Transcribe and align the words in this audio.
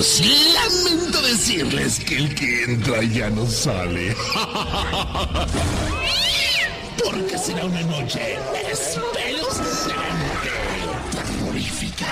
amigos, 0.00 0.22
lamento 0.54 1.22
decirles 1.22 2.00
que 2.00 2.16
el 2.16 2.34
que 2.34 2.64
entra 2.64 3.02
ya 3.02 3.30
no 3.30 3.46
sale. 3.46 4.16
Porque 7.04 7.38
será 7.38 7.64
una 7.64 7.82
noche 7.82 8.38
espeluznante, 8.70 10.50
terrorífica. 11.12 12.06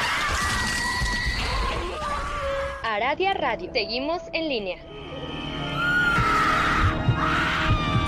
Aradia 2.83 3.35
Radio. 3.35 3.71
Seguimos 3.73 4.23
en 4.33 4.49
línea. 4.49 4.79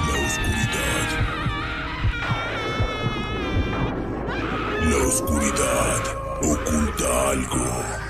La 0.06 0.14
oscuridad. 0.26 1.08
La 4.82 4.96
oscuridad 5.06 6.02
oculta 6.42 7.30
algo. 7.30 8.09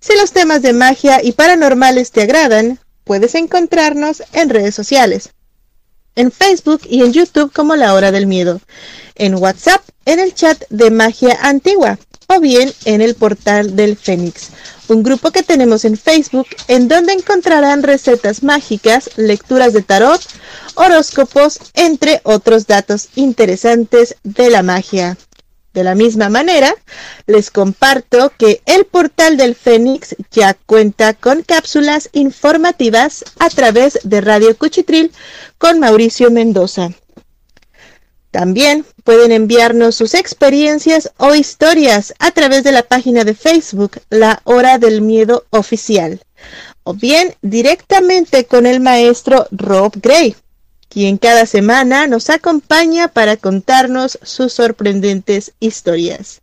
Si 0.00 0.16
los 0.16 0.32
temas 0.32 0.60
de 0.60 0.72
magia 0.72 1.22
y 1.22 1.30
paranormales 1.30 2.10
te 2.10 2.22
agradan, 2.22 2.80
puedes 3.04 3.36
encontrarnos 3.36 4.24
en 4.32 4.50
redes 4.50 4.74
sociales. 4.74 5.30
En 6.16 6.32
Facebook 6.32 6.80
y 6.90 7.04
en 7.04 7.12
YouTube 7.12 7.52
como 7.52 7.76
La 7.76 7.94
Hora 7.94 8.10
del 8.10 8.26
Miedo. 8.26 8.60
En 9.14 9.36
WhatsApp, 9.36 9.82
en 10.04 10.18
el 10.18 10.34
chat 10.34 10.64
de 10.68 10.90
Magia 10.90 11.38
Antigua 11.42 11.96
o 12.28 12.40
bien 12.40 12.72
en 12.84 13.00
el 13.00 13.14
portal 13.14 13.74
del 13.74 13.96
Fénix, 13.96 14.50
un 14.88 15.02
grupo 15.02 15.30
que 15.30 15.42
tenemos 15.42 15.84
en 15.86 15.96
Facebook 15.96 16.46
en 16.68 16.86
donde 16.86 17.14
encontrarán 17.14 17.82
recetas 17.82 18.42
mágicas, 18.42 19.10
lecturas 19.16 19.72
de 19.72 19.82
tarot, 19.82 20.20
horóscopos, 20.74 21.58
entre 21.74 22.20
otros 22.24 22.66
datos 22.66 23.08
interesantes 23.14 24.16
de 24.24 24.50
la 24.50 24.62
magia. 24.62 25.16
De 25.72 25.84
la 25.84 25.94
misma 25.94 26.28
manera, 26.28 26.74
les 27.26 27.50
comparto 27.50 28.32
que 28.38 28.62
el 28.66 28.84
portal 28.84 29.36
del 29.36 29.54
Fénix 29.54 30.14
ya 30.30 30.54
cuenta 30.66 31.14
con 31.14 31.42
cápsulas 31.42 32.10
informativas 32.12 33.24
a 33.38 33.48
través 33.48 34.00
de 34.02 34.20
Radio 34.20 34.56
Cuchitril 34.56 35.12
con 35.56 35.78
Mauricio 35.78 36.30
Mendoza. 36.30 36.90
También 38.30 38.84
pueden 39.04 39.32
enviarnos 39.32 39.94
sus 39.94 40.14
experiencias 40.14 41.12
o 41.16 41.34
historias 41.34 42.14
a 42.18 42.30
través 42.30 42.62
de 42.64 42.72
la 42.72 42.82
página 42.82 43.24
de 43.24 43.34
Facebook 43.34 44.00
La 44.10 44.40
Hora 44.44 44.78
del 44.78 45.00
Miedo 45.00 45.46
Oficial 45.50 46.20
o 46.88 46.94
bien 46.94 47.34
directamente 47.42 48.46
con 48.46 48.64
el 48.64 48.80
maestro 48.80 49.46
Rob 49.50 49.92
Gray, 50.00 50.34
quien 50.88 51.18
cada 51.18 51.44
semana 51.44 52.06
nos 52.06 52.30
acompaña 52.30 53.08
para 53.08 53.36
contarnos 53.36 54.18
sus 54.22 54.54
sorprendentes 54.54 55.52
historias. 55.60 56.40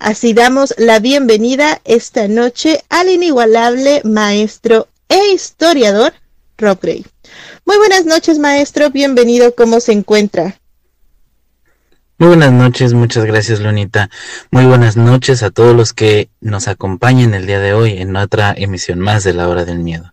Así 0.00 0.32
damos 0.32 0.74
la 0.78 0.98
bienvenida 0.98 1.80
esta 1.84 2.26
noche 2.26 2.82
al 2.88 3.08
inigualable 3.08 4.00
maestro 4.02 4.88
e 5.08 5.32
historiador 5.32 6.12
Rob 6.56 6.80
Gray. 6.80 7.06
Muy 7.64 7.76
buenas 7.76 8.04
noches, 8.04 8.40
maestro. 8.40 8.90
Bienvenido. 8.90 9.54
¿Cómo 9.54 9.78
se 9.78 9.92
encuentra? 9.92 10.58
Muy 12.20 12.30
buenas 12.30 12.50
noches, 12.50 12.94
muchas 12.94 13.24
gracias 13.26 13.60
Lunita. 13.60 14.10
Muy 14.50 14.66
buenas 14.66 14.96
noches 14.96 15.44
a 15.44 15.50
todos 15.50 15.76
los 15.76 15.92
que 15.92 16.30
nos 16.40 16.66
acompañen 16.66 17.32
el 17.32 17.46
día 17.46 17.60
de 17.60 17.74
hoy 17.74 17.92
en 17.98 18.16
otra 18.16 18.52
emisión 18.56 18.98
más 18.98 19.22
de 19.22 19.34
la 19.34 19.48
hora 19.48 19.64
del 19.64 19.78
miedo. 19.78 20.12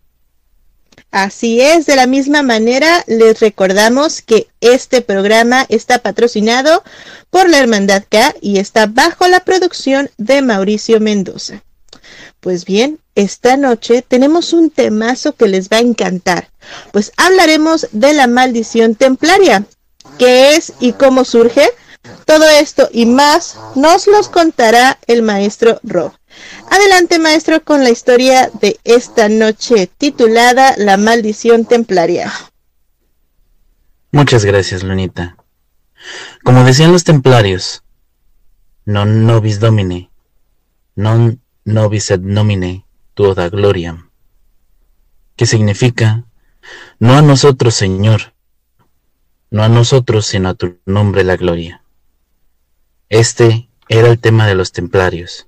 Así 1.09 1.61
es, 1.61 1.88
de 1.88 1.95
la 1.95 2.05
misma 2.05 2.44
manera 2.44 3.03
les 3.07 3.39
recordamos 3.39 4.21
que 4.21 4.47
este 4.61 5.01
programa 5.01 5.65
está 5.67 5.97
patrocinado 5.97 6.83
por 7.31 7.49
la 7.49 7.57
Hermandad 7.57 8.03
K 8.07 8.35
y 8.39 8.59
está 8.59 8.85
bajo 8.85 9.27
la 9.27 9.39
producción 9.39 10.11
de 10.19 10.44
Mauricio 10.44 10.99
Mendoza. 10.99 11.63
Pues 12.39 12.65
bien, 12.65 12.99
esta 13.15 13.57
noche 13.57 14.03
tenemos 14.07 14.53
un 14.53 14.69
temazo 14.69 15.33
que 15.33 15.47
les 15.47 15.69
va 15.69 15.77
a 15.77 15.81
encantar, 15.81 16.51
pues 16.91 17.13
hablaremos 17.17 17.88
de 17.94 18.13
la 18.13 18.27
maldición 18.27 18.94
templaria, 18.94 19.63
qué 20.19 20.53
es 20.53 20.73
y 20.79 20.94
cómo 20.94 21.25
surge. 21.25 21.67
Todo 22.25 22.50
esto 22.50 22.90
y 22.91 23.06
más 23.06 23.58
nos 23.75 24.08
los 24.08 24.30
contará 24.30 24.97
el 25.08 25.22
maestro 25.22 25.80
Rob. 25.84 26.12
Adelante, 26.69 27.19
maestro, 27.19 27.63
con 27.63 27.84
la 27.84 27.91
historia 27.91 28.50
de 28.62 28.80
esta 28.84 29.30
noche 29.30 29.88
titulada 29.97 30.74
La 30.78 30.97
maldición 30.97 31.66
templaria. 31.66 32.34
Muchas 34.12 34.44
gracias, 34.44 34.84
Lunita. 34.84 35.38
Como 36.44 36.63
decían 36.63 36.91
los 36.91 37.04
templarios, 37.04 37.83
non 38.86 39.25
nobis 39.25 39.60
domine, 39.60 40.10
non 40.95 41.42
nobis 41.66 42.12
et 42.13 42.21
nomine 42.21 42.86
tuoda 43.16 43.50
gloriam, 43.50 44.12
que 45.36 45.45
significa, 45.45 46.25
no 47.00 47.18
a 47.18 47.21
nosotros, 47.21 47.74
Señor, 47.74 48.33
no 49.50 49.63
a 49.63 49.69
nosotros, 49.69 50.28
sino 50.28 50.50
a 50.50 50.54
tu 50.54 50.78
nombre 50.86 51.24
la 51.24 51.36
gloria. 51.36 51.84
Este 53.10 53.69
era 53.88 54.07
el 54.07 54.19
tema 54.19 54.48
de 54.48 54.56
los 54.56 54.72
templarios. 54.72 55.48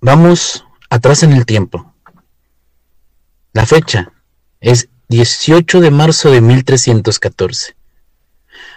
Vamos 0.00 0.64
atrás 0.90 1.22
en 1.22 1.32
el 1.32 1.46
tiempo. 1.46 1.94
La 3.52 3.64
fecha 3.64 4.12
es 4.60 4.88
18 5.08 5.80
de 5.80 5.92
marzo 5.92 6.32
de 6.32 6.40
1314. 6.40 7.76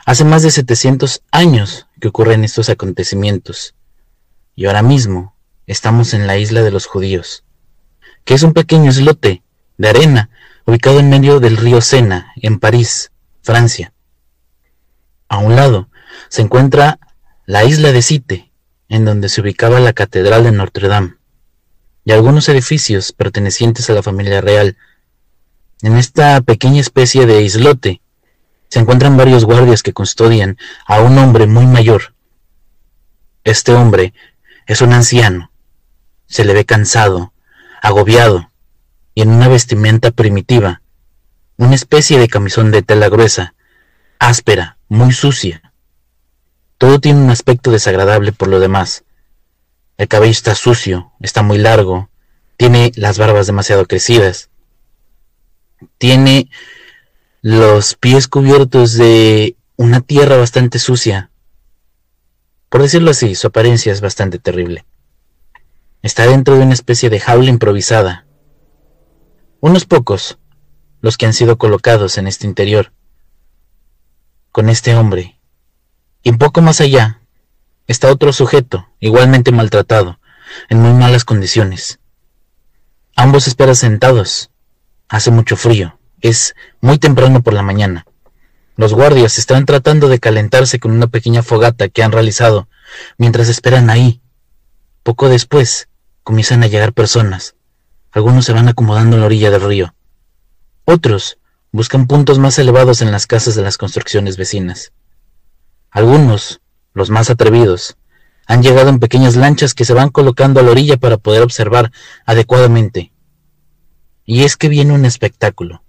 Hace 0.05 0.23
más 0.25 0.43
de 0.43 0.51
700 0.51 1.23
años 1.31 1.87
que 1.99 2.09
ocurren 2.09 2.43
estos 2.43 2.69
acontecimientos. 2.69 3.73
Y 4.55 4.67
ahora 4.67 4.83
mismo 4.83 5.35
estamos 5.65 6.13
en 6.13 6.27
la 6.27 6.37
isla 6.37 6.61
de 6.61 6.71
los 6.71 6.85
judíos, 6.85 7.43
que 8.25 8.35
es 8.35 8.43
un 8.43 8.53
pequeño 8.53 8.91
islote 8.91 9.41
de 9.77 9.89
arena 9.89 10.29
ubicado 10.67 10.99
en 10.99 11.09
medio 11.09 11.39
del 11.39 11.57
río 11.57 11.81
Sena, 11.81 12.31
en 12.35 12.59
París, 12.59 13.11
Francia. 13.41 13.91
A 15.29 15.39
un 15.39 15.55
lado 15.55 15.89
se 16.29 16.41
encuentra 16.41 16.99
la 17.45 17.63
isla 17.63 17.91
de 17.91 18.01
Cite, 18.01 18.51
en 18.89 19.05
donde 19.05 19.29
se 19.29 19.41
ubicaba 19.41 19.79
la 19.79 19.93
Catedral 19.93 20.43
de 20.43 20.51
Notre 20.51 20.87
Dame, 20.87 21.15
y 22.05 22.11
algunos 22.11 22.47
edificios 22.49 23.11
pertenecientes 23.11 23.89
a 23.89 23.93
la 23.93 24.03
familia 24.03 24.41
real, 24.41 24.77
En 25.81 25.95
esta 25.95 26.41
pequeña 26.41 26.81
especie 26.81 27.27
de 27.27 27.43
islote 27.43 28.01
se 28.67 28.79
encuentran 28.79 29.15
varios 29.15 29.45
guardias 29.45 29.83
que 29.83 29.93
custodian 29.93 30.57
a 30.87 31.01
un 31.01 31.17
hombre 31.19 31.45
muy 31.45 31.67
mayor. 31.67 32.15
Este 33.43 33.73
hombre 33.73 34.13
es 34.65 34.81
un 34.81 34.91
anciano. 34.91 35.51
Se 36.25 36.45
le 36.45 36.53
ve 36.53 36.65
cansado, 36.65 37.31
agobiado 37.81 38.51
y 39.13 39.21
en 39.21 39.29
una 39.29 39.47
vestimenta 39.47 40.11
primitiva, 40.11 40.81
una 41.57 41.75
especie 41.75 42.19
de 42.19 42.27
camisón 42.27 42.71
de 42.71 42.81
tela 42.81 43.07
gruesa, 43.07 43.53
áspera, 44.19 44.77
muy 44.89 45.11
sucia. 45.13 45.66
Todo 46.77 46.99
tiene 46.99 47.21
un 47.21 47.29
aspecto 47.29 47.71
desagradable 47.71 48.31
por 48.31 48.47
lo 48.47 48.59
demás. 48.59 49.03
El 49.97 50.07
cabello 50.07 50.31
está 50.31 50.53
sucio, 50.53 51.11
está 51.19 51.41
muy 51.41 51.57
largo, 51.57 52.09
tiene 52.55 52.91
las 52.95 53.17
barbas 53.17 53.47
demasiado 53.47 53.87
crecidas, 53.87 54.49
tiene 55.97 56.49
los 57.41 57.95
pies 57.95 58.27
cubiertos 58.27 58.93
de 58.93 59.55
una 59.75 60.01
tierra 60.01 60.37
bastante 60.37 60.77
sucia. 60.77 61.31
Por 62.69 62.81
decirlo 62.81 63.11
así, 63.11 63.33
su 63.35 63.47
apariencia 63.47 63.91
es 63.91 64.01
bastante 64.01 64.37
terrible. 64.37 64.85
Está 66.03 66.27
dentro 66.27 66.57
de 66.57 66.63
una 66.63 66.73
especie 66.73 67.09
de 67.09 67.19
jaula 67.19 67.49
improvisada. 67.49 68.27
Unos 69.61 69.85
pocos, 69.85 70.37
los 71.01 71.17
que 71.17 71.25
han 71.25 71.33
sido 71.33 71.57
colocados 71.57 72.17
en 72.17 72.27
este 72.27 72.45
interior, 72.45 72.91
con 74.51 74.69
este 74.69 74.95
hombre. 74.95 75.36
Y 76.27 76.29
un 76.29 76.39
poco 76.39 76.61
más 76.61 76.81
allá 76.81 77.21
está 77.87 78.11
otro 78.11 78.33
sujeto, 78.33 78.89
igualmente 78.99 79.53
maltratado, 79.53 80.19
en 80.67 80.81
muy 80.81 80.91
malas 80.91 81.23
condiciones. 81.23 81.99
Ambos 83.15 83.47
esperan 83.47 83.77
sentados. 83.77 84.51
Hace 85.07 85.31
mucho 85.31 85.55
frío. 85.55 85.97
Es 86.19 86.53
muy 86.81 86.97
temprano 86.97 87.43
por 87.43 87.53
la 87.53 87.61
mañana. 87.61 88.05
Los 88.75 88.93
guardias 88.93 89.37
están 89.37 89.65
tratando 89.65 90.09
de 90.09 90.19
calentarse 90.19 90.79
con 90.81 90.91
una 90.91 91.07
pequeña 91.07 91.43
fogata 91.43 91.87
que 91.87 92.03
han 92.03 92.11
realizado 92.11 92.67
mientras 93.17 93.47
esperan 93.47 93.89
ahí. 93.89 94.19
Poco 95.03 95.29
después 95.29 95.87
comienzan 96.23 96.61
a 96.61 96.67
llegar 96.67 96.91
personas. 96.91 97.55
Algunos 98.11 98.43
se 98.43 98.51
van 98.51 98.67
acomodando 98.67 99.15
en 99.15 99.21
la 99.21 99.27
orilla 99.27 99.49
del 99.49 99.61
río. 99.61 99.95
Otros 100.83 101.37
buscan 101.71 102.05
puntos 102.05 102.37
más 102.37 102.59
elevados 102.59 103.01
en 103.01 103.13
las 103.13 103.27
casas 103.27 103.55
de 103.55 103.61
las 103.61 103.77
construcciones 103.77 104.35
vecinas. 104.35 104.91
Algunos, 105.91 106.61
los 106.93 107.09
más 107.09 107.29
atrevidos, 107.29 107.97
han 108.47 108.63
llegado 108.63 108.89
en 108.89 108.99
pequeñas 108.99 109.35
lanchas 109.35 109.73
que 109.73 109.85
se 109.85 109.93
van 109.93 110.09
colocando 110.09 110.59
a 110.59 110.63
la 110.63 110.71
orilla 110.71 110.97
para 110.97 111.17
poder 111.17 111.43
observar 111.43 111.91
adecuadamente. 112.25 113.11
Y 114.25 114.43
es 114.43 114.57
que 114.57 114.69
viene 114.69 114.93
un 114.93 115.05
espectáculo. 115.05 115.83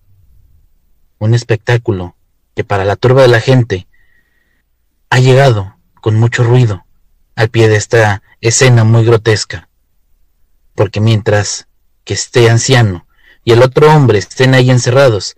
Un 1.18 1.34
espectáculo 1.34 2.16
que 2.54 2.64
para 2.64 2.84
la 2.84 2.96
turba 2.96 3.22
de 3.22 3.28
la 3.28 3.40
gente 3.40 3.86
ha 5.10 5.20
llegado 5.20 5.76
con 6.00 6.16
mucho 6.16 6.42
ruido 6.42 6.84
al 7.36 7.48
pie 7.48 7.68
de 7.68 7.76
esta 7.76 8.22
escena 8.40 8.84
muy 8.84 9.04
grotesca. 9.04 9.68
Porque 10.74 11.00
mientras 11.00 11.68
que 12.04 12.14
este 12.14 12.50
anciano 12.50 13.06
y 13.44 13.52
el 13.52 13.62
otro 13.62 13.94
hombre 13.94 14.18
estén 14.18 14.54
ahí 14.54 14.70
encerrados, 14.70 15.36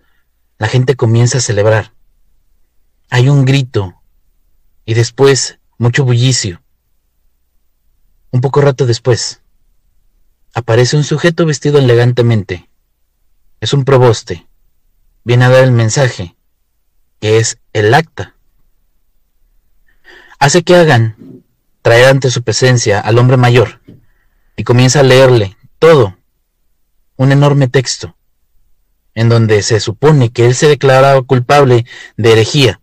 la 0.57 0.67
gente 0.67 0.95
comienza 0.95 1.37
a 1.37 1.41
celebrar. 1.41 1.93
Hay 3.09 3.29
un 3.29 3.45
grito 3.45 4.00
y 4.91 4.93
después 4.93 5.57
mucho 5.77 6.03
bullicio. 6.03 6.61
Un 8.29 8.41
poco 8.41 8.59
rato 8.59 8.85
después, 8.85 9.41
aparece 10.53 10.97
un 10.97 11.05
sujeto 11.05 11.45
vestido 11.45 11.79
elegantemente. 11.79 12.69
Es 13.61 13.71
un 13.71 13.85
proboste. 13.85 14.45
Viene 15.23 15.45
a 15.45 15.49
dar 15.49 15.63
el 15.63 15.71
mensaje 15.71 16.35
que 17.21 17.37
es 17.37 17.57
el 17.71 17.93
acta. 17.93 18.35
Hace 20.39 20.61
que 20.63 20.75
hagan 20.75 21.45
traer 21.81 22.09
ante 22.09 22.29
su 22.29 22.43
presencia 22.43 22.99
al 22.99 23.17
hombre 23.17 23.37
mayor 23.37 23.79
y 24.57 24.65
comienza 24.65 24.99
a 24.99 25.03
leerle 25.03 25.55
todo, 25.79 26.17
un 27.15 27.31
enorme 27.31 27.69
texto, 27.69 28.17
en 29.15 29.29
donde 29.29 29.63
se 29.63 29.79
supone 29.79 30.33
que 30.33 30.47
él 30.47 30.53
se 30.53 30.67
declaraba 30.67 31.21
culpable 31.21 31.85
de 32.17 32.33
herejía, 32.33 32.81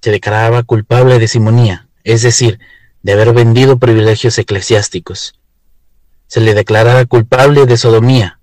se 0.00 0.10
declaraba 0.10 0.62
culpable 0.62 1.18
de 1.18 1.28
simonía, 1.28 1.88
es 2.04 2.22
decir, 2.22 2.58
de 3.02 3.12
haber 3.12 3.32
vendido 3.32 3.78
privilegios 3.78 4.38
eclesiásticos. 4.38 5.34
Se 6.26 6.40
le 6.40 6.54
declaraba 6.54 7.04
culpable 7.06 7.66
de 7.66 7.76
sodomía. 7.76 8.40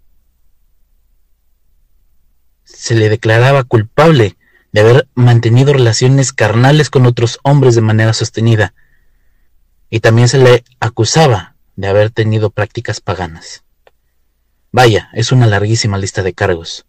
Se 2.64 2.96
le 2.96 3.10
declaraba 3.10 3.64
culpable 3.64 4.38
de 4.72 4.82
haber 4.82 5.08
mantenido 5.16 5.74
relaciones 5.74 6.34
carnales 6.34 6.90
con 6.90 7.06
otros 7.06 7.40
hombres 7.44 7.76
de 7.76 7.82
manera 7.82 8.14
sostenida, 8.14 8.74
y 9.90 10.02
también 10.02 10.28
se 10.28 10.38
le 10.38 10.64
acusaba 10.80 11.56
de 11.76 11.88
haber 11.88 12.12
tenido 12.12 12.50
prácticas 12.50 13.00
paganas. 13.00 13.64
Vaya, 14.72 15.10
es 15.14 15.32
una 15.32 15.48
larguísima 15.48 15.98
lista 15.98 16.24
de 16.24 16.34
cargos. 16.34 16.86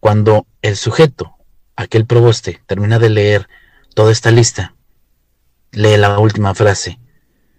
Cuando 0.00 0.46
el 0.60 0.76
sujeto, 0.76 1.37
aquel 1.82 2.06
proboste, 2.06 2.60
termina 2.66 2.98
de 2.98 3.08
leer 3.08 3.48
toda 3.94 4.12
esta 4.12 4.30
lista, 4.30 4.74
lee 5.72 5.96
la 5.96 6.18
última 6.18 6.54
frase, 6.54 6.98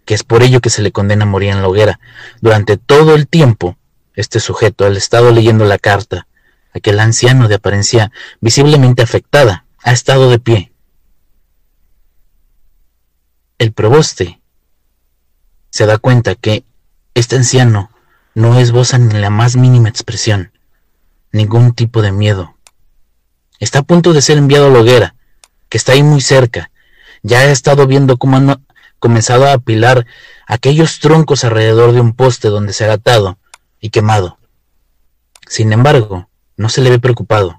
que 0.06 0.14
es 0.14 0.24
por 0.24 0.44
ello 0.44 0.62
que 0.62 0.70
se 0.70 0.82
le 0.82 0.92
condena 0.92 1.24
a 1.24 1.28
morir 1.28 1.50
en 1.50 1.62
la 1.62 1.68
hoguera. 1.68 2.00
Durante 2.42 2.78
todo 2.78 3.16
el 3.16 3.28
tiempo, 3.28 3.78
este 4.16 4.40
sujeto, 4.40 4.86
al 4.86 4.98
estado 4.98 5.32
leyendo 5.32 5.66
la 5.66 5.78
carta, 5.78 6.28
Aquel 6.74 7.00
anciano 7.00 7.48
de 7.48 7.56
apariencia 7.56 8.12
visiblemente 8.42 9.02
afectada 9.02 9.66
ha 9.84 9.92
estado 9.92 10.30
de 10.30 10.40
pie. 10.40 10.72
El 13.58 13.74
proboste 13.74 14.40
se 15.72 15.86
da 15.86 15.98
cuenta 15.98 16.36
que 16.36 16.64
este 17.16 17.36
anciano 17.36 17.90
no 18.36 18.60
esboza 18.60 18.98
ni 18.98 19.20
la 19.20 19.30
más 19.30 19.56
mínima 19.56 19.90
expresión, 19.90 20.52
ningún 21.32 21.74
tipo 21.74 22.02
de 22.02 22.12
miedo. 22.12 22.56
Está 23.60 23.80
a 23.80 23.84
punto 23.84 24.14
de 24.14 24.22
ser 24.22 24.38
enviado 24.38 24.68
a 24.68 24.70
la 24.70 24.80
hoguera, 24.80 25.16
que 25.68 25.78
está 25.78 25.92
ahí 25.92 26.04
muy 26.04 26.22
cerca. 26.22 26.72
Ya 27.22 27.40
ha 27.40 27.52
estado 27.52 27.86
viendo 27.88 28.18
cómo 28.18 28.38
han 28.38 28.66
comenzado 29.00 29.46
a 29.46 29.54
apilar 29.54 30.06
aquellos 30.48 31.00
troncos 31.00 31.44
alrededor 31.44 31.92
de 31.92 32.02
un 32.02 32.14
poste 32.14 32.48
donde 32.48 32.74
se 32.74 32.86
ha 32.86 32.94
atado 32.94 33.38
y 33.80 33.90
quemado. 33.90 34.38
Sin 35.48 35.74
embargo, 35.74 36.30
no 36.58 36.70
se 36.70 36.82
le 36.82 36.90
ve 36.90 37.00
preocupado. 37.00 37.56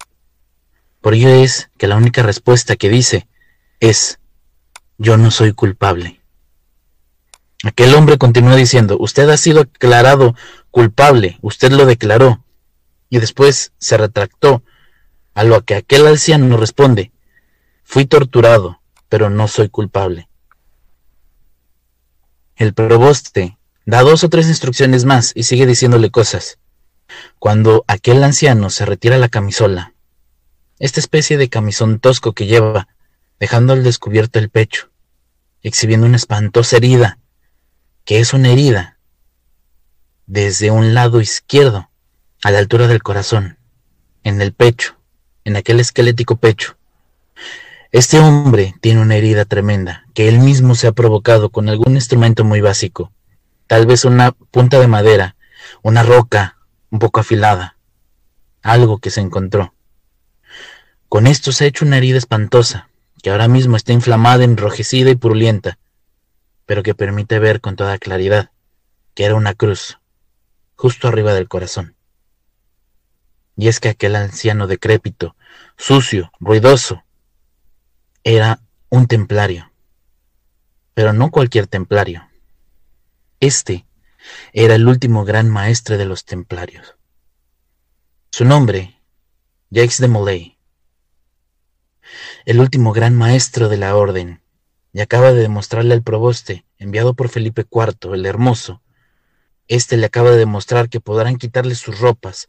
Por 1.01 1.15
ello 1.15 1.29
es 1.29 1.71
que 1.79 1.87
la 1.87 1.97
única 1.97 2.23
respuesta 2.23 2.77
que 2.77 2.89
dice 2.89 3.27
es, 3.81 4.19
yo 4.99 5.17
no 5.17 5.31
soy 5.31 5.53
culpable. 5.53 6.21
Aquel 7.63 7.95
hombre 7.95 8.19
continúa 8.19 8.57
diciendo, 8.57 8.97
usted 9.01 9.29
ha 9.29 9.37
sido 9.37 9.65
declarado 9.65 10.35
culpable, 10.71 11.39
usted 11.43 11.73
lo 11.73 11.85
declaró. 11.87 12.45
Y 13.09 13.19
después 13.19 13.73
se 13.79 13.97
retractó, 13.97 14.63
a 15.41 15.45
lo 15.45 15.65
que 15.65 15.75
aquel 15.75 16.07
anciano 16.07 16.59
responde, 16.59 17.13
fui 17.83 18.05
torturado, 18.05 18.83
pero 19.09 19.31
no 19.31 19.49
soy 19.49 19.71
culpable. 19.71 20.29
El 22.57 22.75
proboste 22.75 23.57
da 23.87 24.03
dos 24.03 24.23
o 24.23 24.29
tres 24.29 24.49
instrucciones 24.49 25.07
más 25.07 25.33
y 25.35 25.45
sigue 25.45 25.65
diciéndole 25.65 26.11
cosas 26.11 26.59
cuando 27.39 27.87
aquel 27.89 28.23
anciano 28.23 28.69
se 28.69 28.85
retira 28.85 29.17
la 29.17 29.31
camisola, 29.31 29.95
esta 30.79 31.01
especie 31.01 31.39
de 31.39 31.49
camisón 31.49 32.01
tosco 32.01 32.35
que 32.35 32.45
lleva, 32.45 32.89
dejando 33.39 33.73
al 33.73 33.83
descubierto 33.83 34.39
el 34.39 34.51
pecho, 34.51 34.91
exhibiendo 35.63 36.07
una 36.07 36.17
espantosa 36.17 36.77
herida, 36.77 37.19
que 38.05 38.21
es 38.21 38.35
una 38.35 38.51
herida 38.51 38.99
desde 40.27 40.71
un 40.71 40.93
lado 40.93 41.23
izquierdo, 41.23 41.91
a 42.43 42.51
la 42.51 42.59
altura 42.59 42.89
del 42.89 43.03
corazón, 43.03 43.57
en 44.23 44.43
el 44.43 44.53
pecho, 44.53 45.00
en 45.45 45.57
aquel 45.57 45.81
esquelético 45.81 46.37
pecho. 46.37 46.77
Este 47.93 48.21
hombre 48.21 48.75
tiene 48.81 49.01
una 49.01 49.17
herida 49.17 49.45
tremenda 49.45 50.07
que 50.15 50.29
él 50.29 50.39
mismo 50.39 50.75
se 50.75 50.87
ha 50.87 50.93
provocado 50.93 51.51
con 51.51 51.69
algún 51.69 51.95
instrumento 51.95 52.45
muy 52.45 52.61
básico, 52.61 53.13
tal 53.67 53.87
vez 53.87 54.05
una 54.05 54.33
punta 54.33 54.79
de 54.79 54.87
madera, 54.87 55.37
una 55.83 56.03
roca, 56.03 56.57
un 56.91 56.99
poco 56.99 57.21
afilada, 57.21 57.77
algo 58.63 58.99
que 58.99 59.11
se 59.11 59.21
encontró. 59.21 59.75
Con 61.09 61.27
esto 61.27 61.51
se 61.51 61.65
ha 61.65 61.67
hecho 61.67 61.85
una 61.85 61.97
herida 61.97 62.19
espantosa, 62.19 62.89
que 63.23 63.31
ahora 63.31 63.49
mismo 63.49 63.77
está 63.77 63.93
inflamada, 63.93 64.45
enrojecida 64.45 65.11
y 65.11 65.17
purulenta, 65.17 65.79
pero 66.67 66.83
que 66.83 66.95
permite 66.95 67.39
ver 67.41 67.61
con 67.61 67.75
toda 67.75 67.99
claridad 67.99 68.51
que 69.15 69.25
era 69.25 69.35
una 69.35 69.55
cruz, 69.55 69.99
justo 70.77 71.09
arriba 71.09 71.35
del 71.35 71.49
corazón. 71.49 71.97
Y 73.61 73.69
es 73.69 73.79
que 73.79 73.91
aquel 73.91 74.17
anciano 74.17 74.67
decrépito, 74.67 75.37
sucio, 75.77 76.33
ruidoso, 76.41 77.05
era 78.25 78.63
un 78.89 79.07
templario, 79.07 79.71
pero 80.95 81.13
no 81.13 81.31
cualquier 81.31 81.67
templario. 81.67 82.27
Este 83.39 83.85
era 84.55 84.77
el 84.77 84.89
último 84.89 85.27
gran 85.27 85.51
maestre 85.51 85.99
de 85.99 86.07
los 86.07 86.25
templarios. 86.25 86.97
Su 88.31 88.47
nombre, 88.47 88.99
Jacques 89.69 90.01
de 90.01 90.09
Molay, 90.09 90.59
el 92.47 92.61
último 92.61 92.95
gran 92.95 93.15
maestro 93.15 93.69
de 93.69 93.77
la 93.77 93.95
orden, 93.95 94.41
y 94.95 95.03
acaba 95.03 95.35
de 95.35 95.43
demostrarle 95.43 95.93
al 95.93 96.03
proboste, 96.03 96.65
enviado 96.79 97.13
por 97.13 97.29
Felipe 97.29 97.67
IV, 97.71 98.15
el 98.15 98.25
Hermoso, 98.25 98.81
este 99.69 99.99
le 99.99 100.07
acaba 100.07 100.31
de 100.31 100.39
demostrar 100.39 100.89
que 100.89 101.01
podrán 101.01 101.37
quitarle 101.37 101.75
sus 101.75 102.01
ropas, 102.01 102.49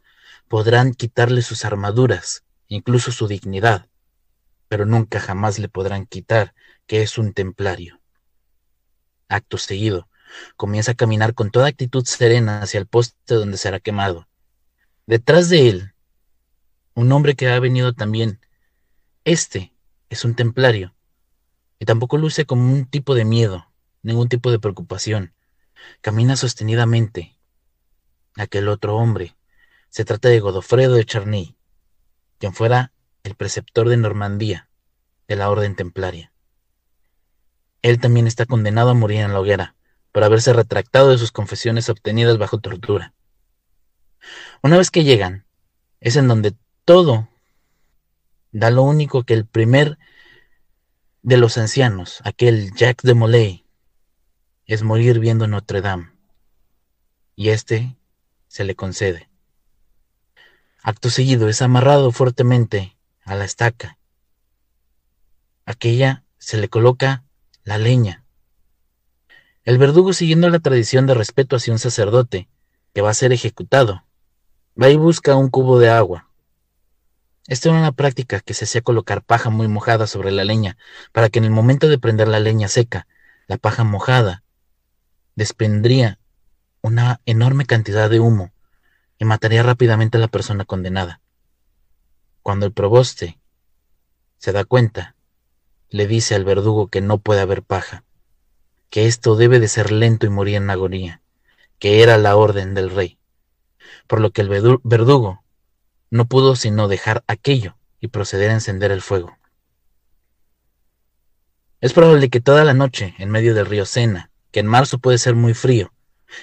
podrán 0.52 0.92
quitarle 0.92 1.40
sus 1.40 1.64
armaduras, 1.64 2.44
incluso 2.68 3.10
su 3.10 3.26
dignidad, 3.26 3.88
pero 4.68 4.84
nunca 4.84 5.18
jamás 5.18 5.58
le 5.58 5.70
podrán 5.70 6.04
quitar 6.04 6.52
que 6.86 7.00
es 7.00 7.16
un 7.16 7.32
templario. 7.32 8.02
Acto 9.28 9.56
seguido, 9.56 10.10
comienza 10.56 10.92
a 10.92 10.94
caminar 10.94 11.32
con 11.32 11.50
toda 11.50 11.68
actitud 11.68 12.04
serena 12.04 12.60
hacia 12.60 12.76
el 12.76 12.86
poste 12.86 13.34
donde 13.34 13.56
será 13.56 13.80
quemado. 13.80 14.28
Detrás 15.06 15.48
de 15.48 15.70
él, 15.70 15.94
un 16.92 17.10
hombre 17.12 17.34
que 17.34 17.48
ha 17.48 17.58
venido 17.58 17.94
también. 17.94 18.38
Este 19.24 19.72
es 20.10 20.22
un 20.22 20.36
templario, 20.36 20.94
y 21.78 21.86
tampoco 21.86 22.18
luce 22.18 22.44
como 22.44 22.70
un 22.70 22.84
tipo 22.84 23.14
de 23.14 23.24
miedo, 23.24 23.72
ningún 24.02 24.28
tipo 24.28 24.50
de 24.50 24.58
preocupación. 24.58 25.32
Camina 26.02 26.36
sostenidamente. 26.36 27.38
Aquel 28.36 28.68
otro 28.68 28.96
hombre 28.96 29.34
se 29.92 30.06
trata 30.06 30.30
de 30.30 30.40
Godofredo 30.40 30.94
de 30.94 31.04
Charny, 31.04 31.54
quien 32.38 32.54
fuera 32.54 32.94
el 33.24 33.34
preceptor 33.34 33.90
de 33.90 33.98
Normandía 33.98 34.70
de 35.28 35.36
la 35.36 35.50
Orden 35.50 35.76
Templaria. 35.76 36.32
Él 37.82 38.00
también 38.00 38.26
está 38.26 38.46
condenado 38.46 38.88
a 38.88 38.94
morir 38.94 39.20
en 39.20 39.34
la 39.34 39.40
hoguera 39.40 39.76
por 40.10 40.24
haberse 40.24 40.54
retractado 40.54 41.10
de 41.10 41.18
sus 41.18 41.30
confesiones 41.30 41.90
obtenidas 41.90 42.38
bajo 42.38 42.58
tortura. 42.58 43.12
Una 44.62 44.78
vez 44.78 44.90
que 44.90 45.04
llegan, 45.04 45.44
es 46.00 46.16
en 46.16 46.26
donde 46.26 46.54
todo 46.86 47.28
da 48.50 48.70
lo 48.70 48.84
único 48.84 49.24
que 49.24 49.34
el 49.34 49.44
primer 49.44 49.98
de 51.20 51.36
los 51.36 51.58
ancianos, 51.58 52.22
aquel 52.24 52.72
Jacques 52.74 53.06
de 53.06 53.12
Molay, 53.12 53.66
es 54.64 54.84
morir 54.84 55.18
viendo 55.18 55.46
Notre 55.46 55.82
Dame. 55.82 56.12
Y 57.36 57.50
este 57.50 57.94
se 58.48 58.64
le 58.64 58.74
concede. 58.74 59.31
Acto 60.84 61.10
seguido 61.10 61.48
es 61.48 61.62
amarrado 61.62 62.10
fuertemente 62.10 62.96
a 63.24 63.36
la 63.36 63.44
estaca. 63.44 63.98
Aquella 65.64 66.24
se 66.38 66.56
le 66.56 66.68
coloca 66.68 67.22
la 67.62 67.78
leña. 67.78 68.24
El 69.62 69.78
verdugo, 69.78 70.12
siguiendo 70.12 70.50
la 70.50 70.58
tradición 70.58 71.06
de 71.06 71.14
respeto 71.14 71.54
hacia 71.54 71.72
un 71.72 71.78
sacerdote 71.78 72.48
que 72.92 73.00
va 73.00 73.10
a 73.10 73.14
ser 73.14 73.32
ejecutado, 73.32 74.02
va 74.80 74.88
y 74.88 74.96
busca 74.96 75.36
un 75.36 75.50
cubo 75.50 75.78
de 75.78 75.88
agua. 75.88 76.28
Esta 77.46 77.68
era 77.68 77.78
una 77.78 77.92
práctica 77.92 78.40
que 78.40 78.52
se 78.52 78.64
hacía 78.64 78.82
colocar 78.82 79.22
paja 79.22 79.50
muy 79.50 79.68
mojada 79.68 80.08
sobre 80.08 80.32
la 80.32 80.42
leña, 80.42 80.76
para 81.12 81.28
que 81.28 81.38
en 81.38 81.44
el 81.44 81.52
momento 81.52 81.88
de 81.88 81.98
prender 81.98 82.26
la 82.26 82.40
leña 82.40 82.66
seca, 82.66 83.06
la 83.46 83.56
paja 83.56 83.84
mojada 83.84 84.42
desprendría 85.36 86.18
una 86.80 87.20
enorme 87.24 87.66
cantidad 87.66 88.10
de 88.10 88.18
humo 88.18 88.52
y 89.22 89.24
mataría 89.24 89.62
rápidamente 89.62 90.18
a 90.18 90.20
la 90.20 90.26
persona 90.26 90.64
condenada. 90.64 91.20
Cuando 92.42 92.66
el 92.66 92.72
proboste 92.72 93.38
se 94.38 94.50
da 94.50 94.64
cuenta, 94.64 95.14
le 95.90 96.08
dice 96.08 96.34
al 96.34 96.44
verdugo 96.44 96.88
que 96.88 97.00
no 97.00 97.18
puede 97.18 97.40
haber 97.40 97.62
paja, 97.62 98.02
que 98.90 99.06
esto 99.06 99.36
debe 99.36 99.60
de 99.60 99.68
ser 99.68 99.92
lento 99.92 100.26
y 100.26 100.28
morir 100.28 100.56
en 100.56 100.68
agonía, 100.70 101.22
que 101.78 102.02
era 102.02 102.18
la 102.18 102.34
orden 102.34 102.74
del 102.74 102.90
rey, 102.90 103.16
por 104.08 104.20
lo 104.20 104.32
que 104.32 104.40
el 104.40 104.48
verdugo 104.82 105.44
no 106.10 106.24
pudo 106.24 106.56
sino 106.56 106.88
dejar 106.88 107.22
aquello 107.28 107.76
y 108.00 108.08
proceder 108.08 108.50
a 108.50 108.54
encender 108.54 108.90
el 108.90 109.02
fuego. 109.02 109.38
Es 111.80 111.92
probable 111.92 112.28
que 112.28 112.40
toda 112.40 112.64
la 112.64 112.74
noche, 112.74 113.14
en 113.18 113.30
medio 113.30 113.54
del 113.54 113.66
río 113.66 113.86
Sena, 113.86 114.32
que 114.50 114.58
en 114.58 114.66
marzo 114.66 114.98
puede 114.98 115.18
ser 115.18 115.36
muy 115.36 115.54
frío, 115.54 115.92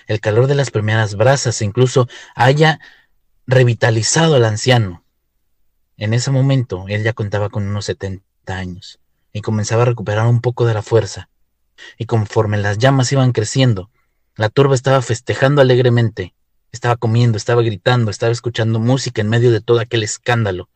el 0.07 0.19
calor 0.19 0.47
de 0.47 0.55
las 0.55 0.71
primeras 0.71 1.15
brasas 1.15 1.61
incluso 1.61 2.07
haya 2.35 2.79
revitalizado 3.47 4.35
al 4.35 4.45
anciano. 4.45 5.03
En 5.97 6.13
ese 6.13 6.31
momento 6.31 6.85
él 6.87 7.03
ya 7.03 7.13
contaba 7.13 7.49
con 7.49 7.67
unos 7.67 7.85
70 7.85 8.23
años 8.55 8.99
y 9.33 9.41
comenzaba 9.41 9.83
a 9.83 9.85
recuperar 9.85 10.27
un 10.27 10.41
poco 10.41 10.65
de 10.65 10.73
la 10.73 10.81
fuerza. 10.81 11.29
Y 11.97 12.05
conforme 12.05 12.57
las 12.57 12.77
llamas 12.77 13.11
iban 13.11 13.31
creciendo, 13.31 13.89
la 14.35 14.49
turba 14.49 14.75
estaba 14.75 15.01
festejando 15.01 15.61
alegremente, 15.61 16.33
estaba 16.71 16.95
comiendo, 16.95 17.37
estaba 17.37 17.61
gritando, 17.61 18.11
estaba 18.11 18.31
escuchando 18.31 18.79
música 18.79 19.21
en 19.21 19.29
medio 19.29 19.51
de 19.51 19.61
todo 19.61 19.79
aquel 19.79 20.03
escándalo. 20.03 20.69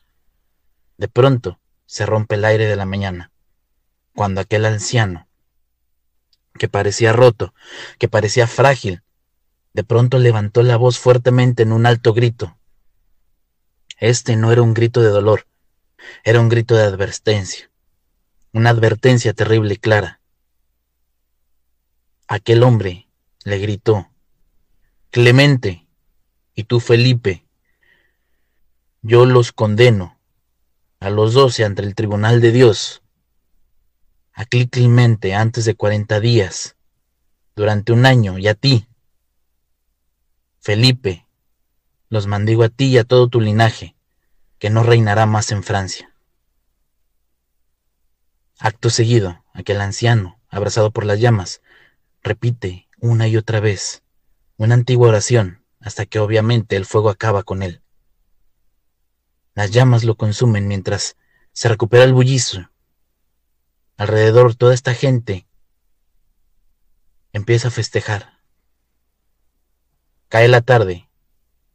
De 0.98 1.08
pronto 1.08 1.60
se 1.86 2.05
rompe 2.05 2.36
el 2.36 2.46
aire 2.46 2.65
de 2.65 2.75
la 2.75 2.86
mañana, 2.86 3.32
cuando 4.13 4.41
aquel 4.41 4.65
anciano, 4.65 5.27
que 6.57 6.67
parecía 6.67 7.13
roto, 7.13 7.53
que 8.00 8.07
parecía 8.07 8.48
frágil, 8.48 9.03
de 9.74 9.83
pronto 9.83 10.19
levantó 10.19 10.63
la 10.63 10.77
voz 10.77 11.00
fuertemente 11.00 11.63
en 11.63 11.72
un 11.72 11.86
alto 11.86 12.13
grito. 12.13 12.57
Este 13.98 14.36
no 14.36 14.51
era 14.51 14.62
un 14.62 14.74
grito 14.74 15.01
de 15.01 15.10
dolor, 15.10 15.48
era 16.24 16.39
un 16.39 16.50
grito 16.50 16.75
de 16.75 16.83
advertencia 16.83 17.69
una 18.53 18.69
advertencia 18.69 19.33
terrible 19.33 19.74
y 19.74 19.77
clara. 19.77 20.22
Aquel 22.27 22.63
hombre 22.63 23.07
le 23.43 23.57
gritó, 23.57 24.10
Clemente, 25.10 25.88
y 26.53 26.63
tú 26.63 26.79
Felipe, 26.79 27.45
yo 29.01 29.25
los 29.25 29.51
condeno 29.51 30.19
a 31.00 31.10
los 31.10 31.33
doce 31.33 31.65
ante 31.65 31.81
el 31.81 31.95
tribunal 31.95 32.41
de 32.41 32.51
Dios. 32.51 33.02
Aquí 34.34 34.68
Clemente 34.68 35.36
antes 35.36 35.66
de 35.66 35.75
cuarenta 35.75 36.20
días, 36.20 36.75
durante 37.56 37.94
un 37.94 38.06
año, 38.06 38.40
y 38.40 38.48
a 38.48 38.56
ti, 38.56 38.88
Felipe, 40.60 41.28
los 42.10 42.25
mandigo 42.25 42.63
a 42.63 42.70
ti 42.70 42.86
y 42.86 42.98
a 42.98 43.04
todo 43.04 43.28
tu 43.28 43.40
linaje, 43.40 43.96
que 44.58 44.70
no 44.70 44.82
reinará 44.84 45.25
más 45.25 45.52
en 45.52 45.62
Francia. 45.62 46.13
Acto 48.60 48.90
seguido, 48.90 49.44
aquel 49.54 49.82
anciano, 49.82 50.40
abrazado 50.50 50.92
por 50.92 51.06
las 51.06 51.20
llamas, 51.20 51.62
repite 52.24 52.88
una 53.00 53.28
y 53.28 53.38
otra 53.38 53.60
vez 53.60 54.04
una 54.58 54.75
antigua 54.75 55.10
oración 55.10 55.63
hasta 55.80 56.06
que 56.06 56.20
obviamente 56.20 56.75
el 56.75 56.86
fuego 56.86 57.10
acaba 57.10 57.44
con 57.44 57.62
él. 57.62 57.82
Las 59.54 59.72
llamas 59.72 60.04
lo 60.04 60.16
consumen 60.16 60.68
mientras 60.68 61.18
se 61.52 61.68
recupera 61.68 62.06
el 62.06 62.13
bullizo. 62.13 62.70
Alrededor 63.96 64.56
toda 64.56 64.74
esta 64.74 64.96
gente 64.96 65.46
empieza 67.32 67.68
a 67.68 67.72
festejar. 67.72 68.40
Cae 70.30 70.48
la 70.48 70.62
tarde, 70.62 71.08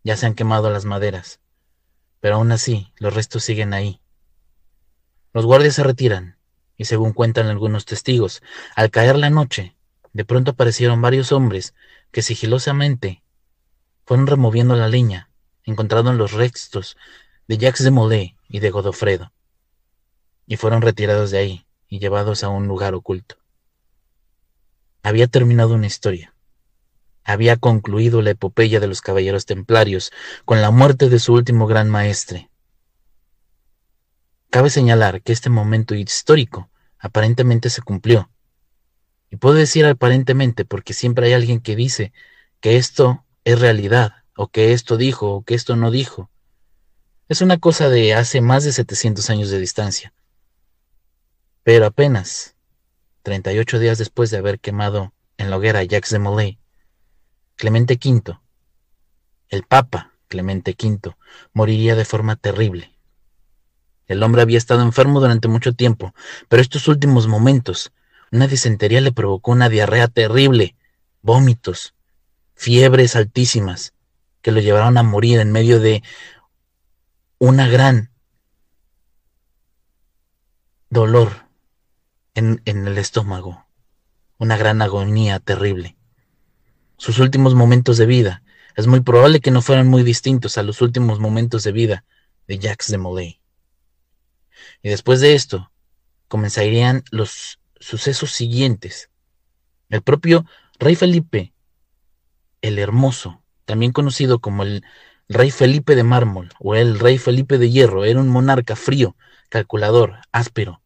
ya 0.02 0.16
se 0.16 0.26
han 0.26 0.34
quemado 0.34 0.68
las 0.68 0.84
maderas, 0.84 1.38
pero 2.18 2.34
aún 2.34 2.50
así 2.50 2.92
los 2.96 3.14
restos 3.14 3.44
siguen 3.44 3.72
ahí. 3.72 4.00
Los 5.32 5.46
guardias 5.46 5.76
se 5.76 5.84
retiran 5.84 6.36
y 6.76 6.86
según 6.86 7.12
cuentan 7.12 7.46
algunos 7.46 7.84
testigos, 7.84 8.42
al 8.74 8.90
caer 8.90 9.16
la 9.16 9.30
noche, 9.30 9.76
de 10.12 10.24
pronto 10.24 10.50
aparecieron 10.50 11.00
varios 11.00 11.30
hombres 11.30 11.72
que 12.10 12.22
sigilosamente 12.22 13.22
fueron 14.04 14.26
removiendo 14.26 14.74
la 14.74 14.88
leña, 14.88 15.30
encontrando 15.62 16.12
los 16.14 16.32
restos 16.32 16.96
de 17.46 17.58
Jacques 17.58 17.84
de 17.84 17.92
Molay 17.92 18.36
y 18.48 18.58
de 18.58 18.70
Godofredo, 18.70 19.32
y 20.48 20.56
fueron 20.56 20.82
retirados 20.82 21.30
de 21.30 21.38
ahí 21.38 21.67
y 21.88 21.98
llevados 21.98 22.44
a 22.44 22.48
un 22.48 22.66
lugar 22.66 22.94
oculto. 22.94 23.36
Había 25.02 25.26
terminado 25.26 25.74
una 25.74 25.86
historia. 25.86 26.34
Había 27.24 27.56
concluido 27.56 28.22
la 28.22 28.30
epopeya 28.30 28.80
de 28.80 28.86
los 28.86 29.00
caballeros 29.00 29.46
templarios 29.46 30.12
con 30.44 30.60
la 30.60 30.70
muerte 30.70 31.08
de 31.08 31.18
su 31.18 31.34
último 31.34 31.66
gran 31.66 31.88
maestre, 31.88 32.50
Cabe 34.50 34.70
señalar 34.70 35.20
que 35.20 35.32
este 35.32 35.50
momento 35.50 35.94
histórico 35.94 36.70
aparentemente 36.98 37.68
se 37.68 37.82
cumplió. 37.82 38.30
Y 39.30 39.36
puedo 39.36 39.56
decir 39.56 39.84
aparentemente 39.84 40.64
porque 40.64 40.94
siempre 40.94 41.26
hay 41.26 41.34
alguien 41.34 41.60
que 41.60 41.76
dice 41.76 42.14
que 42.60 42.78
esto 42.78 43.26
es 43.44 43.60
realidad, 43.60 44.24
o 44.34 44.48
que 44.48 44.72
esto 44.72 44.96
dijo, 44.96 45.34
o 45.34 45.42
que 45.42 45.54
esto 45.54 45.76
no 45.76 45.90
dijo. 45.90 46.30
Es 47.28 47.42
una 47.42 47.58
cosa 47.58 47.90
de 47.90 48.14
hace 48.14 48.40
más 48.40 48.64
de 48.64 48.72
700 48.72 49.28
años 49.28 49.50
de 49.50 49.60
distancia. 49.60 50.14
Pero 51.68 51.84
apenas 51.84 52.56
38 53.24 53.78
días 53.78 53.98
después 53.98 54.30
de 54.30 54.38
haber 54.38 54.58
quemado 54.58 55.12
en 55.36 55.50
la 55.50 55.58
hoguera 55.58 55.80
a 55.80 55.82
Jacques 55.82 56.08
de 56.08 56.18
Molay, 56.18 56.58
Clemente 57.56 58.00
V, 58.02 58.38
el 59.50 59.64
Papa 59.64 60.14
Clemente 60.28 60.74
V, 60.82 61.14
moriría 61.52 61.94
de 61.94 62.06
forma 62.06 62.36
terrible. 62.36 62.96
El 64.06 64.22
hombre 64.22 64.40
había 64.40 64.56
estado 64.56 64.80
enfermo 64.80 65.20
durante 65.20 65.46
mucho 65.46 65.74
tiempo, 65.74 66.14
pero 66.48 66.62
estos 66.62 66.88
últimos 66.88 67.26
momentos, 67.26 67.92
una 68.32 68.46
disentería 68.46 69.02
le 69.02 69.12
provocó 69.12 69.50
una 69.50 69.68
diarrea 69.68 70.08
terrible, 70.08 70.74
vómitos, 71.20 71.94
fiebres 72.54 73.14
altísimas, 73.14 73.92
que 74.40 74.52
lo 74.52 74.60
llevaron 74.60 74.96
a 74.96 75.02
morir 75.02 75.38
en 75.38 75.52
medio 75.52 75.80
de 75.80 76.02
una 77.38 77.68
gran 77.68 78.10
dolor 80.88 81.47
en, 82.38 82.86
el 82.86 82.98
estómago, 82.98 83.66
una 84.38 84.56
gran 84.56 84.80
agonía 84.80 85.40
terrible. 85.40 85.96
Sus 86.96 87.18
últimos 87.18 87.56
momentos 87.56 87.98
de 87.98 88.06
vida 88.06 88.44
es 88.76 88.86
muy 88.86 89.00
probable 89.00 89.40
que 89.40 89.50
no 89.50 89.60
fueran 89.60 89.88
muy 89.88 90.04
distintos 90.04 90.56
a 90.56 90.62
los 90.62 90.80
últimos 90.80 91.18
momentos 91.18 91.64
de 91.64 91.72
vida 91.72 92.04
de 92.46 92.58
Jacques 92.58 92.92
de 92.92 92.98
Molay. 92.98 93.40
Y 94.82 94.88
después 94.88 95.20
de 95.20 95.34
esto, 95.34 95.72
comenzarían 96.28 97.02
los 97.10 97.58
sucesos 97.80 98.30
siguientes. 98.30 99.10
El 99.88 100.02
propio 100.02 100.46
rey 100.78 100.94
Felipe, 100.94 101.52
el 102.62 102.78
Hermoso, 102.78 103.42
también 103.64 103.90
conocido 103.90 104.38
como 104.38 104.62
el 104.62 104.84
rey 105.28 105.50
Felipe 105.50 105.96
de 105.96 106.04
mármol 106.04 106.50
o 106.60 106.76
el 106.76 107.00
rey 107.00 107.18
Felipe 107.18 107.58
de 107.58 107.70
hierro, 107.70 108.04
era 108.04 108.20
un 108.20 108.28
monarca 108.28 108.76
frío, 108.76 109.16
calculador, 109.48 110.20
áspero, 110.30 110.80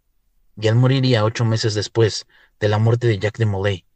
y 0.57 0.69
él 0.69 0.75
moriría 0.75 1.25
ocho 1.25 1.45
meses 1.45 1.75
después 1.75 2.27
de 2.61 2.69
la 2.69 2.79
muerte 2.79 3.07
de 3.07 3.19
Jacques 3.19 3.39
de 3.39 3.47
Molay, 3.47 3.87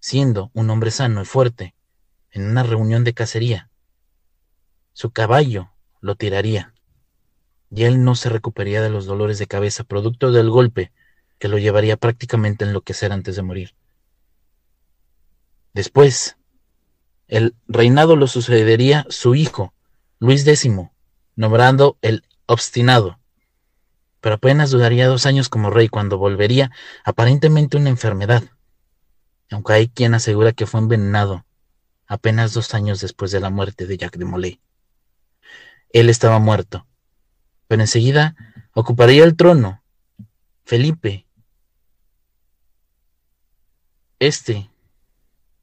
siendo 0.00 0.50
un 0.54 0.70
hombre 0.70 0.90
sano 0.90 1.22
y 1.22 1.24
fuerte, 1.24 1.74
en 2.30 2.46
una 2.46 2.62
reunión 2.62 3.04
de 3.04 3.14
cacería. 3.14 3.70
Su 4.92 5.10
caballo 5.10 5.70
lo 6.00 6.14
tiraría, 6.16 6.74
y 7.70 7.84
él 7.84 8.04
no 8.04 8.14
se 8.14 8.28
recuperaría 8.28 8.82
de 8.82 8.90
los 8.90 9.06
dolores 9.06 9.38
de 9.38 9.46
cabeza 9.46 9.84
producto 9.84 10.32
del 10.32 10.50
golpe 10.50 10.92
que 11.38 11.48
lo 11.48 11.58
llevaría 11.58 11.96
prácticamente 11.96 12.64
a 12.64 12.68
enloquecer 12.68 13.12
antes 13.12 13.36
de 13.36 13.42
morir. 13.42 13.74
Después, 15.72 16.36
el 17.28 17.54
reinado 17.68 18.16
lo 18.16 18.26
sucedería 18.26 19.06
su 19.10 19.34
hijo, 19.34 19.74
Luis 20.18 20.46
X, 20.46 20.70
nombrando 21.36 21.98
el 22.02 22.24
obstinado, 22.46 23.17
pero 24.20 24.36
apenas 24.36 24.70
duraría 24.70 25.06
dos 25.06 25.26
años 25.26 25.48
como 25.48 25.70
rey 25.70 25.88
cuando 25.88 26.18
volvería 26.18 26.70
aparentemente 27.04 27.76
una 27.76 27.90
enfermedad, 27.90 28.42
aunque 29.50 29.72
hay 29.72 29.88
quien 29.88 30.14
asegura 30.14 30.52
que 30.52 30.66
fue 30.66 30.80
envenenado 30.80 31.44
apenas 32.06 32.52
dos 32.54 32.74
años 32.74 33.00
después 33.00 33.30
de 33.30 33.40
la 33.40 33.50
muerte 33.50 33.86
de 33.86 33.96
Jacques 33.96 34.18
de 34.18 34.24
Molay. 34.24 34.60
Él 35.90 36.08
estaba 36.10 36.38
muerto, 36.38 36.86
pero 37.66 37.82
enseguida 37.82 38.34
ocuparía 38.72 39.24
el 39.24 39.36
trono 39.36 39.82
Felipe. 40.64 41.26
Este 44.18 44.70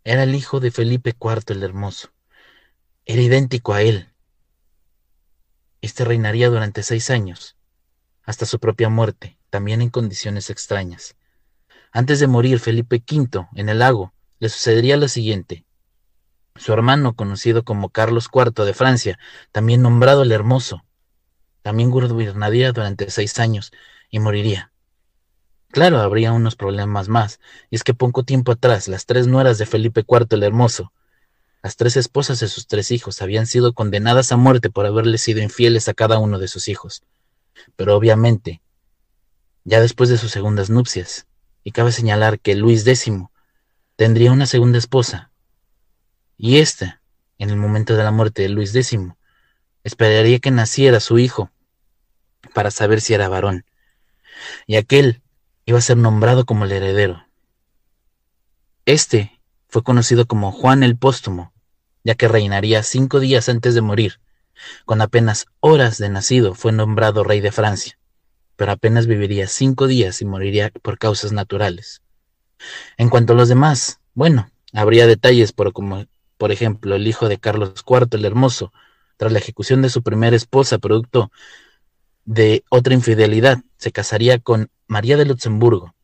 era 0.03 0.23
el 0.23 0.33
hijo 0.33 0.59
de 0.59 0.71
Felipe 0.71 1.15
IV 1.19 1.43
el 1.47 1.63
Hermoso. 1.63 2.09
Era 3.05 3.21
idéntico 3.21 3.73
a 3.73 3.81
él. 3.81 4.09
Este 5.81 6.05
reinaría 6.05 6.49
durante 6.49 6.81
seis 6.81 7.09
años, 7.11 7.55
hasta 8.25 8.45
su 8.45 8.59
propia 8.59 8.89
muerte, 8.89 9.37
también 9.49 9.81
en 9.81 9.89
condiciones 9.89 10.49
extrañas. 10.49 11.15
Antes 11.91 12.19
de 12.19 12.27
morir 12.27 12.59
Felipe 12.59 13.03
V 13.09 13.47
en 13.55 13.69
el 13.69 13.79
lago, 13.79 14.13
le 14.39 14.49
sucedería 14.49 14.97
lo 14.97 15.07
siguiente. 15.07 15.65
Su 16.55 16.73
hermano, 16.73 17.15
conocido 17.15 17.63
como 17.63 17.89
Carlos 17.89 18.29
IV 18.33 18.65
de 18.65 18.73
Francia, 18.73 19.19
también 19.51 19.81
nombrado 19.81 20.23
el 20.23 20.31
Hermoso, 20.31 20.83
también 21.61 21.89
gobernaría 21.89 22.71
durante 22.71 23.09
seis 23.09 23.39
años 23.39 23.71
y 24.09 24.19
moriría. 24.19 24.71
Claro, 25.71 25.99
habría 25.99 26.31
unos 26.31 26.55
problemas 26.55 27.09
más, 27.09 27.39
y 27.69 27.75
es 27.75 27.83
que 27.83 27.93
poco 27.93 28.23
tiempo 28.23 28.53
atrás 28.53 28.87
las 28.87 29.05
tres 29.05 29.27
nueras 29.27 29.57
de 29.57 29.65
Felipe 29.65 30.05
IV 30.07 30.27
el 30.31 30.43
Hermoso, 30.43 30.93
las 31.63 31.75
tres 31.77 31.97
esposas 31.97 32.39
de 32.39 32.47
sus 32.47 32.67
tres 32.67 32.91
hijos, 32.91 33.21
habían 33.21 33.47
sido 33.47 33.73
condenadas 33.73 34.31
a 34.31 34.37
muerte 34.37 34.69
por 34.69 34.85
haberle 34.85 35.17
sido 35.17 35.41
infieles 35.41 35.89
a 35.89 35.93
cada 35.93 36.19
uno 36.19 36.37
de 36.37 36.47
sus 36.47 36.67
hijos. 36.67 37.01
Pero 37.75 37.95
obviamente, 37.95 38.61
ya 39.63 39.79
después 39.79 40.09
de 40.09 40.17
sus 40.17 40.31
segundas 40.31 40.69
nupcias, 40.69 41.27
y 41.63 41.71
cabe 41.71 41.91
señalar 41.91 42.39
que 42.39 42.55
Luis 42.55 42.85
X 42.85 43.11
tendría 43.95 44.31
una 44.31 44.45
segunda 44.45 44.77
esposa, 44.77 45.31
y 46.37 46.57
ésta, 46.57 47.01
en 47.37 47.49
el 47.49 47.57
momento 47.57 47.95
de 47.95 48.03
la 48.03 48.11
muerte 48.11 48.43
de 48.43 48.49
Luis 48.49 48.75
X, 48.75 48.99
esperaría 49.83 50.39
que 50.39 50.51
naciera 50.51 50.99
su 50.99 51.17
hijo 51.19 51.51
para 52.53 52.71
saber 52.71 53.01
si 53.01 53.13
era 53.13 53.29
varón, 53.29 53.65
y 54.67 54.75
aquel 54.75 55.21
iba 55.65 55.77
a 55.77 55.81
ser 55.81 55.97
nombrado 55.97 56.45
como 56.45 56.65
el 56.65 56.71
heredero. 56.71 57.25
Este 58.85 59.41
fue 59.67 59.83
conocido 59.83 60.27
como 60.27 60.51
Juan 60.51 60.83
el 60.83 60.97
Póstumo, 60.97 61.53
ya 62.03 62.15
que 62.15 62.27
reinaría 62.27 62.83
cinco 62.83 63.19
días 63.19 63.49
antes 63.49 63.73
de 63.73 63.81
morir. 63.81 64.19
Con 64.85 65.01
apenas 65.01 65.45
horas 65.59 65.97
de 65.97 66.09
nacido 66.09 66.53
fue 66.53 66.71
nombrado 66.71 67.23
rey 67.23 67.41
de 67.41 67.51
Francia, 67.51 67.97
pero 68.55 68.71
apenas 68.71 69.07
viviría 69.07 69.47
cinco 69.47 69.87
días 69.87 70.21
y 70.21 70.25
moriría 70.25 70.71
por 70.81 70.97
causas 70.97 71.31
naturales. 71.31 72.01
En 72.97 73.09
cuanto 73.09 73.33
a 73.33 73.35
los 73.35 73.49
demás, 73.49 73.99
bueno, 74.13 74.49
habría 74.73 75.07
detalles 75.07 75.51
por 75.51 75.73
como, 75.73 76.05
por 76.37 76.51
ejemplo, 76.51 76.95
el 76.95 77.07
hijo 77.07 77.27
de 77.27 77.37
Carlos 77.37 77.73
IV 77.87 78.07
el 78.17 78.25
Hermoso, 78.25 78.71
tras 79.17 79.31
la 79.31 79.39
ejecución 79.39 79.81
de 79.81 79.89
su 79.89 80.03
primera 80.03 80.35
esposa, 80.35 80.77
producto 80.77 81.31
de 82.25 82.63
otra 82.69 82.93
infidelidad, 82.93 83.59
se 83.77 83.91
casaría 83.91 84.39
con 84.39 84.69
María 84.87 85.17
de 85.17 85.25
Luxemburgo. 85.25 85.95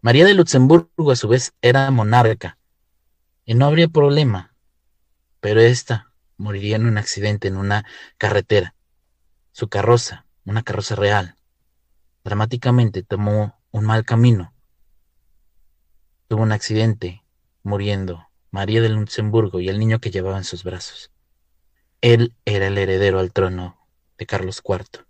María 0.00 0.24
de 0.24 0.34
Luxemburgo 0.34 1.10
a 1.10 1.16
su 1.16 1.28
vez 1.28 1.54
era 1.62 1.90
monarca, 1.90 2.58
y 3.44 3.54
no 3.54 3.66
habría 3.66 3.88
problema, 3.88 4.54
pero 5.40 5.60
ésta 5.60 6.05
moriría 6.36 6.76
en 6.76 6.86
un 6.86 6.98
accidente 6.98 7.48
en 7.48 7.56
una 7.56 7.84
carretera. 8.18 8.74
Su 9.52 9.68
carroza, 9.68 10.26
una 10.44 10.62
carroza 10.62 10.94
real, 10.94 11.36
dramáticamente 12.24 13.02
tomó 13.02 13.58
un 13.70 13.84
mal 13.84 14.04
camino. 14.04 14.52
Tuvo 16.28 16.42
un 16.42 16.52
accidente, 16.52 17.22
muriendo 17.62 18.26
María 18.50 18.80
de 18.80 18.88
Luxemburgo 18.88 19.60
y 19.60 19.68
el 19.68 19.78
niño 19.78 20.00
que 20.00 20.10
llevaba 20.10 20.38
en 20.38 20.44
sus 20.44 20.64
brazos. 20.64 21.10
Él 22.00 22.34
era 22.44 22.66
el 22.68 22.78
heredero 22.78 23.18
al 23.18 23.32
trono 23.32 23.86
de 24.18 24.26
Carlos 24.26 24.62
IV. 24.66 25.04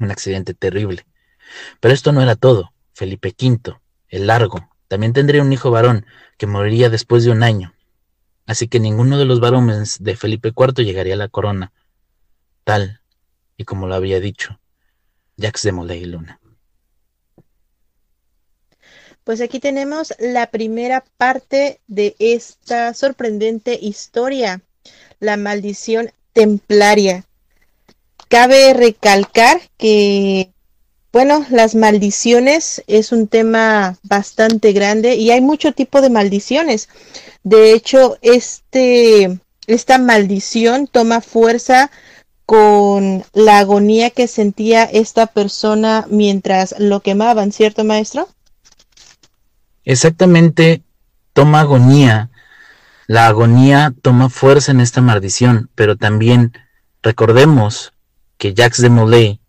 Un 0.00 0.10
accidente 0.10 0.54
terrible. 0.54 1.06
Pero 1.80 1.94
esto 1.94 2.12
no 2.12 2.22
era 2.22 2.34
todo. 2.34 2.72
Felipe 2.94 3.34
V, 3.38 3.78
el 4.08 4.26
largo, 4.26 4.68
también 4.88 5.12
tendría 5.12 5.42
un 5.42 5.52
hijo 5.52 5.70
varón 5.70 6.06
que 6.38 6.46
moriría 6.46 6.90
después 6.90 7.24
de 7.24 7.30
un 7.30 7.42
año. 7.42 7.75
Así 8.46 8.68
que 8.68 8.80
ninguno 8.80 9.18
de 9.18 9.24
los 9.24 9.40
varones 9.40 10.02
de 10.02 10.16
Felipe 10.16 10.52
IV 10.56 10.84
llegaría 10.84 11.14
a 11.14 11.18
la 11.18 11.28
corona, 11.28 11.72
tal 12.64 13.00
y 13.56 13.64
como 13.64 13.86
lo 13.86 13.94
había 13.94 14.20
dicho 14.20 14.60
Jacques 15.36 15.62
de 15.62 15.72
Molay 15.72 16.04
Luna. 16.04 16.40
Pues 19.24 19.40
aquí 19.40 19.58
tenemos 19.58 20.14
la 20.20 20.50
primera 20.52 21.04
parte 21.16 21.80
de 21.88 22.14
esta 22.20 22.94
sorprendente 22.94 23.76
historia, 23.80 24.62
la 25.18 25.36
maldición 25.36 26.12
templaria. 26.32 27.24
Cabe 28.28 28.72
recalcar 28.72 29.60
que 29.76 30.52
bueno, 31.16 31.46
las 31.48 31.74
maldiciones 31.74 32.84
es 32.88 33.10
un 33.10 33.26
tema 33.26 33.96
bastante 34.02 34.74
grande 34.74 35.14
y 35.14 35.30
hay 35.30 35.40
mucho 35.40 35.72
tipo 35.72 36.02
de 36.02 36.10
maldiciones. 36.10 36.90
De 37.42 37.72
hecho, 37.72 38.18
este, 38.20 39.40
esta 39.66 39.96
maldición 39.96 40.86
toma 40.86 41.22
fuerza 41.22 41.90
con 42.44 43.24
la 43.32 43.60
agonía 43.60 44.10
que 44.10 44.28
sentía 44.28 44.84
esta 44.84 45.26
persona 45.26 46.04
mientras 46.10 46.74
lo 46.78 47.00
quemaban, 47.00 47.50
¿cierto, 47.50 47.82
maestro? 47.82 48.28
Exactamente, 49.86 50.82
toma 51.32 51.60
agonía. 51.60 52.28
La 53.06 53.26
agonía 53.26 53.94
toma 54.02 54.28
fuerza 54.28 54.70
en 54.70 54.80
esta 54.80 55.00
maldición, 55.00 55.70
pero 55.74 55.96
también 55.96 56.52
recordemos 57.02 57.94
que 58.36 58.52
Jacques 58.52 58.82
de 58.82 58.90
Molay 58.90 59.40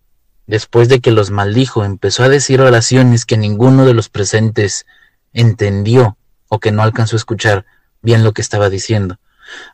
Después 0.47 0.87
de 0.87 1.01
que 1.01 1.11
los 1.11 1.29
maldijo, 1.29 1.83
empezó 1.83 2.23
a 2.23 2.29
decir 2.29 2.61
oraciones 2.61 3.25
que 3.25 3.37
ninguno 3.37 3.85
de 3.85 3.93
los 3.93 4.09
presentes 4.09 4.85
entendió 5.33 6.17
o 6.47 6.59
que 6.59 6.71
no 6.71 6.81
alcanzó 6.81 7.15
a 7.15 7.19
escuchar 7.19 7.65
bien 8.01 8.23
lo 8.23 8.33
que 8.33 8.41
estaba 8.41 8.69
diciendo. 8.69 9.19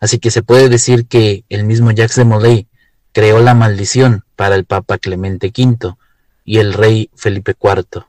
Así 0.01 0.19
que 0.19 0.31
se 0.31 0.41
puede 0.41 0.69
decir 0.69 1.07
que 1.07 1.45
el 1.49 1.63
mismo 1.63 1.91
Jacques 1.91 2.15
de 2.15 2.25
Molay 2.25 2.67
creó 3.11 3.39
la 3.39 3.53
maldición 3.53 4.25
para 4.35 4.55
el 4.55 4.65
Papa 4.65 4.97
Clemente 4.97 5.53
V 5.55 5.95
y 6.43 6.57
el 6.57 6.73
rey 6.73 7.09
Felipe 7.15 7.55
IV. 7.61 8.05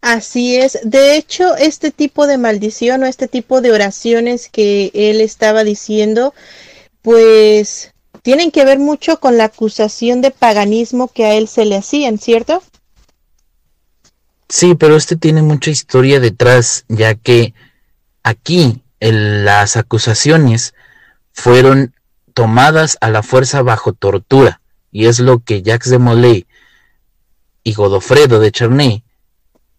Así 0.00 0.56
es. 0.56 0.78
De 0.82 1.16
hecho, 1.16 1.56
este 1.56 1.90
tipo 1.90 2.26
de 2.26 2.38
maldición 2.38 3.02
o 3.02 3.06
este 3.06 3.28
tipo 3.28 3.60
de 3.60 3.72
oraciones 3.72 4.48
que 4.48 4.90
él 4.94 5.20
estaba 5.20 5.62
diciendo, 5.62 6.32
pues 7.02 7.92
tienen 8.22 8.50
que 8.50 8.64
ver 8.64 8.78
mucho 8.78 9.20
con 9.20 9.36
la 9.36 9.44
acusación 9.44 10.20
de 10.20 10.30
paganismo 10.30 11.08
que 11.08 11.24
a 11.24 11.34
él 11.34 11.48
se 11.48 11.64
le 11.64 11.76
hacían, 11.76 12.18
¿cierto? 12.18 12.62
Sí, 14.48 14.74
pero 14.74 14.96
este 14.96 15.16
tiene 15.16 15.42
mucha 15.42 15.70
historia 15.70 16.18
detrás, 16.20 16.84
ya 16.88 17.14
que 17.14 17.54
aquí 18.22 18.82
las 19.00 19.76
acusaciones 19.76 20.74
fueron 21.32 21.94
tomadas 22.34 22.98
a 23.00 23.10
la 23.10 23.22
fuerza 23.22 23.62
bajo 23.62 23.92
tortura, 23.92 24.60
y 24.90 25.06
es 25.06 25.20
lo 25.20 25.38
que 25.38 25.62
Jacques 25.62 25.90
de 25.90 25.98
Molay 25.98 26.46
y 27.62 27.74
Godofredo 27.74 28.40
de 28.40 28.50
Cherney 28.50 29.04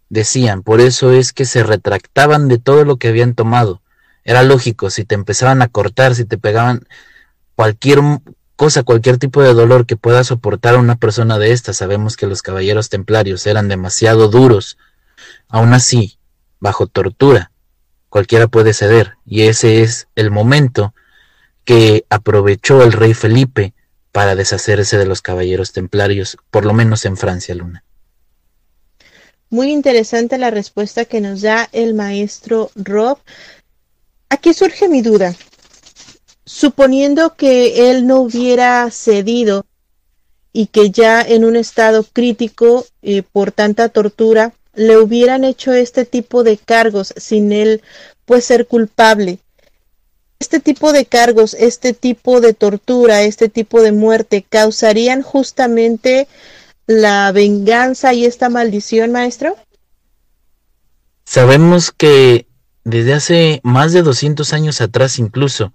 decían, 0.10 0.64
por 0.64 0.82
eso 0.82 1.12
es 1.12 1.34
que 1.34 1.46
se 1.46 1.64
retractaban 1.64 2.48
de 2.48 2.58
todo 2.58 2.86
lo 2.86 2.98
que 2.98 3.10
habían 3.10 3.34
tomado. 3.34 3.82
Era 4.24 4.44
lógico, 4.44 4.90
si 4.90 5.04
te 5.04 5.16
empezaban 5.16 5.62
a 5.62 5.68
cortar, 5.68 6.16
si 6.16 6.26
te 6.26 6.38
pegaban 6.38 6.88
cualquier 7.56 8.00
cosa, 8.56 8.84
cualquier 8.84 9.18
tipo 9.18 9.42
de 9.42 9.54
dolor 9.54 9.86
que 9.86 9.98
pueda 9.98 10.24
soportar 10.24 10.78
una 10.78 10.96
persona 10.96 11.40
de 11.40 11.52
esta, 11.52 11.74
sabemos 11.74 12.18
que 12.18 12.28
los 12.28 12.42
caballeros 12.42 12.90
templarios 12.90 13.48
eran 13.48 13.68
demasiado 13.68 14.28
duros. 14.28 14.78
Aún 15.48 15.74
así, 15.74 16.18
bajo 16.60 16.88
tortura, 16.88 17.52
cualquiera 18.10 18.48
puede 18.48 18.74
ceder, 18.74 19.16
y 19.26 19.44
ese 19.44 19.82
es 19.82 20.08
el 20.16 20.32
momento 20.32 20.94
que 21.64 22.06
aprovechó 22.10 22.84
el 22.84 22.92
rey 22.92 23.14
Felipe 23.14 23.74
para 24.12 24.36
deshacerse 24.36 24.98
de 24.98 25.06
los 25.06 25.22
caballeros 25.22 25.72
templarios, 25.72 26.38
por 26.50 26.66
lo 26.66 26.74
menos 26.74 27.06
en 27.06 27.18
Francia, 27.18 27.56
Luna. 27.56 27.84
Muy 29.50 29.72
interesante 29.72 30.38
la 30.38 30.50
respuesta 30.50 31.06
que 31.06 31.20
nos 31.20 31.42
da 31.42 31.68
el 31.72 31.94
maestro 31.94 32.72
Rob. 32.76 33.20
Aquí 34.30 34.54
surge 34.54 34.88
mi 34.88 35.02
duda. 35.02 35.36
Suponiendo 36.46 37.36
que 37.36 37.92
él 37.92 38.08
no 38.08 38.22
hubiera 38.22 38.90
cedido 38.92 39.66
y 40.54 40.68
que 40.68 40.92
ya 40.92 41.22
en 41.22 41.46
un 41.46 41.56
estado 41.56 42.04
crítico 42.04 42.86
eh, 43.02 43.24
por 43.24 43.52
tanta 43.52 43.90
tortura 43.90 44.54
le 44.74 44.98
hubieran 44.98 45.44
hecho 45.44 45.74
este 45.74 46.06
tipo 46.06 46.44
de 46.44 46.58
cargos 46.58 47.14
sin 47.18 47.52
él 47.52 47.82
pues 48.26 48.46
ser 48.46 48.68
culpable 48.68 49.40
este 50.42 50.60
tipo 50.60 50.92
de 50.92 51.06
cargos, 51.06 51.54
este 51.54 51.94
tipo 51.94 52.42
de 52.42 52.56
tortura, 52.56 53.22
este 53.22 53.48
tipo 53.48 53.82
de 53.84 53.92
muerte, 53.92 54.44
causarían 54.50 55.22
justamente 55.22 56.28
la 56.88 57.32
venganza 57.32 58.14
y 58.16 58.26
esta 58.26 58.50
maldición, 58.50 59.12
maestro? 59.12 59.56
Sabemos 61.26 61.92
que 61.92 62.48
desde 62.84 63.14
hace 63.14 63.62
más 63.64 63.94
de 63.94 64.02
200 64.02 64.52
años 64.54 64.82
atrás 64.82 65.20
incluso, 65.20 65.74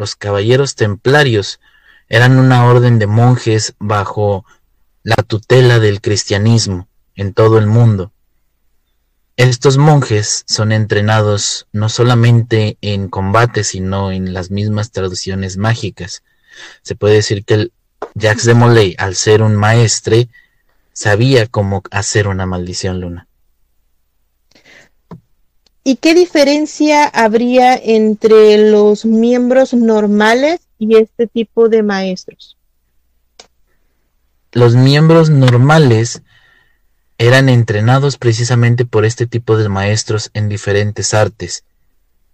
los 0.00 0.16
caballeros 0.16 0.76
templarios 0.76 1.60
eran 2.08 2.38
una 2.38 2.64
orden 2.64 2.98
de 2.98 3.06
monjes 3.06 3.74
bajo 3.78 4.46
la 5.02 5.16
tutela 5.16 5.78
del 5.78 6.00
cristianismo 6.00 6.88
en 7.14 7.34
todo 7.34 7.58
el 7.58 7.66
mundo. 7.66 8.10
Estos 9.36 9.76
monjes 9.76 10.44
son 10.46 10.72
entrenados 10.72 11.66
no 11.72 11.90
solamente 11.90 12.78
en 12.80 13.08
combate, 13.08 13.62
sino 13.62 14.10
en 14.10 14.32
las 14.32 14.50
mismas 14.50 14.90
traducciones 14.90 15.58
mágicas. 15.58 16.22
Se 16.80 16.94
puede 16.94 17.16
decir 17.16 17.44
que 17.44 17.70
Jacques 18.14 18.46
de 18.46 18.54
Molay, 18.54 18.94
al 18.96 19.14
ser 19.14 19.42
un 19.42 19.54
maestre, 19.54 20.30
sabía 20.94 21.46
cómo 21.46 21.82
hacer 21.90 22.26
una 22.26 22.46
maldición 22.46 23.00
luna. 23.00 23.28
¿Y 25.82 25.96
qué 25.96 26.14
diferencia 26.14 27.06
habría 27.06 27.74
entre 27.74 28.70
los 28.70 29.04
miembros 29.04 29.72
normales 29.72 30.60
y 30.78 30.96
este 30.96 31.26
tipo 31.26 31.68
de 31.68 31.82
maestros? 31.82 32.56
Los 34.52 34.74
miembros 34.74 35.30
normales 35.30 36.22
eran 37.16 37.48
entrenados 37.48 38.18
precisamente 38.18 38.84
por 38.84 39.04
este 39.04 39.26
tipo 39.26 39.56
de 39.56 39.68
maestros 39.68 40.30
en 40.34 40.48
diferentes 40.48 41.14
artes. 41.14 41.64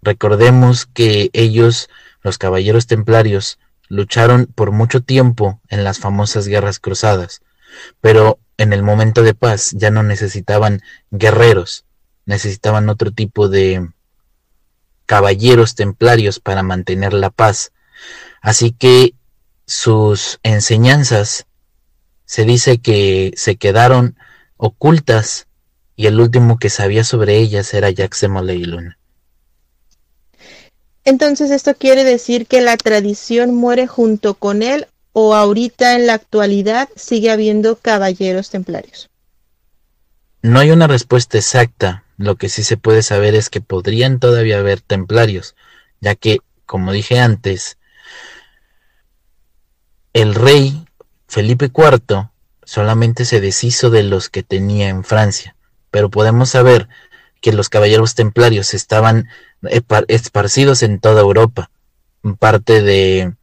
Recordemos 0.02 0.87
que 0.87 1.30
ellos, 1.32 1.88
los 2.22 2.38
caballeros 2.38 2.87
templarios, 2.87 3.59
lucharon 3.88 4.46
por 4.46 4.72
mucho 4.72 5.02
tiempo 5.02 5.61
en 5.68 5.85
las 5.85 5.98
famosas 5.98 6.48
guerras 6.48 6.80
cruzadas, 6.80 7.42
pero 8.00 8.38
en 8.59 8.72
el 8.72 8.82
momento 8.82 9.22
de 9.22 9.35
paz 9.35 9.72
ya 9.72 9.90
no 9.90 10.02
necesitaban 10.02 10.82
guerreros, 11.11 11.86
necesitaban 12.26 12.88
otro 12.88 13.10
tipo 13.10 13.48
de 13.48 13.88
caballeros 15.06 15.74
templarios 15.74 16.40
para 16.40 16.62
mantener 16.62 17.12
la 17.12 17.30
paz. 17.30 17.72
Así 18.42 18.72
que 18.72 19.14
sus 19.64 20.38
enseñanzas 20.42 21.46
se 22.24 22.44
dice 22.44 22.78
que 22.78 23.32
se 23.36 23.56
quedaron 23.56 24.16
ocultas, 24.56 25.46
y 25.94 26.06
el 26.06 26.20
último 26.20 26.58
que 26.58 26.68
sabía 26.68 27.04
sobre 27.04 27.38
ellas 27.38 27.72
era 27.72 27.90
Jacques 27.90 28.20
de 28.20 28.58
Luna. 28.58 28.98
Entonces 31.04 31.50
esto 31.50 31.74
quiere 31.74 32.04
decir 32.04 32.46
que 32.46 32.60
la 32.60 32.76
tradición 32.76 33.54
muere 33.54 33.86
junto 33.86 34.34
con 34.34 34.62
él 34.62 34.88
o 35.12 35.34
ahorita 35.34 35.94
en 35.94 36.06
la 36.06 36.14
actualidad 36.14 36.88
sigue 36.96 37.30
habiendo 37.30 37.76
caballeros 37.76 38.50
templarios. 38.50 39.08
No 40.42 40.58
hay 40.58 40.72
una 40.72 40.86
respuesta 40.86 41.38
exacta, 41.38 42.04
lo 42.16 42.37
que 42.37 42.48
sí 42.48 42.62
se 42.62 42.76
puede 42.76 43.02
saber 43.02 43.35
es 43.35 43.50
que 43.50 43.61
podrían 43.61 44.18
todavía 44.18 44.59
haber 44.59 44.81
templarios, 44.81 45.55
ya 46.00 46.14
que, 46.14 46.38
como 46.64 46.92
dije 46.92 47.20
antes, 47.20 47.79
el 50.12 50.35
rey 50.35 50.87
Felipe 51.29 51.66
IV 51.66 52.31
solamente 52.64 53.24
se 53.24 53.40
deshizo 53.40 53.90
de 53.90 54.02
los 54.02 54.29
que 54.29 54.42
tenía 54.42 54.88
en 54.88 55.05
Francia, 55.05 55.57
pero 55.90 56.11
podemos 56.11 56.50
saber 56.50 56.88
que 57.40 57.52
los 57.52 57.68
caballeros 57.68 58.14
templarios 58.14 58.74
estaban 58.74 59.29
esparcidos 60.09 60.83
en 60.83 61.00
toda 61.00 61.20
Europa, 61.20 61.70
en 62.24 62.37
parte 62.37 62.83
de 62.83 63.35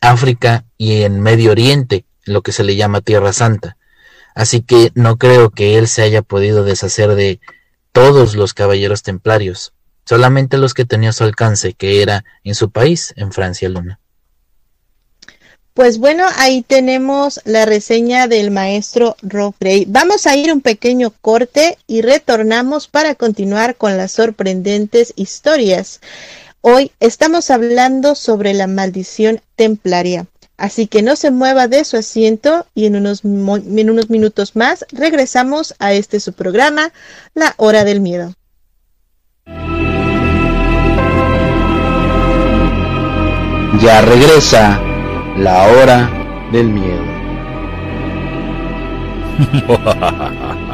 África 0.00 0.64
y 0.76 1.02
en 1.02 1.20
Medio 1.20 1.52
Oriente, 1.52 2.04
lo 2.24 2.42
que 2.42 2.52
se 2.52 2.64
le 2.64 2.76
llama 2.76 3.00
Tierra 3.00 3.32
Santa. 3.32 3.76
Así 4.34 4.62
que 4.62 4.90
no 4.94 5.18
creo 5.18 5.50
que 5.50 5.78
él 5.78 5.86
se 5.86 6.02
haya 6.02 6.22
podido 6.22 6.64
deshacer 6.64 7.14
de 7.14 7.40
todos 7.94 8.34
los 8.34 8.54
caballeros 8.54 9.04
templarios, 9.04 9.72
solamente 10.04 10.58
los 10.58 10.74
que 10.74 10.84
tenía 10.84 11.12
su 11.12 11.22
alcance, 11.22 11.74
que 11.74 12.02
era 12.02 12.24
en 12.42 12.56
su 12.56 12.70
país, 12.70 13.14
en 13.16 13.30
Francia 13.30 13.68
Luna. 13.68 14.00
Pues 15.74 15.98
bueno, 15.98 16.24
ahí 16.36 16.62
tenemos 16.62 17.40
la 17.44 17.66
reseña 17.66 18.26
del 18.26 18.50
maestro 18.50 19.16
Rob. 19.22 19.54
Vamos 19.86 20.26
a 20.26 20.34
ir 20.34 20.52
un 20.52 20.60
pequeño 20.60 21.12
corte 21.20 21.78
y 21.86 22.02
retornamos 22.02 22.88
para 22.88 23.14
continuar 23.14 23.76
con 23.76 23.96
las 23.96 24.10
sorprendentes 24.10 25.12
historias. 25.14 26.00
Hoy 26.62 26.90
estamos 26.98 27.50
hablando 27.50 28.16
sobre 28.16 28.54
la 28.54 28.66
maldición 28.66 29.40
templaria. 29.54 30.26
Así 30.56 30.86
que 30.86 31.02
no 31.02 31.16
se 31.16 31.30
mueva 31.30 31.66
de 31.66 31.84
su 31.84 31.96
asiento 31.96 32.66
y 32.74 32.86
en 32.86 32.96
unos, 32.96 33.24
en 33.24 33.90
unos 33.90 34.08
minutos 34.08 34.54
más 34.54 34.86
regresamos 34.92 35.74
a 35.78 35.92
este 35.92 36.20
su 36.20 36.32
programa, 36.32 36.92
La 37.34 37.54
Hora 37.56 37.84
del 37.84 38.00
Miedo. 38.00 38.34
Ya 43.80 44.00
regresa 44.02 44.80
la 45.36 45.66
hora 45.66 46.08
del 46.52 46.68
miedo. 46.68 47.04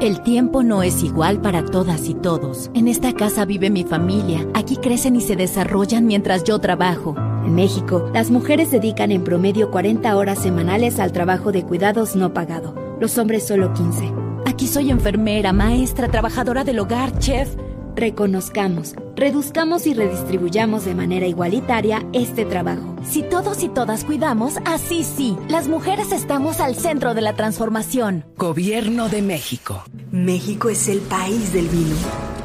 El 0.00 0.20
tiempo 0.22 0.62
no 0.62 0.82
es 0.82 1.02
igual 1.02 1.40
para 1.40 1.64
todas 1.64 2.10
y 2.10 2.14
todos. 2.14 2.70
En 2.74 2.86
esta 2.86 3.14
casa 3.14 3.46
vive 3.46 3.70
mi 3.70 3.82
familia. 3.82 4.46
Aquí 4.52 4.76
crecen 4.76 5.16
y 5.16 5.22
se 5.22 5.36
desarrollan 5.36 6.06
mientras 6.06 6.44
yo 6.44 6.58
trabajo. 6.58 7.14
En 7.46 7.54
México, 7.54 8.10
las 8.12 8.30
mujeres 8.30 8.70
dedican 8.70 9.10
en 9.10 9.24
promedio 9.24 9.70
40 9.70 10.14
horas 10.14 10.42
semanales 10.42 11.00
al 11.00 11.12
trabajo 11.12 11.50
de 11.50 11.64
cuidados 11.64 12.14
no 12.14 12.34
pagado. 12.34 12.74
Los 13.00 13.16
hombres 13.16 13.46
solo 13.46 13.72
15. 13.72 14.12
Aquí 14.44 14.66
soy 14.66 14.90
enfermera, 14.90 15.54
maestra, 15.54 16.08
trabajadora 16.08 16.62
del 16.62 16.78
hogar, 16.78 17.18
chef. 17.18 17.56
Reconozcamos, 17.94 18.94
reduzcamos 19.16 19.86
y 19.86 19.94
redistribuyamos 19.94 20.84
de 20.84 20.94
manera 20.94 21.26
igualitaria 21.26 22.06
este 22.12 22.44
trabajo. 22.44 22.94
Si 23.04 23.22
todos 23.22 23.62
y 23.62 23.68
todas 23.68 24.04
cuidamos, 24.04 24.58
así 24.64 25.02
sí, 25.02 25.36
las 25.48 25.68
mujeres 25.68 26.12
estamos 26.12 26.60
al 26.60 26.76
centro 26.76 27.14
de 27.14 27.22
la 27.22 27.34
transformación. 27.34 28.24
Gobierno 28.36 29.08
de 29.08 29.22
México. 29.22 29.82
México 30.12 30.68
es 30.68 30.88
el 30.88 31.00
país 31.00 31.52
del 31.52 31.68
vino. 31.68 31.96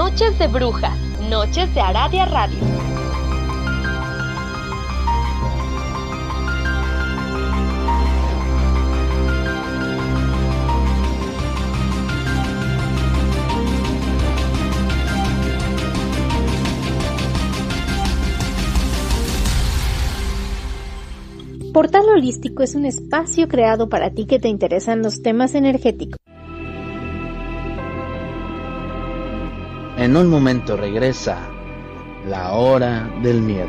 Noches 0.00 0.38
de 0.38 0.46
Brujas, 0.46 0.96
Noches 1.28 1.74
de 1.74 1.80
Aradia 1.80 2.24
Radio. 2.26 2.56
Portal 21.74 22.08
Holístico 22.08 22.62
es 22.62 22.76
un 22.76 22.84
espacio 22.84 23.48
creado 23.48 23.88
para 23.88 24.10
ti 24.10 24.26
que 24.26 24.38
te 24.38 24.46
interesan 24.46 25.02
los 25.02 25.22
temas 25.22 25.56
energéticos. 25.56 26.20
En 29.98 30.16
un 30.16 30.28
momento 30.28 30.76
regresa 30.76 31.36
la 32.24 32.52
hora 32.52 33.10
del 33.20 33.42
miedo. 33.42 33.66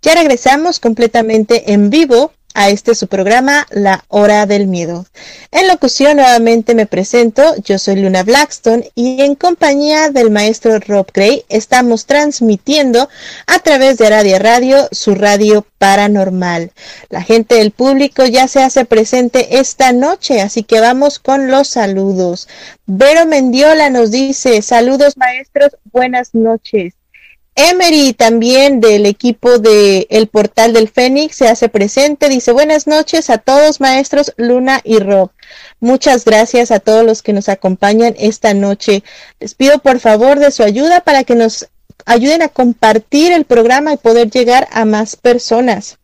Ya 0.00 0.14
regresamos 0.14 0.80
completamente 0.80 1.74
en 1.74 1.90
vivo 1.90 2.32
a 2.54 2.70
este 2.70 2.94
su 2.94 3.06
programa 3.06 3.66
La 3.70 4.04
Hora 4.08 4.46
del 4.46 4.66
Miedo. 4.66 5.06
En 5.50 5.68
locución 5.68 6.16
nuevamente 6.16 6.74
me 6.74 6.86
presento, 6.86 7.42
yo 7.64 7.78
soy 7.78 7.96
Luna 7.96 8.22
Blackstone 8.22 8.90
y 8.94 9.22
en 9.22 9.34
compañía 9.34 10.10
del 10.10 10.30
maestro 10.30 10.78
Rob 10.80 11.06
Gray 11.12 11.44
estamos 11.48 12.06
transmitiendo 12.06 13.08
a 13.46 13.58
través 13.60 13.98
de 13.98 14.10
Radio 14.10 14.38
Radio 14.38 14.88
su 14.92 15.14
radio 15.14 15.64
paranormal. 15.78 16.72
La 17.08 17.22
gente 17.22 17.56
del 17.56 17.70
público 17.70 18.24
ya 18.26 18.48
se 18.48 18.62
hace 18.62 18.84
presente 18.84 19.58
esta 19.58 19.92
noche, 19.92 20.40
así 20.40 20.62
que 20.62 20.80
vamos 20.80 21.18
con 21.18 21.50
los 21.50 21.68
saludos. 21.68 22.48
Vero 22.86 23.26
Mendiola 23.26 23.90
nos 23.90 24.10
dice, 24.10 24.62
saludos 24.62 25.16
maestros, 25.16 25.76
buenas 25.92 26.34
noches. 26.34 26.99
Emery 27.54 28.12
también 28.12 28.80
del 28.80 29.06
equipo 29.06 29.58
de 29.58 30.06
El 30.10 30.28
Portal 30.28 30.72
del 30.72 30.88
Fénix 30.88 31.36
se 31.36 31.48
hace 31.48 31.68
presente. 31.68 32.28
Dice 32.28 32.52
buenas 32.52 32.86
noches 32.86 33.28
a 33.28 33.38
todos 33.38 33.80
maestros 33.80 34.32
Luna 34.36 34.80
y 34.84 34.98
Rob. 34.98 35.30
Muchas 35.80 36.24
gracias 36.24 36.70
a 36.70 36.80
todos 36.80 37.04
los 37.04 37.22
que 37.22 37.32
nos 37.32 37.48
acompañan 37.48 38.14
esta 38.18 38.54
noche. 38.54 39.02
Les 39.40 39.54
pido 39.54 39.78
por 39.80 39.98
favor 39.98 40.38
de 40.38 40.52
su 40.52 40.62
ayuda 40.62 41.00
para 41.00 41.24
que 41.24 41.34
nos 41.34 41.68
ayuden 42.06 42.42
a 42.42 42.48
compartir 42.48 43.32
el 43.32 43.44
programa 43.44 43.92
y 43.92 43.96
poder 43.96 44.30
llegar 44.30 44.68
a 44.70 44.84
más 44.84 45.16
personas. 45.16 45.98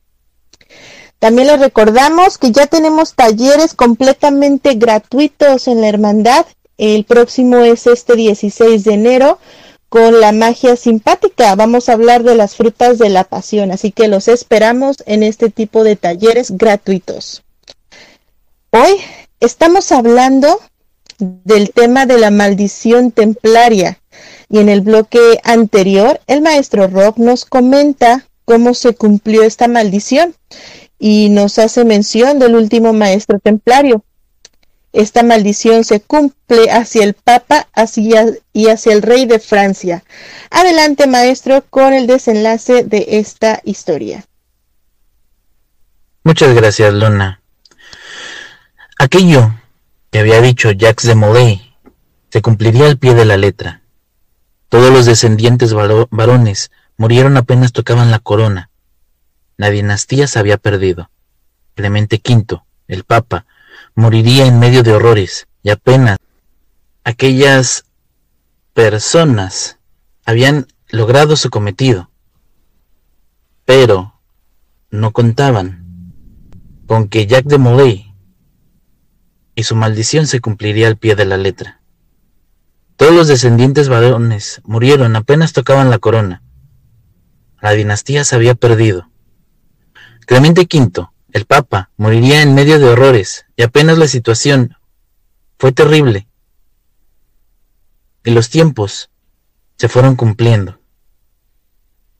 También 1.18 1.48
les 1.48 1.60
recordamos 1.60 2.36
que 2.38 2.52
ya 2.52 2.66
tenemos 2.66 3.14
talleres 3.14 3.72
completamente 3.74 4.74
gratuitos 4.74 5.68
en 5.68 5.80
la 5.80 5.88
hermandad. 5.88 6.44
El 6.76 7.04
próximo 7.04 7.58
es 7.58 7.86
este 7.86 8.16
16 8.16 8.84
de 8.84 8.92
enero 8.92 9.38
con 9.96 10.20
la 10.20 10.32
magia 10.32 10.76
simpática. 10.76 11.54
Vamos 11.54 11.88
a 11.88 11.94
hablar 11.94 12.22
de 12.22 12.34
las 12.34 12.54
frutas 12.54 12.98
de 12.98 13.08
la 13.08 13.24
pasión, 13.24 13.70
así 13.70 13.92
que 13.92 14.08
los 14.08 14.28
esperamos 14.28 14.98
en 15.06 15.22
este 15.22 15.48
tipo 15.48 15.84
de 15.84 15.96
talleres 15.96 16.50
gratuitos. 16.50 17.42
Hoy 18.72 18.90
estamos 19.40 19.92
hablando 19.92 20.60
del 21.18 21.70
tema 21.70 22.04
de 22.04 22.18
la 22.18 22.30
maldición 22.30 23.10
templaria 23.10 23.98
y 24.50 24.58
en 24.58 24.68
el 24.68 24.82
bloque 24.82 25.40
anterior 25.44 26.20
el 26.26 26.42
maestro 26.42 26.88
Rob 26.88 27.14
nos 27.16 27.46
comenta 27.46 28.26
cómo 28.44 28.74
se 28.74 28.94
cumplió 28.94 29.44
esta 29.44 29.66
maldición 29.66 30.34
y 30.98 31.30
nos 31.30 31.58
hace 31.58 31.86
mención 31.86 32.38
del 32.38 32.54
último 32.54 32.92
maestro 32.92 33.38
templario, 33.38 34.04
esta 34.96 35.22
maldición 35.22 35.84
se 35.84 36.00
cumple 36.00 36.70
hacia 36.70 37.04
el 37.04 37.12
Papa 37.12 37.68
hacia, 37.74 38.24
y 38.54 38.68
hacia 38.68 38.94
el 38.94 39.02
rey 39.02 39.26
de 39.26 39.38
Francia. 39.38 40.02
Adelante, 40.50 41.06
maestro, 41.06 41.62
con 41.68 41.92
el 41.92 42.06
desenlace 42.06 42.82
de 42.82 43.04
esta 43.10 43.60
historia. 43.64 44.24
Muchas 46.24 46.54
gracias, 46.54 46.94
Luna. 46.94 47.42
Aquello 48.98 49.54
que 50.10 50.20
había 50.20 50.40
dicho 50.40 50.70
Jacques 50.70 51.06
de 51.06 51.14
Molay 51.14 51.74
se 52.30 52.40
cumpliría 52.40 52.86
al 52.86 52.96
pie 52.96 53.14
de 53.14 53.26
la 53.26 53.36
letra. 53.36 53.82
Todos 54.70 54.90
los 54.90 55.04
descendientes 55.04 55.74
varones 55.74 56.70
murieron 56.96 57.36
apenas 57.36 57.72
tocaban 57.72 58.10
la 58.10 58.18
corona. 58.18 58.70
La 59.58 59.68
dinastía 59.68 60.26
se 60.26 60.38
había 60.38 60.56
perdido. 60.56 61.10
Clemente 61.74 62.20
V, 62.26 62.62
el 62.88 63.04
Papa, 63.04 63.44
moriría 63.96 64.46
en 64.46 64.58
medio 64.60 64.82
de 64.82 64.92
horrores 64.92 65.48
y 65.62 65.70
apenas 65.70 66.18
aquellas 67.02 67.84
personas 68.74 69.78
habían 70.24 70.68
logrado 70.90 71.34
su 71.34 71.50
cometido, 71.50 72.10
pero 73.64 74.20
no 74.90 75.12
contaban 75.12 76.12
con 76.86 77.08
que 77.08 77.26
Jack 77.26 77.46
de 77.46 77.58
Molay 77.58 78.14
y 79.54 79.62
su 79.62 79.74
maldición 79.74 80.26
se 80.26 80.40
cumpliría 80.40 80.88
al 80.88 80.98
pie 80.98 81.16
de 81.16 81.24
la 81.24 81.38
letra. 81.38 81.80
Todos 82.96 83.14
los 83.14 83.28
descendientes 83.28 83.88
varones 83.88 84.60
murieron 84.64 85.16
apenas 85.16 85.52
tocaban 85.52 85.90
la 85.90 85.98
corona. 85.98 86.42
La 87.60 87.72
dinastía 87.72 88.24
se 88.24 88.36
había 88.36 88.54
perdido. 88.54 89.10
Clemente 90.26 90.62
V 90.62 91.08
el 91.36 91.44
Papa 91.44 91.90
moriría 91.98 92.40
en 92.40 92.54
medio 92.54 92.78
de 92.78 92.88
horrores, 92.88 93.44
y 93.56 93.62
apenas 93.62 93.98
la 93.98 94.08
situación 94.08 94.74
fue 95.58 95.70
terrible. 95.70 96.26
Y 98.24 98.30
los 98.30 98.48
tiempos 98.48 99.10
se 99.76 99.90
fueron 99.90 100.16
cumpliendo. 100.16 100.80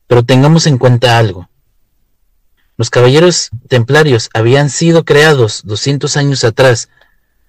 Pero 0.07 0.23
tengamos 0.23 0.67
en 0.67 0.77
cuenta 0.77 1.17
algo. 1.17 1.49
Los 2.77 2.91
caballeros 2.91 3.49
templarios 3.69 4.29
habían 4.35 4.69
sido 4.69 5.07
creados 5.07 5.63
200 5.65 6.15
años 6.19 6.45
atrás. 6.45 6.91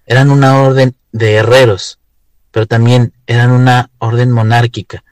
Eran 0.06 0.32
una 0.32 0.62
orden 0.62 0.96
de 1.12 1.34
herreros, 1.34 2.00
pero 2.52 2.66
también 2.66 3.12
eran 3.26 3.52
una 3.52 3.92
orden 3.98 4.32
monárquica. 4.32 5.04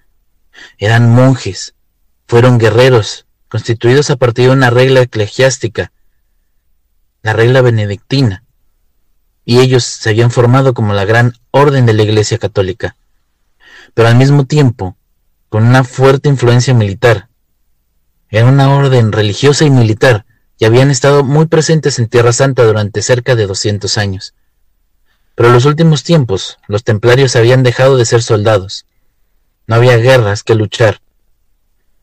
Eran 0.78 1.14
monjes, 1.14 1.76
fueron 2.28 2.60
guerreros, 2.60 3.26
constituidos 3.50 4.10
a 4.10 4.16
partir 4.16 4.46
de 4.46 4.54
una 4.54 4.70
regla 4.70 5.02
eclesiástica 5.02 5.92
la 7.26 7.34
regla 7.34 7.64
benedictina, 7.64 8.44
y 9.46 9.58
ellos 9.58 9.84
se 9.84 10.12
habían 10.12 10.30
formado 10.30 10.76
como 10.76 10.94
la 10.94 11.06
gran 11.06 11.34
orden 11.50 11.88
de 11.88 11.94
la 11.94 12.04
Iglesia 12.04 12.38
Católica, 12.38 12.98
pero 13.96 14.08
al 14.08 14.16
mismo 14.16 14.46
tiempo 14.46 14.96
con 15.50 15.66
una 15.66 15.84
fuerte 15.84 16.30
influencia 16.30 16.76
militar. 16.76 17.30
Era 18.30 18.46
una 18.46 18.76
orden 18.76 19.12
religiosa 19.12 19.66
y 19.66 19.72
militar, 19.72 20.28
y 20.60 20.66
habían 20.66 20.92
estado 20.92 21.24
muy 21.24 21.48
presentes 21.48 21.98
en 21.98 22.10
Tierra 22.10 22.32
Santa 22.32 22.64
durante 22.64 23.02
cerca 23.02 23.36
de 23.36 23.48
200 23.48 23.98
años. 23.98 24.36
Pero 25.34 25.50
en 25.50 25.56
los 25.56 25.66
últimos 25.66 26.04
tiempos, 26.04 26.60
los 26.68 26.84
templarios 26.84 27.36
habían 27.36 27.64
dejado 27.64 27.98
de 27.98 28.06
ser 28.06 28.22
soldados. 28.22 28.86
No 29.66 29.74
había 29.74 29.98
guerras 29.98 30.44
que 30.44 30.54
luchar. 30.54 31.02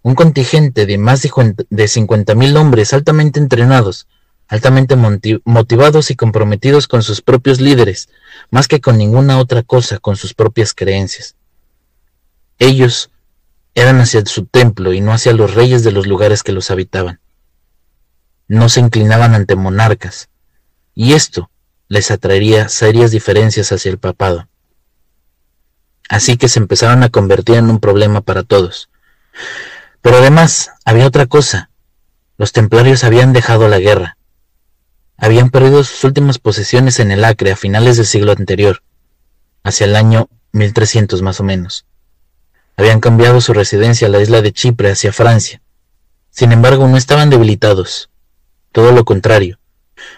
Un 0.02 0.16
contingente 0.16 0.85
de 0.85 0.98
más 0.98 1.22
de 1.22 1.30
50.000 1.30 2.56
hombres 2.56 2.92
altamente 2.92 3.38
entrenados 3.38 4.08
altamente 4.52 4.96
motivados 5.46 6.10
y 6.10 6.14
comprometidos 6.14 6.86
con 6.86 7.02
sus 7.02 7.22
propios 7.22 7.58
líderes, 7.58 8.10
más 8.50 8.68
que 8.68 8.82
con 8.82 8.98
ninguna 8.98 9.38
otra 9.38 9.62
cosa, 9.62 9.98
con 9.98 10.16
sus 10.16 10.34
propias 10.34 10.74
creencias. 10.74 11.36
Ellos 12.58 13.10
eran 13.74 13.98
hacia 14.02 14.22
su 14.26 14.44
templo 14.44 14.92
y 14.92 15.00
no 15.00 15.14
hacia 15.14 15.32
los 15.32 15.54
reyes 15.54 15.84
de 15.84 15.92
los 15.92 16.06
lugares 16.06 16.42
que 16.42 16.52
los 16.52 16.70
habitaban. 16.70 17.18
No 18.46 18.68
se 18.68 18.80
inclinaban 18.80 19.34
ante 19.34 19.56
monarcas, 19.56 20.28
y 20.94 21.14
esto 21.14 21.50
les 21.88 22.10
atraería 22.10 22.68
serias 22.68 23.10
diferencias 23.10 23.72
hacia 23.72 23.90
el 23.90 23.96
papado. 23.96 24.48
Así 26.10 26.36
que 26.36 26.50
se 26.50 26.58
empezaron 26.58 27.02
a 27.02 27.08
convertir 27.08 27.56
en 27.56 27.70
un 27.70 27.80
problema 27.80 28.20
para 28.20 28.42
todos. 28.42 28.90
Pero 30.02 30.18
además 30.18 30.72
había 30.84 31.06
otra 31.06 31.24
cosa. 31.24 31.70
Los 32.36 32.52
templarios 32.52 33.02
habían 33.02 33.32
dejado 33.32 33.66
la 33.68 33.78
guerra. 33.78 34.18
Habían 35.16 35.51
perdido 35.51 35.85
sus 35.85 36.03
últimas 36.05 36.38
posesiones 36.38 36.98
en 36.98 37.11
el 37.11 37.25
Acre 37.25 37.53
a 37.53 37.57
finales 37.57 37.96
del 37.96 38.07
siglo 38.07 38.33
anterior, 38.33 38.83
hacia 39.62 39.85
el 39.85 39.96
año 39.96 40.29
1300 40.53 41.22
más 41.22 41.40
o 41.40 41.44
menos. 41.44 41.87
Habían 42.77 43.01
cambiado 43.01 43.40
su 43.40 43.53
residencia 43.53 44.09
a 44.09 44.11
la 44.11 44.20
isla 44.20 44.42
de 44.42 44.53
Chipre 44.53 44.90
hacia 44.90 45.12
Francia. 45.12 45.62
Sin 46.31 46.53
embargo, 46.53 46.88
no 46.88 46.96
estaban 46.96 47.31
debilitados. 47.31 48.11
Todo 48.72 48.92
lo 48.92 49.05
contrario. 49.05 49.59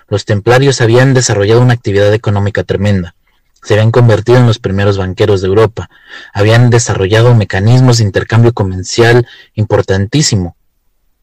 Los 0.09 0.25
templarios 0.25 0.81
habían 0.81 1.13
desarrollado 1.15 1.61
una 1.61 1.75
actividad 1.75 2.13
económica 2.15 2.63
tremenda. 2.63 3.15
Se 3.63 3.75
habían 3.75 3.91
convertido 3.91 4.39
en 4.39 4.47
los 4.47 4.59
primeros 4.59 4.99
banqueros 4.99 5.41
de 5.41 5.49
Europa. 5.49 5.91
Habían 6.33 6.71
desarrollado 6.71 7.35
mecanismos 7.35 7.99
de 7.99 8.05
intercambio 8.05 8.53
comercial 8.53 9.27
importantísimo. 9.55 10.57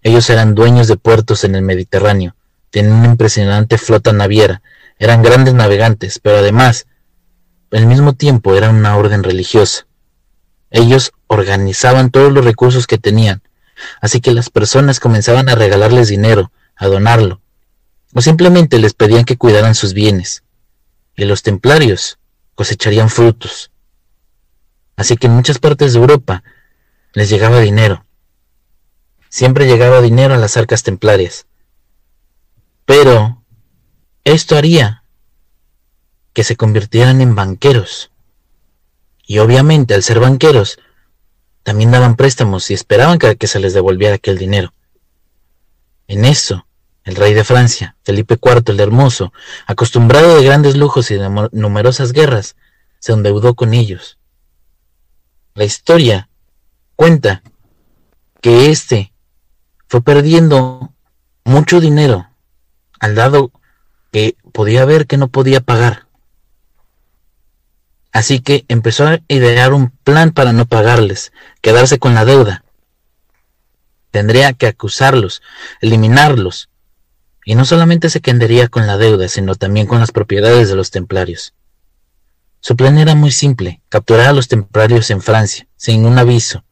Ellos 0.02 0.30
eran 0.30 0.56
dueños 0.56 0.88
de 0.88 0.98
puertos 0.98 1.44
en 1.44 1.56
el 1.56 1.62
Mediterráneo. 1.62 2.36
Tenían 2.72 2.96
una 2.96 3.08
impresionante 3.08 3.78
flota 3.78 4.14
naviera. 4.14 4.62
Eran 4.98 5.22
grandes 5.22 5.54
navegantes, 5.54 6.20
pero 6.20 6.38
además, 6.38 6.88
al 7.72 7.86
mismo 7.86 8.14
tiempo, 8.14 8.56
eran 8.56 8.76
una 8.76 8.98
orden 8.98 9.24
religiosa. 9.24 9.86
Ellos 10.72 11.12
organizaban 11.28 12.12
todos 12.12 12.32
los 12.32 12.46
recursos 12.46 12.88
que 12.88 12.98
tenían, 12.98 13.42
así 14.00 14.22
que 14.22 14.32
las 14.32 14.50
personas 14.50 15.00
comenzaban 15.00 15.50
a 15.50 15.56
regalarles 15.56 16.08
dinero, 16.08 16.52
a 16.78 16.88
donarlo, 16.88 17.42
o 18.14 18.22
simplemente 18.22 18.80
les 18.80 18.94
pedían 18.94 19.26
que 19.26 19.38
cuidaran 19.38 19.76
sus 19.76 19.94
bienes, 19.94 20.44
y 21.16 21.26
los 21.26 21.44
templarios 21.44 22.20
cosecharían 22.56 23.10
frutos. 23.10 23.72
Así 24.96 25.18
que 25.18 25.28
en 25.28 25.34
muchas 25.34 25.60
partes 25.60 25.94
de 25.94 26.00
Europa 26.00 26.44
les 27.14 27.30
llegaba 27.30 27.60
dinero. 27.60 28.06
Siempre 29.30 29.68
llegaba 29.68 30.02
dinero 30.02 30.34
a 30.34 30.38
las 30.38 30.58
arcas 30.58 30.84
templarias. 30.84 31.48
Pero 32.92 33.42
esto 34.26 34.58
haría 34.58 35.06
que 36.34 36.44
se 36.44 36.58
convirtieran 36.58 37.22
en 37.22 37.36
banqueros 37.36 38.12
y 39.26 39.38
obviamente 39.40 39.94
al 39.94 40.04
ser 40.04 40.20
banqueros, 40.20 40.78
también 41.64 41.92
daban 41.92 42.18
préstamos 42.18 42.70
y 42.70 42.74
esperaban 42.74 43.18
que, 43.18 43.48
se 43.48 43.60
les 43.62 43.74
devolviera 43.74 44.16
aquel 44.16 44.38
dinero. 44.38 44.74
En 46.08 46.26
eso, 46.26 46.68
el 47.06 47.16
rey 47.16 47.34
de 47.34 47.46
Francia, 47.46 47.96
Felipe 48.04 48.38
IV 48.44 48.64
el 48.68 48.82
Hermoso, 48.82 49.32
acostumbrado 49.68 50.36
de 50.36 50.44
grandes 50.44 50.76
lujos 50.76 51.12
y 51.12 51.16
de 51.16 51.50
numerosas 51.54 52.12
guerras, 52.12 52.58
se 53.00 53.14
endeudó 53.14 53.56
con 53.56 53.74
ellos. 53.74 54.18
La 55.54 55.64
historia 55.64 56.28
cuenta 56.98 57.42
que 58.42 58.70
éste 58.70 59.14
fue 59.88 60.02
perdiendo 60.02 60.94
mucho 61.46 61.80
dinero 61.80 62.31
al 63.02 63.16
dado 63.16 63.52
que 64.12 64.38
podía 64.54 64.86
ver 64.86 65.08
que 65.08 65.18
no 65.18 65.28
podía 65.28 65.60
pagar. 65.60 66.06
Así 68.14 68.40
que 68.40 68.64
empezó 68.68 69.08
a 69.08 69.20
idear 69.28 69.74
un 69.74 69.90
plan 69.90 70.32
para 70.32 70.54
no 70.54 70.66
pagarles, 70.66 71.34
quedarse 71.62 71.98
con 71.98 72.14
la 72.14 72.26
deuda. 72.26 72.64
Tendría 74.12 74.54
que 74.54 74.68
acusarlos, 74.68 75.42
eliminarlos, 75.82 76.70
y 77.44 77.56
no 77.56 77.66
solamente 77.66 78.10
se 78.10 78.22
quedaría 78.22 78.68
con 78.68 78.86
la 78.86 78.98
deuda, 78.98 79.28
sino 79.28 79.56
también 79.56 79.88
con 79.88 80.00
las 80.00 80.12
propiedades 80.12 80.70
de 80.70 80.76
los 80.76 80.92
templarios. 80.92 81.56
Su 82.60 82.76
plan 82.76 83.00
era 83.00 83.16
muy 83.16 83.32
simple, 83.32 83.82
capturar 83.90 84.28
a 84.28 84.34
los 84.34 84.48
templarios 84.48 85.10
en 85.10 85.22
Francia, 85.22 85.68
sin 85.76 86.06
un 86.06 86.20
aviso. 86.20 86.64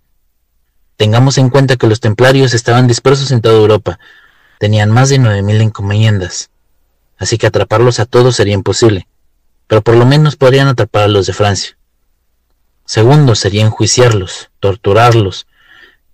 Tengamos 0.98 1.40
en 1.40 1.50
cuenta 1.50 1.78
que 1.78 1.88
los 1.88 2.02
templarios 2.02 2.54
estaban 2.54 2.86
dispersos 2.86 3.32
en 3.32 3.42
toda 3.42 3.56
Europa, 3.56 4.00
tenían 4.60 4.92
más 4.92 5.10
de 5.10 5.18
nueve 5.18 5.42
mil 5.42 5.60
encomiendas, 5.62 6.52
así 7.18 7.40
que 7.40 7.48
atraparlos 7.48 8.00
a 8.00 8.06
todos 8.06 8.36
sería 8.36 8.54
imposible 8.54 9.08
pero 9.70 9.84
por 9.84 9.96
lo 9.96 10.06
menos 10.08 10.36
podrían 10.36 10.68
atrapar 10.68 11.04
a 11.04 11.08
los 11.08 11.28
de 11.28 11.34
Francia. 11.34 11.78
Segundo 12.86 13.36
sería 13.36 13.62
enjuiciarlos, 13.64 14.50
torturarlos, 14.60 15.46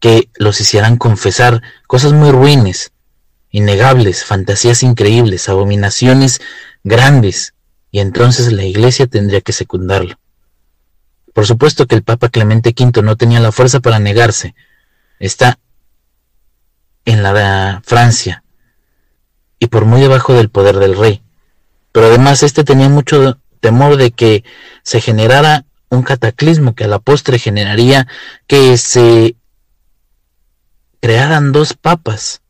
que 0.01 0.27
los 0.35 0.59
hicieran 0.59 0.97
confesar 0.97 1.61
cosas 1.87 2.11
muy 2.11 2.31
ruines, 2.31 2.91
innegables, 3.51 4.25
fantasías 4.25 4.83
increíbles, 4.83 5.47
abominaciones 5.47 6.41
grandes, 6.83 7.53
y 7.91 8.01
entonces 8.01 8.51
la 8.51 8.65
iglesia 8.65 9.07
tendría 9.07 9.39
que 9.39 9.53
secundarlo. 9.53 10.19
Por 11.33 11.47
supuesto 11.47 11.87
que 11.87 11.95
el 11.95 12.03
Papa 12.03 12.27
Clemente 12.27 12.75
V 12.77 13.03
no 13.03 13.15
tenía 13.15 13.39
la 13.39 13.53
fuerza 13.53 13.79
para 13.79 13.99
negarse. 13.99 14.53
Está 15.17 15.59
en 17.05 17.23
la 17.23 17.81
Francia 17.85 18.43
y 19.59 19.67
por 19.67 19.85
muy 19.85 20.01
debajo 20.01 20.33
del 20.33 20.49
poder 20.49 20.77
del 20.77 20.97
rey. 20.97 21.21
Pero 21.91 22.07
además 22.07 22.43
este 22.43 22.63
tenía 22.63 22.89
mucho 22.89 23.39
temor 23.61 23.95
de 23.97 24.11
que 24.11 24.43
se 24.83 24.99
generara 25.01 25.65
un 25.89 26.03
cataclismo 26.03 26.75
que 26.75 26.83
a 26.83 26.87
la 26.87 26.99
postre 26.99 27.39
generaría 27.39 28.07
que 28.47 28.77
se 28.77 29.35
crearan 30.99 31.51
dos 31.51 31.73
papas, 31.73 32.41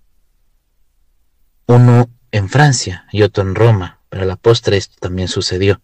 uno 1.68 2.10
en 2.32 2.50
Francia 2.50 3.06
y 3.12 3.22
otro 3.24 3.44
en 3.44 3.56
Roma, 3.56 4.00
pero 4.10 4.24
a 4.24 4.26
la 4.26 4.36
postre 4.36 4.78
esto 4.78 4.96
también 5.00 5.28
sucedió. 5.28 5.82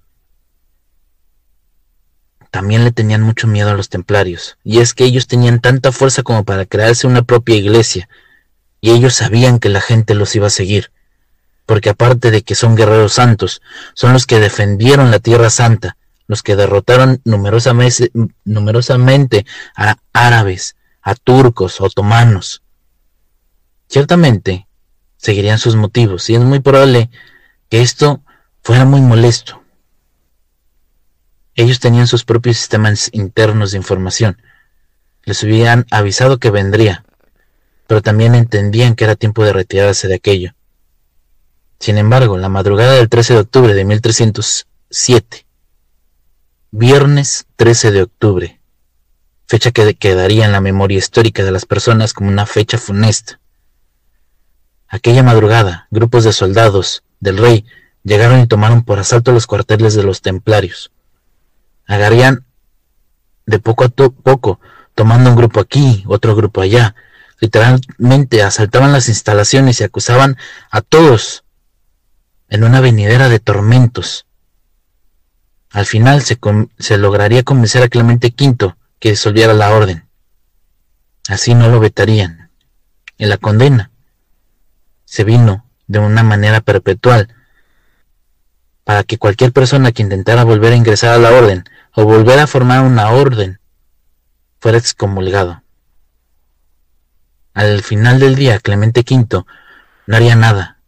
También 2.50 2.84
le 2.84 2.92
tenían 2.92 3.22
mucho 3.22 3.48
miedo 3.48 3.70
a 3.70 3.76
los 3.76 3.90
templarios, 3.90 4.58
y 4.64 4.80
es 4.80 4.94
que 4.94 5.06
ellos 5.06 5.28
tenían 5.28 5.62
tanta 5.62 5.92
fuerza 5.92 6.24
como 6.24 6.44
para 6.44 6.66
crearse 6.66 7.08
una 7.08 7.24
propia 7.24 7.56
iglesia, 7.56 8.10
y 8.82 8.92
ellos 8.92 9.14
sabían 9.14 9.60
que 9.60 9.70
la 9.70 9.80
gente 9.80 10.16
los 10.16 10.36
iba 10.36 10.48
a 10.48 10.52
seguir 10.52 10.92
porque 11.72 11.90
aparte 11.90 12.32
de 12.32 12.42
que 12.42 12.54
son 12.54 12.76
guerreros 12.76 13.14
santos, 13.14 13.62
son 13.94 14.12
los 14.12 14.26
que 14.26 14.42
defendieron 14.42 15.10
la 15.10 15.20
Tierra 15.20 15.50
Santa, 15.50 15.96
los 16.28 16.44
que 16.44 16.58
derrotaron 16.58 17.22
numerosamente, 17.24 19.46
a 19.78 19.96
árabes, 20.12 20.76
a 21.02 21.16
turcos, 21.16 21.80
otomanos. 21.80 22.62
Ciertamente, 23.88 24.68
seguirían 25.16 25.60
sus 25.60 25.78
motivos, 25.78 26.30
y 26.30 26.36
es 26.36 26.42
muy 26.42 26.60
probable 26.60 27.10
que 27.70 27.82
esto 27.82 28.22
fuera 28.62 28.84
muy 28.84 29.00
molesto. 29.00 29.64
Ellos 31.56 31.80
tenían 31.80 32.08
sus 32.08 32.26
propios 32.26 32.58
sistemas 32.58 33.10
internos 33.14 33.72
de 33.72 33.78
información. 33.78 34.42
Les 35.24 35.42
habían 35.42 35.86
avisado 35.90 36.38
que 36.38 36.50
vendría, 36.50 37.06
pero 37.92 38.02
también 38.02 38.36
entendían 38.36 38.96
que 38.96 39.04
era 39.04 39.18
tiempo 39.18 39.44
de 39.44 39.52
retirarse 39.52 40.08
de 40.08 40.16
aquello. 40.16 40.54
Sin 41.78 41.98
embargo, 41.98 42.38
la 42.38 42.48
madrugada 42.48 42.94
del 42.94 43.10
13 43.10 43.34
de 43.34 43.40
octubre 43.42 43.74
de 43.74 43.84
1307, 43.84 45.46
viernes 46.72 47.48
13 47.58 47.92
de 47.92 48.04
octubre, 48.04 48.62
fecha 49.46 49.72
que 49.72 49.94
quedaría 49.96 50.46
en 50.46 50.54
la 50.54 50.62
memoria 50.62 51.00
histórica 51.00 51.44
de 51.44 51.52
las 51.52 51.66
personas 51.66 52.14
como 52.14 52.30
una 52.30 52.46
fecha 52.46 52.78
funesta. 52.78 53.42
Aquella 54.88 55.22
madrugada, 55.22 55.90
grupos 55.92 56.24
de 56.24 56.32
soldados 56.32 57.04
del 57.20 57.40
rey 57.40 57.66
llegaron 58.06 58.40
y 58.40 58.48
tomaron 58.48 58.86
por 58.86 59.00
asalto 59.00 59.34
los 59.34 59.48
cuarteles 59.48 59.96
de 59.96 60.04
los 60.04 60.22
templarios. 60.22 60.94
Agarrían 61.88 62.46
de 63.46 63.60
poco 63.60 63.84
a 63.84 63.90
poco, 63.90 64.62
tomando 64.96 65.30
un 65.30 65.36
grupo 65.36 65.60
aquí, 65.60 66.06
otro 66.08 66.38
grupo 66.38 66.62
allá. 66.62 66.96
Literalmente 67.42 68.44
asaltaban 68.44 68.94
las 68.94 69.10
instalaciones 69.10 69.82
y 69.82 69.84
acusaban 69.84 70.38
a 70.70 70.82
todos 70.82 71.44
en 72.50 72.64
una 72.64 72.82
venidera 72.82 73.30
de 73.30 73.40
tormentos. 73.40 74.28
Al 75.72 75.88
final 75.88 76.22
se, 76.22 76.98
lograría 76.98 77.42
convencer 77.42 77.82
a 77.82 77.88
Clemente 77.88 78.28
V 78.28 78.76
que 79.00 79.10
disolviera 79.10 79.54
la 79.56 79.72
orden. 79.72 80.08
Así 81.30 81.56
no 81.56 81.68
lo 81.70 81.80
vetarían. 81.80 82.52
En 83.18 83.30
la 83.30 83.38
condena 83.38 83.90
se 85.06 85.24
vino 85.24 85.66
de 85.88 85.98
una 85.98 86.22
manera 86.22 86.62
perpetual 86.62 87.34
para 88.84 89.04
que 89.04 89.18
cualquier 89.18 89.52
persona 89.52 89.92
que 89.92 90.04
intentara 90.04 90.44
volver 90.44 90.74
a 90.74 90.76
ingresar 90.76 91.16
a 91.16 91.18
la 91.18 91.32
orden 91.32 91.64
o 91.96 92.04
volver 92.04 92.38
a 92.40 92.48
formar 92.48 92.84
una 92.84 93.10
orden 93.10 93.60
fuera 94.60 94.78
excomulgado. 94.78 95.61
Al 97.54 97.84
final 97.84 98.20
del 98.20 98.36
día, 98.36 98.60
Clemente 98.60 99.02
V 99.02 99.44
no 100.08 100.16
haría 100.16 100.36
nada, 100.36 100.80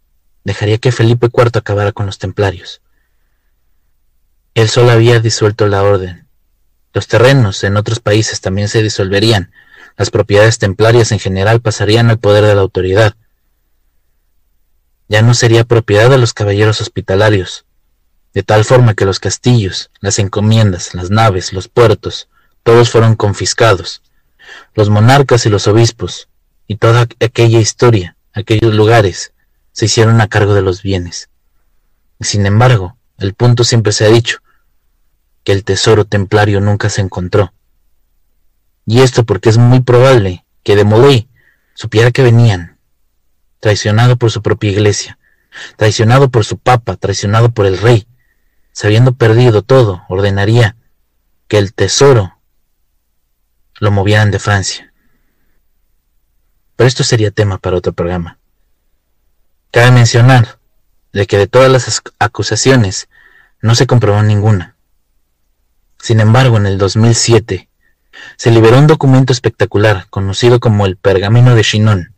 dejaría 0.46 0.78
que 0.78 0.94
Felipe 0.94 1.28
IV 1.28 1.52
acabara 1.56 1.92
con 1.92 2.06
los 2.06 2.20
templarios. 2.20 2.82
Él 4.54 4.70
solo 4.70 4.92
había 4.92 5.20
disuelto 5.20 5.68
la 5.68 5.84
orden. 5.84 6.28
Los 6.94 7.08
terrenos 7.08 7.64
en 7.64 7.76
otros 7.76 8.00
países 8.00 8.40
también 8.40 8.70
se 8.70 8.82
disolverían, 8.82 9.52
Las 9.96 10.10
propiedades 10.10 10.58
templarias 10.58 11.12
en 11.12 11.20
general 11.20 11.62
pasarían 11.62 12.10
al 12.10 12.18
poder 12.18 12.46
de 12.46 12.56
la 12.56 12.62
autoridad. 12.62 13.16
Ya 15.08 15.22
no 15.22 15.36
sería 15.36 15.66
propiedad 15.66 16.10
de 16.10 16.18
los 16.18 16.34
caballeros 16.34 16.82
hospitalarios, 16.82 17.66
de 18.34 18.42
tal 18.42 18.66
forma 18.66 18.96
que 18.96 19.06
los 19.06 19.20
castillos, 19.20 19.92
las 20.00 20.18
encomiendas, 20.18 20.96
las 20.96 21.12
naves, 21.12 21.54
los 21.54 21.68
puertos, 21.68 22.28
todos 22.64 22.90
fueron 22.90 23.16
confiscados. 23.16 24.02
Los 24.74 24.90
monarcas 24.90 25.46
y 25.46 25.50
los 25.50 25.68
obispos, 25.68 26.28
y 26.68 26.78
toda 26.78 27.08
aquella 27.20 27.60
historia, 27.60 28.18
aquellos 28.34 28.74
lugares, 28.74 29.34
se 29.72 29.86
hicieron 29.86 30.22
a 30.22 30.28
cargo 30.28 30.54
de 30.54 30.62
los 30.62 30.82
bienes. 30.82 31.30
Sin 32.20 32.46
embargo, 32.46 32.98
el 33.18 33.34
punto 33.34 33.64
siempre 33.64 33.92
se 33.92 34.06
ha 34.06 34.10
dicho, 34.10 34.40
que 35.44 35.52
el 35.52 35.64
tesoro 35.64 36.06
templario 36.06 36.62
nunca 36.62 36.90
se 36.90 37.02
encontró. 37.02 37.54
Y 38.86 39.02
esto 39.02 39.26
porque 39.26 39.50
es 39.50 39.58
muy 39.58 39.82
probable 39.82 40.46
que 40.64 40.76
de 40.76 40.84
Molay 40.84 41.28
supiera 41.74 42.12
que 42.12 42.24
venían, 42.24 42.78
traicionado 43.60 44.18
por 44.18 44.32
su 44.32 44.42
propia 44.42 44.72
iglesia, 44.72 45.18
traicionado 45.78 46.30
por 46.30 46.46
su 46.46 46.58
papa, 46.58 46.96
traicionado 46.96 47.52
por 47.52 47.66
el 47.66 47.78
rey, 47.78 48.08
sabiendo 48.72 49.14
perdido 49.14 49.62
todo, 49.62 50.04
ordenaría 50.10 50.76
que 51.48 51.58
el 51.58 51.74
tesoro 51.74 52.40
lo 53.80 53.92
movieran 53.92 54.32
de 54.32 54.40
Francia. 54.40 54.93
Pero 56.76 56.88
esto 56.88 57.04
sería 57.04 57.32
tema 57.32 57.58
para 57.58 57.78
otro 57.78 57.94
programa. 57.94 58.38
Cabe 59.72 59.92
mencionar 59.92 60.60
de 61.14 61.28
que 61.28 61.38
de 61.38 61.48
todas 61.48 61.72
las 61.72 62.02
acusaciones 62.20 63.08
no 63.62 63.76
se 63.76 63.88
comprobó 63.88 64.22
ninguna. 64.24 64.76
Sin 66.00 66.20
embargo, 66.20 66.58
en 66.58 66.66
el 66.66 66.78
2007 66.78 67.70
se 68.38 68.52
liberó 68.52 68.78
un 68.80 68.88
documento 68.88 69.34
espectacular 69.34 70.08
conocido 70.10 70.60
como 70.60 70.86
el 70.86 70.98
Pergamino 70.98 71.56
de 71.56 71.64
Chinon. 71.64 72.14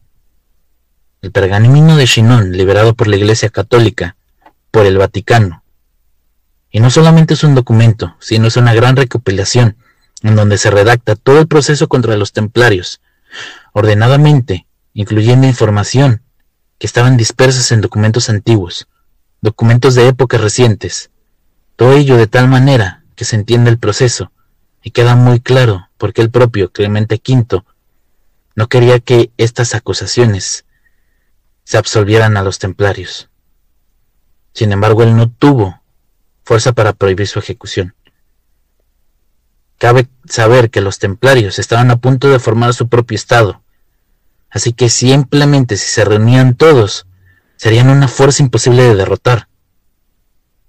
El 1.21 1.31
Pergamino 1.31 1.95
de 1.95 2.07
Chinon, 2.07 2.51
liberado 2.51 2.93
por 2.93 3.07
la 3.07 3.15
Iglesia 3.15 3.49
Católica, 3.49 4.15
por 4.71 4.85
el 4.85 4.97
Vaticano. 4.97 5.63
Y 6.71 6.79
no 6.79 6.89
solamente 6.89 7.35
es 7.35 7.43
un 7.43 7.55
documento, 7.55 8.15
sino 8.19 8.47
es 8.47 8.57
una 8.57 8.73
gran 8.73 8.95
recopilación 8.95 9.77
en 10.23 10.35
donde 10.35 10.57
se 10.57 10.71
redacta 10.71 11.15
todo 11.15 11.39
el 11.39 11.47
proceso 11.47 11.87
contra 11.87 12.17
los 12.17 12.33
templarios, 12.33 13.01
ordenadamente, 13.73 14.67
incluyendo 14.93 15.47
información 15.47 16.21
que 16.77 16.87
estaban 16.87 17.17
dispersas 17.17 17.71
en 17.71 17.81
documentos 17.81 18.29
antiguos, 18.29 18.87
documentos 19.41 19.95
de 19.95 20.07
épocas 20.07 20.41
recientes, 20.41 21.11
todo 21.75 21.93
ello 21.93 22.17
de 22.17 22.27
tal 22.27 22.47
manera 22.47 23.03
que 23.15 23.25
se 23.25 23.35
entiende 23.35 23.69
el 23.69 23.79
proceso 23.79 24.31
y 24.81 24.91
queda 24.91 25.15
muy 25.15 25.39
claro 25.39 25.89
por 25.97 26.13
qué 26.13 26.21
el 26.21 26.31
propio 26.31 26.71
Clemente 26.71 27.21
V 27.25 27.63
no 28.55 28.67
quería 28.67 28.99
que 28.99 29.31
estas 29.37 29.75
acusaciones 29.75 30.65
se 31.63 31.77
absolvieran 31.77 32.37
a 32.37 32.43
los 32.43 32.59
templarios. 32.59 33.29
Sin 34.53 34.71
embargo, 34.71 35.03
él 35.03 35.17
no 35.17 35.29
tuvo 35.29 35.81
fuerza 36.43 36.71
para 36.71 36.93
prohibir 36.93 37.27
su 37.27 37.39
ejecución. 37.39 37.95
Cabe 39.77 40.07
saber 40.27 40.69
que 40.69 40.81
los 40.81 40.99
templarios 40.99 41.59
estaban 41.59 41.91
a 41.91 41.97
punto 41.97 42.29
de 42.29 42.39
formar 42.39 42.73
su 42.73 42.87
propio 42.87 43.15
estado, 43.15 43.61
así 44.49 44.71
que 44.73 44.89
simplemente 44.89 45.75
si 45.75 45.87
se 45.87 46.05
reunían 46.05 46.55
todos, 46.55 47.07
serían 47.57 47.89
una 47.89 48.07
fuerza 48.07 48.41
imposible 48.41 48.83
de 48.83 48.95
derrotar. 48.95 49.47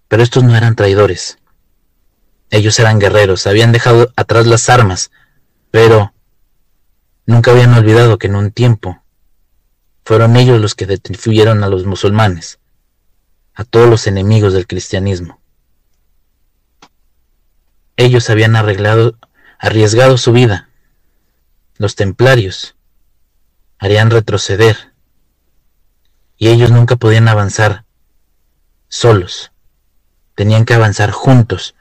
Pero 0.09 0.23
estos 0.23 0.43
no 0.45 0.57
eran 0.57 0.77
traidores. 0.77 1.39
Ellos 2.51 2.79
eran 2.79 2.99
guerreros, 2.99 3.47
habían 3.47 3.73
dejado 3.73 4.13
atrás 4.17 4.47
las 4.47 4.69
armas, 4.69 5.11
pero 5.71 6.13
nunca 7.27 7.51
habían 7.51 7.75
olvidado 7.75 8.19
que 8.19 8.29
en 8.29 8.37
un 8.37 8.51
tiempo 8.51 9.03
fueron 10.05 10.37
ellos 10.37 10.61
los 10.61 10.75
que 10.75 10.87
detuvieron 10.87 11.65
a 11.65 11.69
los 11.69 11.85
musulmanes, 11.85 12.61
a 13.55 13.65
todos 13.65 13.89
los 13.89 14.07
enemigos 14.07 14.53
del 14.53 14.69
cristianismo. 14.69 15.41
Ellos 17.97 18.29
habían 18.31 18.57
arreglado, 18.57 19.17
arriesgado 19.59 20.19
su 20.19 20.33
vida. 20.33 20.69
Los 21.79 21.95
templarios 21.95 22.77
harían 23.79 24.11
retroceder 24.11 24.93
y 26.37 26.49
ellos 26.49 26.71
nunca 26.71 26.97
podían 26.97 27.29
avanzar 27.29 27.85
solos. 28.89 29.53
Tenían 30.35 30.65
que 30.65 30.75
avanzar 30.75 31.11
juntos 31.11 31.75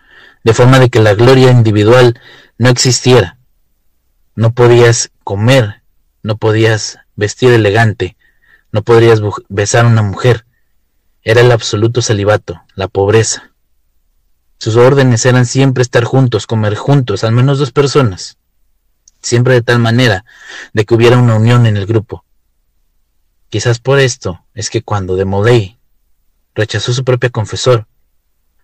de 0.43 0.53
forma 0.53 0.79
de 0.79 0.89
que 0.89 1.01
la 1.01 1.13
gloria 1.13 1.51
individual 1.51 2.19
no 2.57 2.69
existiera. 2.69 3.37
No 4.35 4.53
podías 4.53 5.11
comer, 5.23 5.81
no 6.23 6.37
podías 6.37 6.99
vestir 7.15 7.51
elegante, 7.51 8.15
no 8.71 8.83
podrías 8.83 9.21
besar 9.49 9.85
a 9.85 9.89
una 9.89 10.01
mujer. 10.01 10.45
Era 11.23 11.41
el 11.41 11.51
absoluto 11.51 12.01
celibato, 12.01 12.61
la 12.75 12.87
pobreza. 12.87 13.54
Sus 14.57 14.77
órdenes 14.77 15.25
eran 15.25 15.45
siempre 15.45 15.81
estar 15.81 16.03
juntos, 16.03 16.47
comer 16.47 16.75
juntos, 16.75 17.23
al 17.23 17.33
menos 17.33 17.59
dos 17.59 17.71
personas, 17.71 18.37
siempre 19.21 19.53
de 19.53 19.61
tal 19.61 19.79
manera 19.79 20.25
de 20.73 20.85
que 20.85 20.95
hubiera 20.95 21.17
una 21.17 21.35
unión 21.35 21.65
en 21.65 21.77
el 21.77 21.85
grupo. 21.85 22.25
Quizás 23.49 23.79
por 23.79 23.99
esto 23.99 24.45
es 24.53 24.69
que 24.69 24.81
cuando 24.81 25.15
de 25.15 25.25
Molay 25.25 25.77
rechazó 26.53 26.93
su 26.93 27.03
propio 27.03 27.31
confesor, 27.31 27.87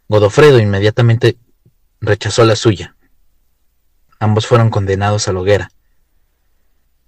Godofredo 0.07 0.59
inmediatamente 0.59 1.37
rechazó 2.01 2.43
la 2.43 2.55
suya. 2.55 2.95
Ambos 4.19 4.47
fueron 4.47 4.69
condenados 4.69 5.27
a 5.27 5.33
la 5.33 5.39
hoguera. 5.39 5.71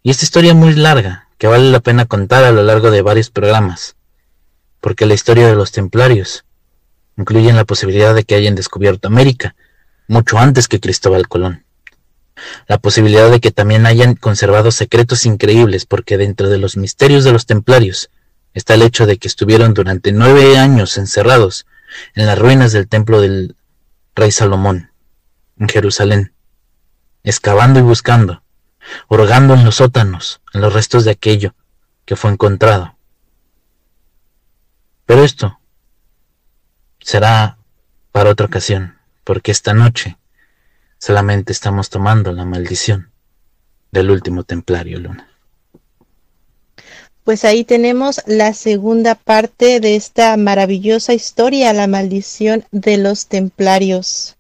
Y 0.02 0.12
esta 0.12 0.26
historia 0.26 0.54
muy 0.54 0.74
larga, 0.74 1.28
que 1.38 1.48
vale 1.48 1.70
la 1.72 1.80
pena 1.80 2.06
contar 2.06 2.44
a 2.44 2.52
lo 2.52 2.64
largo 2.64 2.92
de 2.92 3.02
varios 3.02 3.30
programas, 3.30 3.96
porque 4.80 5.06
la 5.06 5.14
historia 5.14 5.48
de 5.48 5.56
los 5.56 5.72
templarios 5.72 6.46
incluye 7.18 7.54
la 7.54 7.66
posibilidad 7.66 8.16
de 8.16 8.24
que 8.24 8.36
hayan 8.36 8.56
descubierto 8.56 9.08
América, 9.08 9.56
mucho 10.08 10.38
antes 10.38 10.68
que 10.68 10.80
Cristóbal 10.80 11.28
Colón. 11.28 11.66
La 12.68 12.78
posibilidad 12.78 13.30
de 13.30 13.40
que 13.40 13.52
también 13.52 13.86
hayan 13.86 14.16
conservado 14.16 14.72
secretos 14.72 15.26
increíbles, 15.26 15.86
porque 15.86 16.18
dentro 16.18 16.50
de 16.50 16.58
los 16.58 16.78
misterios 16.78 17.24
de 17.24 17.32
los 17.32 17.46
templarios 17.46 18.10
está 18.54 18.74
el 18.74 18.82
hecho 18.82 19.06
de 19.06 19.18
que 19.18 19.28
estuvieron 19.28 19.74
durante 19.74 20.12
nueve 20.12 20.58
años 20.58 20.98
encerrados 20.98 21.66
en 22.16 22.26
las 22.26 22.38
ruinas 22.38 22.72
del 22.72 22.88
templo 22.88 23.22
del 23.22 23.56
rey 24.16 24.32
Salomón, 24.32 24.92
en 25.60 25.70
Jerusalén, 25.70 26.34
excavando 27.24 27.80
y 27.80 27.84
buscando, 27.84 28.44
hurgando 29.08 29.54
en 29.54 29.64
los 29.64 29.76
sótanos, 29.76 30.42
en 30.54 30.62
los 30.62 30.74
restos 30.74 31.06
de 31.06 31.12
aquello 31.12 31.56
que 32.06 32.16
fue 32.16 32.32
encontrado. 32.32 32.98
Pero 35.06 35.24
esto 35.24 35.60
será 37.04 37.58
para 38.12 38.32
otra 38.32 38.48
ocasión, 38.48 38.98
porque 39.24 39.52
esta 39.52 39.74
noche 39.74 40.18
solamente 40.98 41.52
estamos 41.52 41.90
tomando 41.90 42.32
la 42.32 42.46
maldición 42.46 43.12
del 43.92 44.10
último 44.10 44.44
templario, 44.44 45.00
Luna. 45.00 45.30
Pues 47.24 47.46
ahí 47.46 47.64
tenemos 47.64 48.22
la 48.26 48.54
segunda 48.54 49.16
parte 49.16 49.80
de 49.80 49.96
esta 49.96 50.36
maravillosa 50.36 51.14
historia, 51.14 51.72
la 51.72 51.88
maldición 51.88 52.66
de 52.72 52.98
los 52.98 53.28
templarios. 53.28 54.36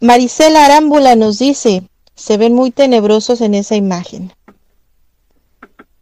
Marisela 0.00 0.64
Arámbula 0.64 1.14
nos 1.14 1.38
dice, 1.38 1.84
se 2.16 2.36
ven 2.36 2.54
muy 2.54 2.70
tenebrosos 2.70 3.42
en 3.42 3.54
esa 3.54 3.76
imagen. 3.76 4.32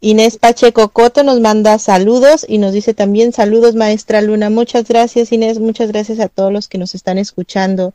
Inés 0.00 0.36
Pacheco 0.36 0.90
Coto 0.90 1.24
nos 1.24 1.40
manda 1.40 1.78
saludos 1.78 2.46
y 2.48 2.58
nos 2.58 2.72
dice 2.72 2.94
también 2.94 3.32
saludos 3.32 3.74
maestra 3.74 4.22
Luna. 4.22 4.48
Muchas 4.48 4.86
gracias 4.86 5.32
Inés, 5.32 5.58
muchas 5.58 5.88
gracias 5.88 6.20
a 6.20 6.28
todos 6.28 6.52
los 6.52 6.68
que 6.68 6.78
nos 6.78 6.94
están 6.94 7.18
escuchando. 7.18 7.94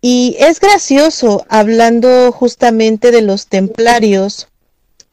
Y 0.00 0.34
es 0.40 0.58
gracioso 0.58 1.46
hablando 1.48 2.32
justamente 2.32 3.12
de 3.12 3.22
los 3.22 3.46
templarios, 3.46 4.48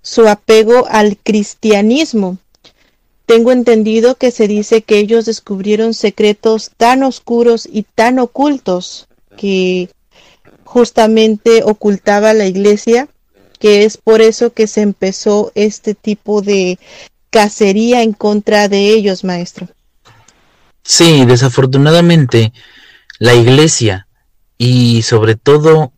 su 0.02 0.28
apego 0.28 0.88
al 0.90 1.18
cristianismo. 1.18 2.40
Tengo 3.28 3.52
entendido 3.52 4.16
que 4.16 4.32
se 4.32 4.48
dice 4.48 4.82
que 4.82 4.98
ellos 4.98 5.26
descubrieron 5.26 5.94
secretos 5.94 6.72
tan 6.76 7.04
oscuros 7.04 7.70
y 7.72 7.84
tan 7.84 8.18
ocultos 8.18 9.08
que 9.38 9.92
justamente 10.64 11.62
ocultaba 11.64 12.34
la 12.34 12.48
iglesia, 12.48 13.08
que 13.60 13.84
es 13.84 13.98
por 13.98 14.22
eso 14.22 14.54
que 14.54 14.68
se 14.68 14.82
empezó 14.82 15.52
este 15.54 15.94
tipo 15.94 16.42
de 16.42 16.80
cacería 17.30 18.02
en 18.02 18.14
contra 18.14 18.68
de 18.68 18.90
ellos, 18.90 19.24
maestro. 19.24 19.68
Sí, 20.84 21.26
desafortunadamente 21.26 22.54
la 23.20 23.36
iglesia 23.36 24.08
y 24.58 25.04
sobre 25.04 25.36
todo 25.36 25.92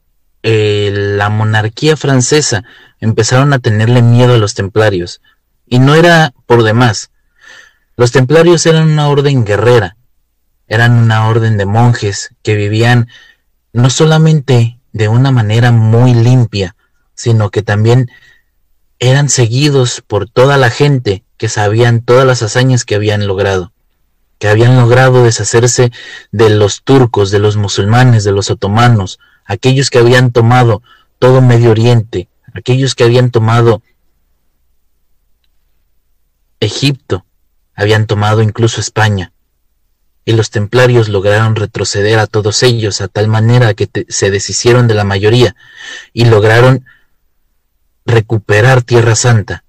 eh, 0.43 0.91
la 0.91 1.29
monarquía 1.29 1.95
francesa 1.95 2.63
empezaron 2.99 3.53
a 3.53 3.59
tenerle 3.59 4.01
miedo 4.01 4.33
a 4.33 4.37
los 4.37 4.53
templarios. 4.53 5.21
Y 5.67 5.79
no 5.79 5.95
era 5.95 6.33
por 6.45 6.63
demás. 6.63 7.11
Los 7.95 8.11
templarios 8.11 8.65
eran 8.65 8.89
una 8.89 9.07
orden 9.07 9.45
guerrera, 9.45 9.95
eran 10.67 10.93
una 10.93 11.27
orden 11.27 11.57
de 11.57 11.65
monjes 11.65 12.33
que 12.41 12.55
vivían 12.55 13.07
no 13.73 13.89
solamente 13.89 14.79
de 14.91 15.07
una 15.07 15.31
manera 15.31 15.71
muy 15.71 16.13
limpia, 16.13 16.75
sino 17.21 17.51
que 17.51 17.61
también 17.61 18.09
eran 18.97 19.29
seguidos 19.29 20.01
por 20.01 20.27
toda 20.27 20.57
la 20.57 20.71
gente 20.71 21.23
que 21.37 21.49
sabían 21.49 22.01
todas 22.01 22.25
las 22.25 22.41
hazañas 22.41 22.83
que 22.83 22.95
habían 22.95 23.27
logrado, 23.27 23.73
que 24.39 24.47
habían 24.47 24.75
logrado 24.75 25.23
deshacerse 25.23 25.91
de 26.31 26.49
los 26.49 26.81
turcos, 26.81 27.29
de 27.29 27.37
los 27.37 27.57
musulmanes, 27.57 28.23
de 28.23 28.31
los 28.31 28.49
otomanos, 28.49 29.19
aquellos 29.45 29.91
que 29.91 29.99
habían 29.99 30.31
tomado 30.31 30.81
todo 31.19 31.41
Medio 31.41 31.69
Oriente, 31.69 32.27
aquellos 32.55 32.95
que 32.95 33.03
habían 33.03 33.29
tomado 33.29 33.83
Egipto, 36.59 37.23
habían 37.75 38.07
tomado 38.07 38.41
incluso 38.41 38.81
España, 38.81 39.31
y 40.25 40.31
los 40.31 40.49
templarios 40.49 41.07
lograron 41.07 41.55
retroceder 41.55 42.17
a 42.17 42.25
todos 42.25 42.63
ellos 42.63 42.99
a 42.99 43.07
tal 43.07 43.27
manera 43.27 43.75
que 43.75 43.87
se 44.09 44.31
deshicieron 44.31 44.87
de 44.87 44.95
la 44.95 45.03
mayoría 45.03 45.55
y 46.13 46.25
lograron 46.25 46.83
recuperar 48.05 48.83
Tierra 48.83 49.15
Santa. 49.15 49.63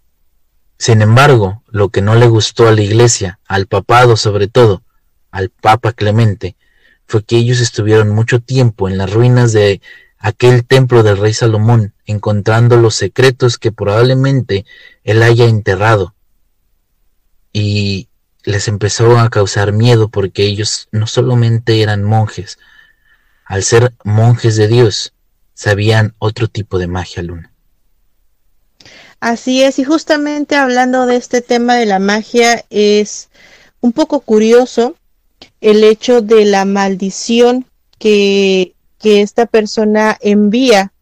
Sin 0.78 1.02
embargo, 1.02 1.62
lo 1.68 1.90
que 1.90 2.02
no 2.02 2.14
le 2.14 2.26
gustó 2.26 2.66
a 2.66 2.72
la 2.72 2.82
iglesia, 2.82 3.38
al 3.46 3.66
papado 3.66 4.16
sobre 4.16 4.48
todo, 4.48 4.82
al 5.30 5.50
Papa 5.50 5.92
Clemente, 5.92 6.56
fue 7.06 7.24
que 7.24 7.36
ellos 7.36 7.60
estuvieron 7.60 8.10
mucho 8.10 8.40
tiempo 8.40 8.88
en 8.88 8.98
las 8.98 9.12
ruinas 9.12 9.52
de 9.52 9.80
aquel 10.18 10.64
templo 10.64 11.02
del 11.02 11.18
rey 11.18 11.34
Salomón, 11.34 11.94
encontrando 12.06 12.76
los 12.76 12.94
secretos 12.94 13.58
que 13.58 13.72
probablemente 13.72 14.64
él 15.04 15.22
haya 15.22 15.46
enterrado. 15.46 16.14
Y 17.52 18.08
les 18.44 18.66
empezó 18.66 19.18
a 19.18 19.30
causar 19.30 19.72
miedo 19.72 20.08
porque 20.08 20.44
ellos 20.44 20.88
no 20.90 21.06
solamente 21.06 21.82
eran 21.82 22.02
monjes, 22.02 22.58
al 23.44 23.62
ser 23.62 23.94
monjes 24.04 24.56
de 24.56 24.68
Dios, 24.68 25.12
sabían 25.54 26.14
otro 26.18 26.48
tipo 26.48 26.78
de 26.78 26.86
magia, 26.86 27.22
Luna. 27.22 27.51
Así 29.22 29.62
es, 29.62 29.78
y 29.78 29.84
justamente 29.84 30.56
hablando 30.56 31.06
de 31.06 31.14
este 31.14 31.42
tema 31.42 31.76
de 31.76 31.86
la 31.86 32.00
magia, 32.00 32.64
es 32.70 33.28
un 33.80 33.92
poco 33.92 34.18
curioso 34.18 34.96
el 35.60 35.84
hecho 35.84 36.22
de 36.22 36.44
la 36.44 36.64
maldición 36.64 37.64
que, 38.00 38.74
que 38.98 39.22
esta 39.22 39.46
persona 39.46 40.18
envía 40.20 40.92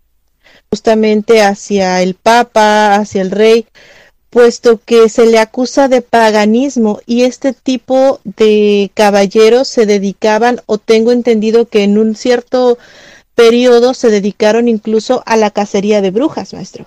justamente 0.68 1.40
hacia 1.40 2.02
el 2.02 2.12
Papa, 2.12 2.96
hacia 2.96 3.22
el 3.22 3.30
Rey, 3.30 3.66
puesto 4.28 4.78
que 4.84 5.08
se 5.08 5.24
le 5.24 5.38
acusa 5.38 5.88
de 5.88 6.02
paganismo 6.02 7.00
y 7.06 7.22
este 7.22 7.54
tipo 7.54 8.20
de 8.24 8.90
caballeros 8.92 9.66
se 9.66 9.86
dedicaban, 9.86 10.60
o 10.66 10.76
tengo 10.76 11.12
entendido 11.12 11.70
que 11.70 11.84
en 11.84 11.96
un 11.96 12.14
cierto 12.14 12.76
periodo 13.34 13.94
se 13.94 14.10
dedicaron 14.10 14.68
incluso 14.68 15.22
a 15.24 15.38
la 15.38 15.50
cacería 15.50 16.02
de 16.02 16.10
brujas, 16.10 16.52
maestro. 16.52 16.86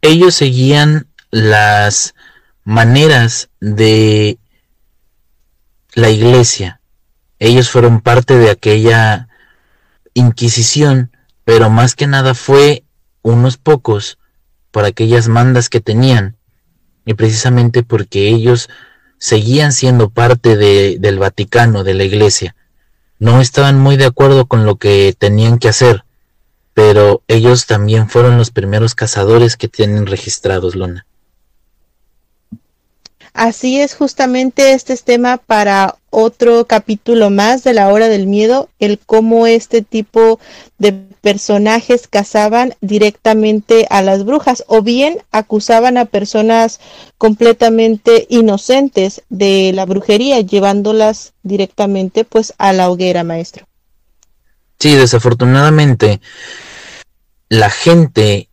Ellos 0.00 0.34
seguían 0.34 1.08
las 1.30 2.14
maneras 2.64 3.48
de 3.60 4.38
la 5.94 6.10
iglesia. 6.10 6.80
Ellos 7.38 7.70
fueron 7.70 8.00
parte 8.00 8.38
de 8.38 8.50
aquella 8.50 9.28
Inquisición, 10.14 11.10
pero 11.44 11.68
más 11.68 11.94
que 11.94 12.06
nada 12.06 12.32
fue 12.32 12.84
unos 13.20 13.58
pocos 13.58 14.16
por 14.70 14.86
aquellas 14.86 15.28
mandas 15.28 15.68
que 15.68 15.82
tenían, 15.82 16.38
y 17.04 17.12
precisamente 17.12 17.82
porque 17.82 18.28
ellos 18.28 18.70
seguían 19.18 19.74
siendo 19.74 20.08
parte 20.08 20.56
de, 20.56 20.96
del 21.00 21.18
Vaticano, 21.18 21.84
de 21.84 21.92
la 21.92 22.04
Iglesia. 22.04 22.56
No 23.18 23.42
estaban 23.42 23.78
muy 23.78 23.98
de 23.98 24.06
acuerdo 24.06 24.46
con 24.46 24.64
lo 24.64 24.76
que 24.76 25.14
tenían 25.18 25.58
que 25.58 25.68
hacer, 25.68 26.05
pero 26.76 27.22
ellos 27.26 27.64
también 27.64 28.10
fueron 28.10 28.36
los 28.36 28.50
primeros 28.50 28.94
cazadores 28.94 29.56
que 29.56 29.66
tienen 29.66 30.04
registrados, 30.04 30.76
Lona. 30.76 31.06
Así 33.32 33.80
es, 33.80 33.94
justamente 33.94 34.72
este 34.72 34.92
es 34.92 35.02
tema 35.02 35.38
para 35.38 35.96
otro 36.10 36.66
capítulo 36.66 37.30
más 37.30 37.64
de 37.64 37.72
la 37.72 37.88
hora 37.88 38.08
del 38.08 38.26
miedo, 38.26 38.68
el 38.78 38.98
cómo 38.98 39.46
este 39.46 39.80
tipo 39.80 40.38
de 40.76 40.92
personajes 41.22 42.08
cazaban 42.08 42.74
directamente 42.82 43.86
a 43.88 44.02
las 44.02 44.26
brujas 44.26 44.62
o 44.66 44.82
bien 44.82 45.22
acusaban 45.32 45.96
a 45.96 46.04
personas 46.04 46.78
completamente 47.16 48.26
inocentes 48.28 49.22
de 49.30 49.72
la 49.72 49.86
brujería 49.86 50.42
llevándolas 50.42 51.32
directamente 51.42 52.24
pues 52.24 52.52
a 52.58 52.74
la 52.74 52.90
hoguera 52.90 53.24
maestro. 53.24 53.66
Sí, 54.78 54.94
desafortunadamente 54.94 56.20
la 57.48 57.70
gente 57.70 58.48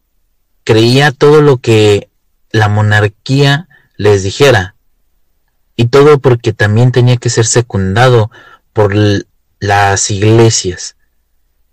creía 0.64 1.12
todo 1.12 1.42
lo 1.42 1.58
que 1.58 2.10
la 2.52 2.70
monarquía 2.70 3.68
les 3.98 4.24
dijera 4.24 4.76
y 5.76 5.88
todo 5.88 6.20
porque 6.20 6.54
también 6.54 6.92
tenía 6.92 7.18
que 7.18 7.30
ser 7.30 7.46
secundado 7.46 8.30
por 8.74 8.94
las 9.60 10.12
iglesias 10.12 10.96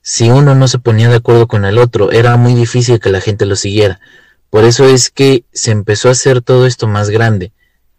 si 0.02 0.30
uno 0.30 0.54
no 0.54 0.66
se 0.66 0.78
ponía 0.78 1.08
de 1.08 1.16
acuerdo 1.16 1.46
con 1.46 1.64
el 1.64 1.78
otro, 1.78 2.10
era 2.10 2.36
muy 2.36 2.54
difícil 2.54 3.00
que 3.00 3.10
la 3.10 3.20
gente 3.20 3.46
lo 3.46 3.56
siguiera. 3.56 4.00
Por 4.48 4.64
eso 4.64 4.86
es 4.86 5.10
que 5.10 5.44
se 5.52 5.70
empezó 5.70 6.08
a 6.08 6.12
hacer 6.12 6.40
todo 6.42 6.66
esto 6.66 6.88
más 6.88 7.10
grande, 7.10 7.52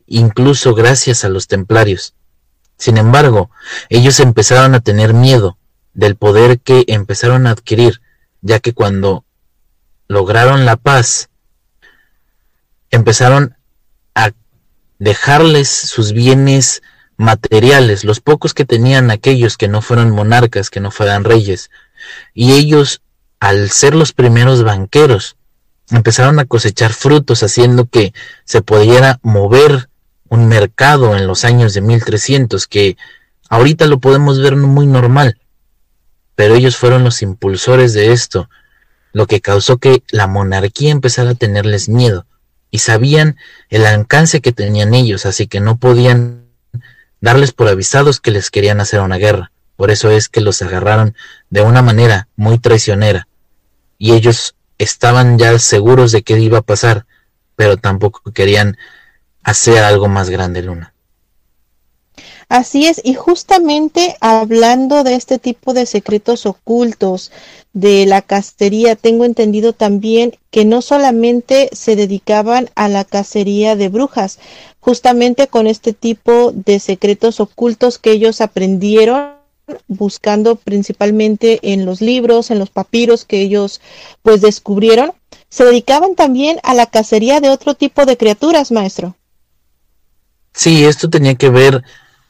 incluso 0.08 0.74
gracias 0.74 1.24
a 1.24 1.30
los 1.30 1.48
templarios. 1.48 2.14
Sin 2.78 2.98
embargo, 2.98 3.52
ellos 3.90 4.20
empezaron 4.20 4.76
a 4.76 4.82
tener 4.82 5.14
miedo 5.14 5.58
del 5.94 6.16
poder 6.16 6.60
que 6.60 6.84
empezaron 6.88 7.46
a 7.46 7.52
adquirir, 7.52 8.01
ya 8.42 8.60
que 8.60 8.74
cuando 8.74 9.24
lograron 10.08 10.66
la 10.66 10.76
paz, 10.76 11.30
empezaron 12.90 13.56
a 14.14 14.32
dejarles 15.00 15.70
sus 15.70 16.12
bienes 16.12 16.82
materiales, 17.18 18.04
los 18.04 18.20
pocos 18.20 18.54
que 18.54 18.66
tenían 18.66 19.12
aquellos 19.12 19.58
que 19.58 19.68
no 19.68 19.82
fueron 19.82 20.12
monarcas, 20.12 20.70
que 20.70 20.80
no 20.80 20.92
fueran 20.92 21.24
reyes, 21.24 21.70
y 22.34 22.54
ellos, 22.54 23.02
al 23.40 23.70
ser 23.70 23.96
los 23.96 24.12
primeros 24.12 24.64
banqueros, 24.64 25.38
empezaron 25.92 26.40
a 26.40 26.46
cosechar 26.46 26.94
frutos, 26.94 27.44
haciendo 27.44 27.86
que 27.86 28.14
se 28.46 28.62
pudiera 28.62 29.20
mover 29.22 29.90
un 30.30 30.48
mercado 30.48 31.16
en 31.16 31.28
los 31.28 31.44
años 31.46 31.74
de 31.74 31.82
1300, 31.82 32.68
que 32.68 32.98
ahorita 33.50 33.86
lo 33.88 34.00
podemos 34.00 34.42
ver 34.42 34.56
muy 34.56 34.88
normal, 34.88 35.41
pero 36.42 36.56
ellos 36.56 36.76
fueron 36.76 37.04
los 37.04 37.22
impulsores 37.22 37.94
de 37.94 38.14
esto, 38.14 38.50
lo 39.14 39.28
que 39.28 39.42
causó 39.42 39.78
que 39.78 40.02
la 40.10 40.26
monarquía 40.26 40.90
empezara 40.90 41.30
a 41.30 41.36
tenerles 41.36 41.88
miedo, 41.88 42.26
y 42.72 42.80
sabían 42.80 43.38
el 43.70 43.86
alcance 43.86 44.42
que 44.42 44.52
tenían 44.52 44.96
ellos, 44.96 45.28
así 45.28 45.46
que 45.46 45.60
no 45.60 45.78
podían 45.78 46.48
darles 47.20 47.52
por 47.52 47.68
avisados 47.68 48.20
que 48.20 48.32
les 48.32 48.50
querían 48.50 48.82
hacer 48.82 49.02
una 49.02 49.18
guerra. 49.18 49.52
Por 49.76 49.92
eso 49.92 50.10
es 50.10 50.30
que 50.30 50.42
los 50.42 50.64
agarraron 50.64 51.16
de 51.52 51.62
una 51.62 51.84
manera 51.84 52.28
muy 52.36 52.58
traicionera. 52.58 53.28
Y 54.00 54.14
ellos 54.14 54.56
estaban 54.80 55.38
ya 55.38 55.60
seguros 55.60 56.12
de 56.12 56.24
que 56.24 56.40
iba 56.40 56.58
a 56.58 56.64
pasar, 56.64 57.06
pero 57.56 57.78
tampoco 57.78 58.32
querían 58.32 58.80
hacer 59.44 59.84
algo 59.84 60.08
más 60.08 60.32
grande, 60.32 60.64
Luna. 60.64 60.91
Así 62.52 62.86
es, 62.86 63.00
y 63.06 63.14
justamente 63.14 64.18
hablando 64.20 65.06
de 65.06 65.16
este 65.16 65.40
tipo 65.40 65.74
de 65.74 65.86
secretos 65.86 66.46
ocultos 66.46 67.32
de 67.72 68.06
la 68.06 68.22
cacería, 68.22 68.98
tengo 68.98 69.24
entendido 69.24 69.72
también 69.72 70.36
que 70.50 70.66
no 70.66 70.82
solamente 70.82 71.70
se 71.72 71.96
dedicaban 71.96 72.70
a 72.76 72.90
la 72.90 73.06
cacería 73.06 73.78
de 73.78 73.88
brujas, 73.88 74.38
justamente 74.82 75.48
con 75.48 75.66
este 75.66 75.94
tipo 75.94 76.52
de 76.52 76.82
secretos 76.82 77.40
ocultos 77.40 77.98
que 77.98 78.12
ellos 78.12 78.42
aprendieron 78.42 79.36
buscando 79.88 80.58
principalmente 80.58 81.58
en 81.72 81.86
los 81.86 82.02
libros, 82.02 82.52
en 82.52 82.60
los 82.60 82.70
papiros 82.70 83.24
que 83.24 83.40
ellos 83.40 83.80
pues 84.24 84.42
descubrieron, 84.42 85.14
se 85.48 85.64
dedicaban 85.64 86.16
también 86.16 86.60
a 86.64 86.74
la 86.74 86.86
cacería 86.86 87.40
de 87.40 87.50
otro 87.50 87.76
tipo 87.76 88.06
de 88.06 88.18
criaturas, 88.18 88.74
maestro. 88.74 89.16
Sí, 90.54 90.84
esto 90.84 91.10
tenía 91.10 91.36
que 91.36 91.50
ver 91.50 91.82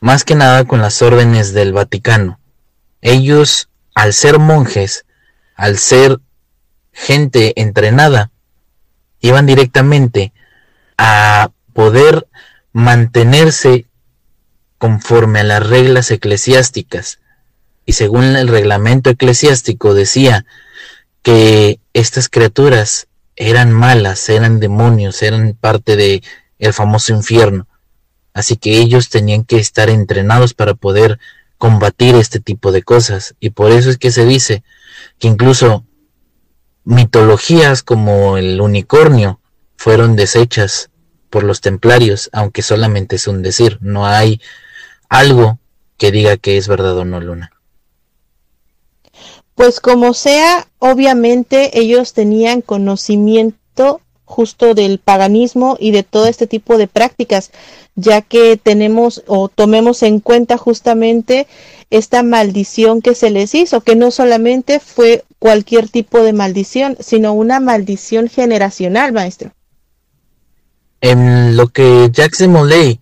más 0.02 0.26
que 0.26 0.36
nada 0.36 0.66
con 0.66 0.82
las 0.82 1.02
órdenes 1.02 1.54
del 1.54 1.72
Vaticano. 1.72 2.40
Ellos, 3.02 3.70
al 3.96 4.14
ser 4.14 4.40
monjes, 4.40 5.06
al 5.56 5.78
ser 5.78 6.20
gente 6.92 7.54
entrenada, 7.62 8.32
iban 9.20 9.46
directamente 9.46 10.34
a 10.98 11.52
poder 11.74 12.28
mantenerse 12.74 13.86
conforme 14.78 15.42
a 15.42 15.44
las 15.44 15.68
reglas 15.68 16.10
eclesiásticas 16.10 17.20
y 17.86 17.94
según 17.94 18.36
el 18.36 18.48
reglamento 18.48 19.10
eclesiástico 19.12 19.94
decía 19.94 20.46
que 21.22 21.80
estas 21.94 22.30
criaturas 22.30 23.08
eran 23.36 23.72
malas, 23.72 24.28
eran 24.30 24.60
demonios, 24.60 25.22
eran 25.22 25.54
parte 25.60 25.96
de 25.96 26.24
el 26.58 26.74
famoso 26.74 27.14
infierno. 27.14 27.68
Así 28.34 28.56
que 28.56 28.80
ellos 28.80 29.10
tenían 29.10 29.44
que 29.44 29.58
estar 29.58 29.90
entrenados 29.90 30.54
para 30.54 30.74
poder 30.74 31.20
combatir 31.58 32.16
este 32.16 32.40
tipo 32.40 32.72
de 32.72 32.84
cosas. 32.84 33.36
Y 33.40 33.52
por 33.52 33.72
eso 33.72 33.90
es 33.90 33.98
que 33.98 34.12
se 34.12 34.26
dice 34.26 34.64
que 35.20 35.28
incluso 35.28 35.86
mitologías 36.84 37.84
como 37.84 38.38
el 38.38 38.60
unicornio 38.62 39.40
fueron 39.76 40.16
desechas 40.16 40.90
por 41.30 41.44
los 41.44 41.62
templarios, 41.62 42.30
aunque 42.34 42.62
solamente 42.62 43.16
es 43.16 43.28
un 43.28 43.42
decir, 43.42 43.78
no 43.82 44.06
hay 44.06 44.42
algo 45.10 45.60
que 45.98 46.12
diga 46.12 46.38
que 46.38 46.58
es 46.58 46.68
verdad 46.68 46.98
o 46.98 47.06
no, 47.06 47.20
Luna. 47.20 47.52
Pues 49.56 49.80
como 49.80 50.14
sea, 50.14 50.68
obviamente 50.80 51.80
ellos 51.80 52.14
tenían 52.14 52.62
conocimiento 52.62 54.02
justo 54.32 54.74
del 54.74 54.98
paganismo 54.98 55.78
y 55.80 55.92
de 55.92 56.02
todo 56.02 56.26
este 56.26 56.48
tipo 56.48 56.80
de 56.80 56.88
prácticas, 56.88 57.52
ya 57.96 58.22
que 58.22 58.58
tenemos 58.58 59.24
o 59.28 59.50
tomemos 59.50 60.02
en 60.02 60.20
cuenta 60.20 60.58
justamente 60.58 61.46
esta 61.92 62.24
maldición 62.24 63.02
que 63.02 63.14
se 63.14 63.30
les 63.30 63.54
hizo, 63.54 63.82
que 63.82 63.96
no 63.96 64.10
solamente 64.10 64.80
fue 64.80 65.24
cualquier 65.38 65.90
tipo 65.90 66.24
de 66.24 66.34
maldición, 66.34 66.98
sino 67.00 67.34
una 67.34 67.60
maldición 67.60 68.30
generacional, 68.30 69.12
maestro. 69.12 69.52
En 71.02 71.58
lo 71.58 71.68
que 71.68 72.10
de 72.10 72.48
Molay, 72.48 73.00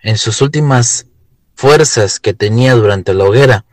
en 0.00 0.18
sus 0.18 0.42
últimas 0.42 1.06
fuerzas 1.54 2.20
que 2.20 2.34
tenía 2.34 2.74
durante 2.74 3.14
la 3.14 3.24
hoguera, 3.24 3.64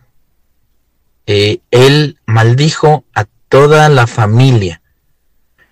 eh, 1.26 1.60
él 1.72 2.20
maldijo 2.26 3.04
a 3.14 3.26
toda 3.50 3.90
la 3.90 4.06
familia. 4.06 4.82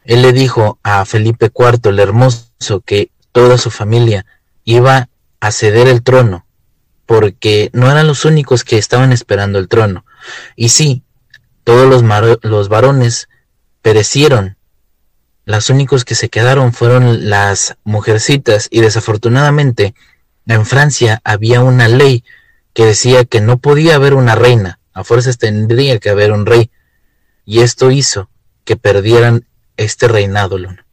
Él 0.06 0.22
le 0.22 0.34
dijo 0.34 0.80
a 0.84 1.06
Felipe 1.06 1.51
IV 1.54 1.89
el 1.89 1.99
Hermoso 1.99 2.82
que 2.86 3.12
toda 3.32 3.58
su 3.58 3.72
familia 3.72 4.26
iba 4.64 5.10
a 5.39 5.51
ceder 5.51 5.88
el 5.88 6.04
trono, 6.04 6.45
porque 7.06 7.70
no 7.74 7.89
eran 7.91 8.08
los 8.08 8.26
únicos 8.26 8.64
que 8.64 8.78
estaban 8.78 9.12
esperando 9.12 9.60
el 9.60 9.68
trono. 9.68 10.06
Y 10.56 10.70
sí, 10.70 11.04
todos 11.64 11.88
los, 11.88 12.04
los 12.43 12.70
varones 12.70 13.30
perecieron. 13.82 14.58
Los 15.45 15.70
únicos 15.70 16.06
que 16.06 16.16
se 16.16 16.30
quedaron 16.30 16.74
fueron 16.74 17.30
las 17.30 17.76
mujercitas 17.84 18.68
y 18.72 18.82
desafortunadamente 18.82 19.93
en 20.47 20.66
Francia 20.66 21.22
había 21.24 21.62
una 21.62 21.88
ley 21.88 22.24
que 22.74 22.86
decía 22.86 23.26
que 23.26 23.41
no 23.41 23.58
podía 23.58 23.95
haber 23.95 24.14
una 24.14 24.36
reina, 24.36 24.80
a 24.93 25.04
fuerzas 25.04 25.38
tendría 25.38 25.99
que 25.99 26.10
haber 26.10 26.32
un 26.32 26.45
rey. 26.45 26.72
Y 27.45 27.60
esto 27.60 27.91
hizo 27.91 28.30
que 28.64 28.78
perdieran 28.78 29.45
este 29.78 30.08
reinado, 30.08 30.58
Luna. 30.58 30.86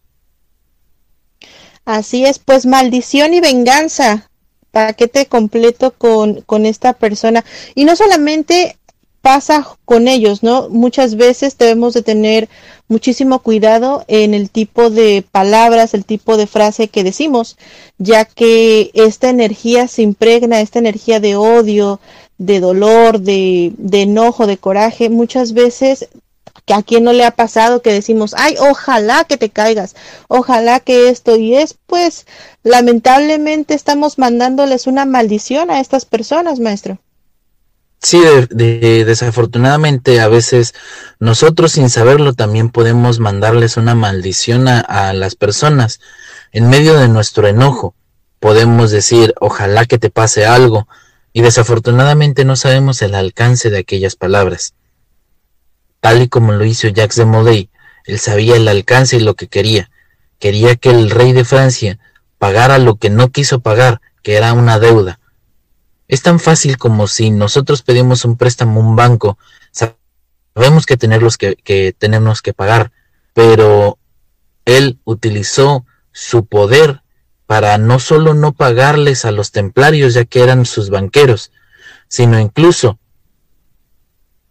Así 1.84 2.24
es, 2.24 2.38
pues 2.38 2.66
maldición 2.66 3.34
y 3.34 3.40
venganza. 3.40 4.28
Paquete 4.70 5.26
completo 5.26 5.90
con, 5.92 6.42
con 6.42 6.64
esta 6.64 6.92
persona. 6.92 7.44
Y 7.74 7.84
no 7.84 7.96
solamente 7.96 8.76
pasa 9.22 9.66
con 9.84 10.08
ellos, 10.08 10.42
¿no? 10.42 10.68
Muchas 10.68 11.16
veces 11.16 11.58
debemos 11.58 11.94
de 11.94 12.02
tener 12.02 12.48
muchísimo 12.88 13.40
cuidado 13.40 14.04
en 14.08 14.34
el 14.34 14.50
tipo 14.50 14.90
de 14.90 15.24
palabras, 15.30 15.94
el 15.94 16.04
tipo 16.04 16.36
de 16.36 16.46
frase 16.46 16.88
que 16.88 17.04
decimos, 17.04 17.56
ya 17.98 18.24
que 18.24 18.90
esta 18.94 19.28
energía 19.28 19.88
se 19.88 20.02
impregna, 20.02 20.60
esta 20.60 20.78
energía 20.78 21.20
de 21.20 21.36
odio, 21.36 22.00
de 22.38 22.60
dolor, 22.60 23.20
de, 23.20 23.72
de 23.76 24.02
enojo, 24.02 24.46
de 24.46 24.56
coraje, 24.56 25.10
muchas 25.10 25.52
veces 25.52 26.08
que 26.64 26.74
a 26.74 26.82
quien 26.82 27.04
no 27.04 27.12
le 27.12 27.24
ha 27.24 27.30
pasado 27.30 27.82
que 27.82 27.92
decimos, 27.92 28.34
ay, 28.36 28.56
ojalá 28.58 29.24
que 29.24 29.36
te 29.36 29.50
caigas, 29.50 29.96
ojalá 30.28 30.80
que 30.80 31.08
esto 31.08 31.36
y 31.36 31.56
es, 31.56 31.76
pues 31.86 32.26
lamentablemente 32.62 33.74
estamos 33.74 34.18
mandándoles 34.18 34.86
una 34.86 35.04
maldición 35.04 35.70
a 35.70 35.80
estas 35.80 36.04
personas, 36.04 36.60
maestro. 36.60 36.98
Sí, 38.02 38.20
de, 38.50 39.04
desafortunadamente 39.04 40.20
a 40.20 40.28
veces 40.28 40.74
nosotros 41.18 41.72
sin 41.72 41.90
saberlo 41.90 42.32
también 42.32 42.70
podemos 42.70 43.20
mandarles 43.20 43.76
una 43.76 43.94
maldición 43.94 44.68
a, 44.68 44.80
a 44.80 45.12
las 45.12 45.34
personas 45.34 46.00
en 46.52 46.68
medio 46.70 46.98
de 46.98 47.08
nuestro 47.08 47.46
enojo. 47.46 47.94
Podemos 48.38 48.90
decir, 48.90 49.34
ojalá 49.38 49.84
que 49.84 49.98
te 49.98 50.08
pase 50.08 50.46
algo, 50.46 50.88
y 51.32 51.42
desafortunadamente 51.42 52.44
no 52.44 52.56
sabemos 52.56 53.02
el 53.02 53.14
alcance 53.14 53.70
de 53.70 53.78
aquellas 53.78 54.16
palabras. 54.16 54.74
Tal 56.00 56.22
y 56.22 56.28
como 56.28 56.52
lo 56.52 56.64
hizo 56.64 56.88
Jacques 56.88 57.16
de 57.16 57.24
Molay, 57.24 57.70
él 58.04 58.18
sabía 58.18 58.56
el 58.56 58.68
alcance 58.68 59.16
y 59.16 59.20
lo 59.20 59.34
que 59.34 59.48
quería. 59.48 59.90
Quería 60.38 60.76
que 60.76 60.90
el 60.90 61.10
rey 61.10 61.32
de 61.32 61.44
Francia 61.44 61.98
pagara 62.38 62.78
lo 62.78 62.96
que 62.96 63.10
no 63.10 63.30
quiso 63.30 63.60
pagar, 63.60 64.00
que 64.22 64.34
era 64.34 64.52
una 64.52 64.78
deuda 64.78 65.20
es 66.10 66.22
tan 66.22 66.40
fácil 66.40 66.76
como 66.76 67.06
si 67.06 67.30
nosotros 67.30 67.82
pedimos 67.82 68.24
un 68.24 68.36
préstamo 68.36 68.80
a 68.80 68.84
un 68.84 68.96
banco, 68.96 69.38
sabemos 69.70 70.84
que, 70.84 70.96
tenerlos 70.96 71.38
que, 71.38 71.54
que 71.54 71.94
tenemos 71.96 72.42
que 72.42 72.52
pagar, 72.52 72.90
pero 73.32 73.96
él 74.64 74.98
utilizó 75.04 75.86
su 76.10 76.46
poder 76.46 77.02
para 77.46 77.78
no 77.78 78.00
solo 78.00 78.34
no 78.34 78.52
pagarles 78.52 79.24
a 79.24 79.30
los 79.30 79.52
templarios, 79.52 80.14
ya 80.14 80.24
que 80.24 80.42
eran 80.42 80.66
sus 80.66 80.90
banqueros, 80.90 81.52
sino 82.08 82.40
incluso 82.40 82.98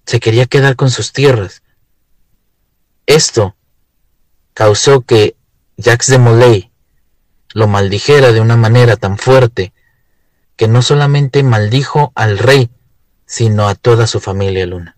se 0.10 0.20
quería 0.20 0.48
quedar 0.48 0.76
con 0.76 0.90
sus 0.90 1.14
tierras. 1.14 1.62
Esto 3.06 3.56
causó 4.56 5.02
que 5.02 5.36
Jacques 5.78 6.08
de 6.08 6.18
Molay 6.18 6.72
lo 7.54 7.68
maldijera 7.68 8.32
de 8.32 8.42
una 8.42 8.58
manera 8.58 8.96
tan 8.96 9.20
fuerte 9.20 9.72
que 10.56 10.68
no 10.68 10.82
solamente 10.82 11.44
maldijo 11.44 12.12
al 12.16 12.40
rey, 12.40 12.72
sino 13.28 13.68
a 13.68 13.76
toda 13.76 14.08
su 14.08 14.20
familia 14.20 14.66
Luna. 14.66 14.98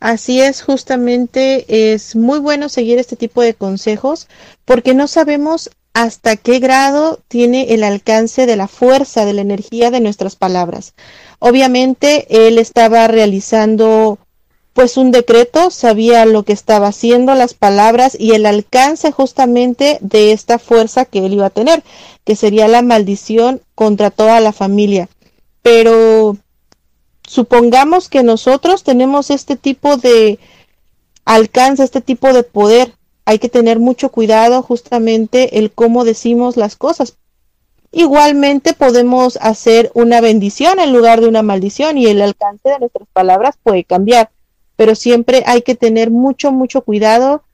Así 0.00 0.40
es, 0.40 0.62
justamente 0.62 1.92
es 1.92 2.16
muy 2.16 2.40
bueno 2.40 2.68
seguir 2.68 2.98
este 2.98 3.14
tipo 3.14 3.42
de 3.42 3.54
consejos 3.54 4.26
porque 4.64 4.92
no 4.92 5.06
sabemos 5.06 5.70
hasta 5.92 6.36
qué 6.36 6.58
grado 6.58 7.18
tiene 7.28 7.74
el 7.74 7.82
alcance 7.84 8.46
de 8.46 8.56
la 8.56 8.68
fuerza, 8.68 9.24
de 9.24 9.32
la 9.32 9.40
energía 9.40 9.90
de 9.90 10.00
nuestras 10.00 10.36
palabras. 10.36 10.94
Obviamente 11.38 12.26
él 12.46 12.58
estaba 12.58 13.06
realizando 13.08 14.18
pues 14.72 14.96
un 14.96 15.10
decreto, 15.10 15.70
sabía 15.70 16.24
lo 16.24 16.44
que 16.44 16.52
estaba 16.52 16.88
haciendo, 16.88 17.34
las 17.34 17.54
palabras 17.54 18.16
y 18.18 18.32
el 18.32 18.46
alcance 18.46 19.10
justamente 19.10 19.98
de 20.00 20.32
esta 20.32 20.58
fuerza 20.58 21.04
que 21.04 21.26
él 21.26 21.34
iba 21.34 21.46
a 21.46 21.50
tener, 21.50 21.82
que 22.24 22.36
sería 22.36 22.68
la 22.68 22.82
maldición 22.82 23.60
contra 23.74 24.10
toda 24.10 24.38
la 24.40 24.52
familia. 24.52 25.08
Pero 25.62 26.36
supongamos 27.26 28.08
que 28.08 28.22
nosotros 28.22 28.84
tenemos 28.84 29.30
este 29.30 29.56
tipo 29.56 29.96
de 29.96 30.38
alcance, 31.24 31.82
este 31.82 32.00
tipo 32.00 32.32
de 32.32 32.44
poder. 32.44 32.94
Hay 33.24 33.38
que 33.38 33.48
tener 33.48 33.78
mucho 33.78 34.10
cuidado 34.10 34.62
justamente 34.62 35.58
el 35.58 35.70
cómo 35.72 36.04
decimos 36.04 36.56
las 36.56 36.76
cosas. 36.76 37.16
Igualmente 37.92 38.72
podemos 38.72 39.38
hacer 39.40 39.90
una 39.94 40.20
bendición 40.20 40.78
en 40.78 40.92
lugar 40.92 41.20
de 41.20 41.28
una 41.28 41.42
maldición 41.42 41.98
y 41.98 42.06
el 42.06 42.22
alcance 42.22 42.68
de 42.68 42.78
nuestras 42.78 43.08
palabras 43.12 43.56
puede 43.62 43.84
cambiar 43.84 44.30
pero 44.80 44.94
siempre 44.94 45.42
hay 45.44 45.60
que 45.60 45.74
tener 45.74 46.10
mucho, 46.10 46.52
mucho 46.52 46.80
cuidado 46.80 47.44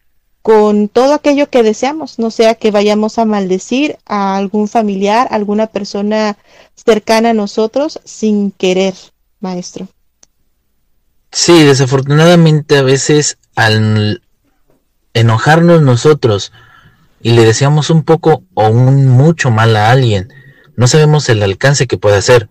con 0.42 0.88
todo 0.88 1.12
aquello 1.12 1.50
que 1.50 1.64
deseamos, 1.64 2.20
no 2.20 2.30
sea 2.30 2.54
que 2.54 2.70
vayamos 2.70 3.18
a 3.18 3.24
maldecir 3.24 3.98
a 4.06 4.36
algún 4.36 4.68
familiar, 4.68 5.26
alguna 5.32 5.66
persona 5.66 6.38
cercana 6.76 7.30
a 7.30 7.34
nosotros 7.34 7.98
sin 8.04 8.52
querer, 8.52 8.94
maestro. 9.40 9.88
Sí, 11.32 11.64
desafortunadamente 11.64 12.78
a 12.78 12.82
veces 12.82 13.38
al 13.56 14.22
enojarnos 15.16 15.80
nosotros 15.80 16.52
y 17.22 17.32
le 17.32 17.46
deseamos 17.46 17.88
un 17.88 18.04
poco 18.04 18.44
o 18.52 18.68
un 18.68 19.08
mucho 19.08 19.50
mal 19.50 19.74
a 19.74 19.90
alguien, 19.90 20.32
no 20.76 20.86
sabemos 20.86 21.28
el 21.30 21.42
alcance 21.42 21.86
que 21.86 21.96
puede 21.96 22.18
hacer. 22.18 22.50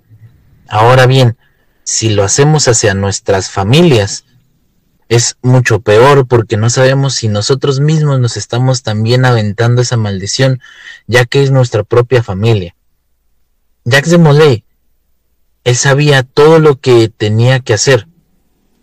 Ahora 0.67 1.05
bien, 1.05 1.37
si 1.83 2.09
lo 2.09 2.23
hacemos 2.23 2.67
hacia 2.67 2.95
nuestras 2.95 3.51
familias, 3.51 4.25
es 5.09 5.37
mucho 5.43 5.81
peor 5.81 6.27
porque 6.27 6.57
no 6.57 6.71
sabemos 6.71 7.13
si 7.13 7.27
nosotros 7.27 7.79
mismos 7.79 8.19
nos 8.19 8.35
estamos 8.35 8.81
también 8.81 9.25
aventando 9.25 9.83
esa 9.83 9.97
maldición, 9.97 10.59
ya 11.05 11.25
que 11.25 11.43
es 11.43 11.51
nuestra 11.51 11.83
propia 11.83 12.23
familia. 12.23 12.75
Jacques 13.83 14.09
de 14.09 14.17
Molay, 14.17 14.63
él 15.63 15.75
sabía 15.75 16.23
todo 16.23 16.57
lo 16.57 16.79
que 16.79 17.09
tenía 17.09 17.59
que 17.59 17.75
hacer. 17.75 18.07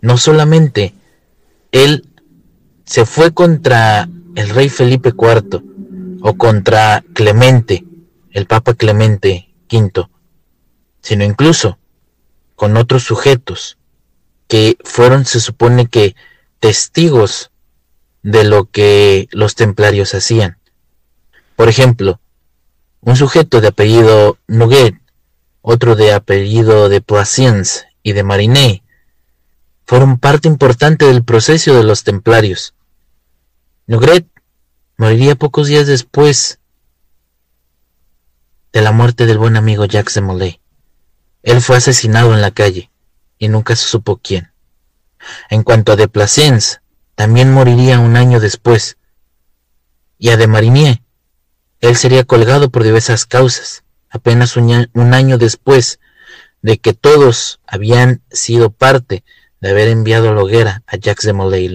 No 0.01 0.19
solamente 0.19 0.95
él 1.73 2.07
se 2.85 3.07
fue 3.07 3.33
contra 3.33 4.09
el 4.35 4.51
rey 4.51 4.69
Felipe 4.69 5.11
IV 5.11 5.63
o 6.23 6.35
contra 6.35 7.05
Clemente, 7.15 7.85
el 8.31 8.47
Papa 8.47 8.75
Clemente 8.75 9.49
V, 9.71 10.09
sino 11.01 11.25
incluso 11.25 11.79
con 12.55 12.77
otros 12.77 13.05
sujetos 13.05 13.79
que 14.49 14.77
fueron, 14.85 15.25
se 15.25 15.41
supone 15.41 15.87
que, 15.87 16.15
testigos 16.61 17.51
de 18.23 18.45
lo 18.45 18.67
que 18.67 19.29
los 19.33 19.57
templarios 19.57 20.15
hacían. 20.15 20.59
Por 21.57 21.69
ejemplo, 21.69 22.21
un 23.01 23.17
sujeto 23.17 23.61
de 23.61 23.69
apellido 23.69 24.39
Noguet, 24.47 24.95
otro 25.61 25.97
de 25.97 26.13
apellido 26.13 26.89
de 26.89 27.01
Poissons 27.01 27.85
y 28.03 28.13
de 28.13 28.23
Marinet, 28.23 28.83
fueron 29.85 30.19
parte 30.19 30.49
importante 30.49 31.07
del 31.07 31.25
proceso 31.25 31.75
de 31.75 31.85
los 31.85 32.05
templarios. 32.05 32.75
Nugret 33.87 34.27
moriría 34.97 35.35
pocos 35.35 35.67
días 35.69 35.87
después 35.87 36.61
de 38.73 38.83
la 38.83 38.93
muerte 38.93 39.27
del 39.27 39.39
buen 39.39 39.57
amigo 39.57 39.85
Jacques 39.85 40.15
de 40.15 40.21
Molay. 40.21 40.61
Él 41.43 41.61
fue 41.61 41.77
asesinado 41.77 42.35
en 42.35 42.41
la 42.41 42.53
calle 42.53 42.91
y 43.39 43.49
nunca 43.49 43.77
se 43.77 43.87
supo 43.87 44.19
quién. 44.23 44.53
En 45.51 45.63
cuanto 45.63 45.93
a 45.93 45.97
de 45.97 46.09
Placens, 46.09 46.81
también 47.15 47.53
moriría 47.53 47.99
un 47.99 48.17
año 48.17 48.41
después. 48.41 48.97
Y 50.19 50.31
a 50.31 50.37
de 50.37 50.47
Marinier, 50.47 51.03
él 51.81 51.97
sería 51.97 52.25
colgado 52.25 52.71
por 52.71 52.85
diversas 52.85 53.27
causas, 53.27 53.85
apenas 54.09 54.57
un 54.57 55.15
año 55.15 55.37
después 55.37 55.99
de 56.63 56.79
que 56.79 56.93
todos 56.95 57.61
habían 57.67 58.23
sido 58.31 58.71
parte 58.71 59.25
de 59.63 59.71
haber 59.71 59.89
enviado 59.89 60.35
la 60.35 60.43
hoguera 60.43 60.83
a 60.89 60.97
Jacques 60.97 61.25
de 61.25 61.33
Molay. 61.33 61.71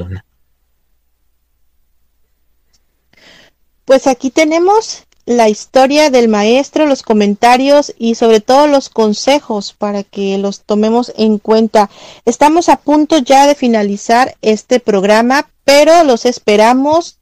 Pues 3.85 4.07
aquí 4.07 4.29
tenemos 4.29 5.05
la 5.25 5.47
historia 5.47 6.09
del 6.09 6.27
maestro, 6.27 6.85
los 6.85 7.01
comentarios 7.01 7.93
y 7.97 8.15
sobre 8.15 8.41
todo 8.41 8.67
los 8.67 8.89
consejos 8.89 9.73
para 9.73 10.03
que 10.03 10.37
los 10.37 10.61
tomemos 10.61 11.13
en 11.15 11.37
cuenta. 11.37 11.89
Estamos 12.25 12.67
a 12.67 12.75
punto 12.75 13.19
ya 13.19 13.47
de 13.47 13.55
finalizar 13.55 14.35
este 14.41 14.81
programa, 14.81 15.49
pero 15.63 16.03
los 16.03 16.25
esperamos 16.25 17.19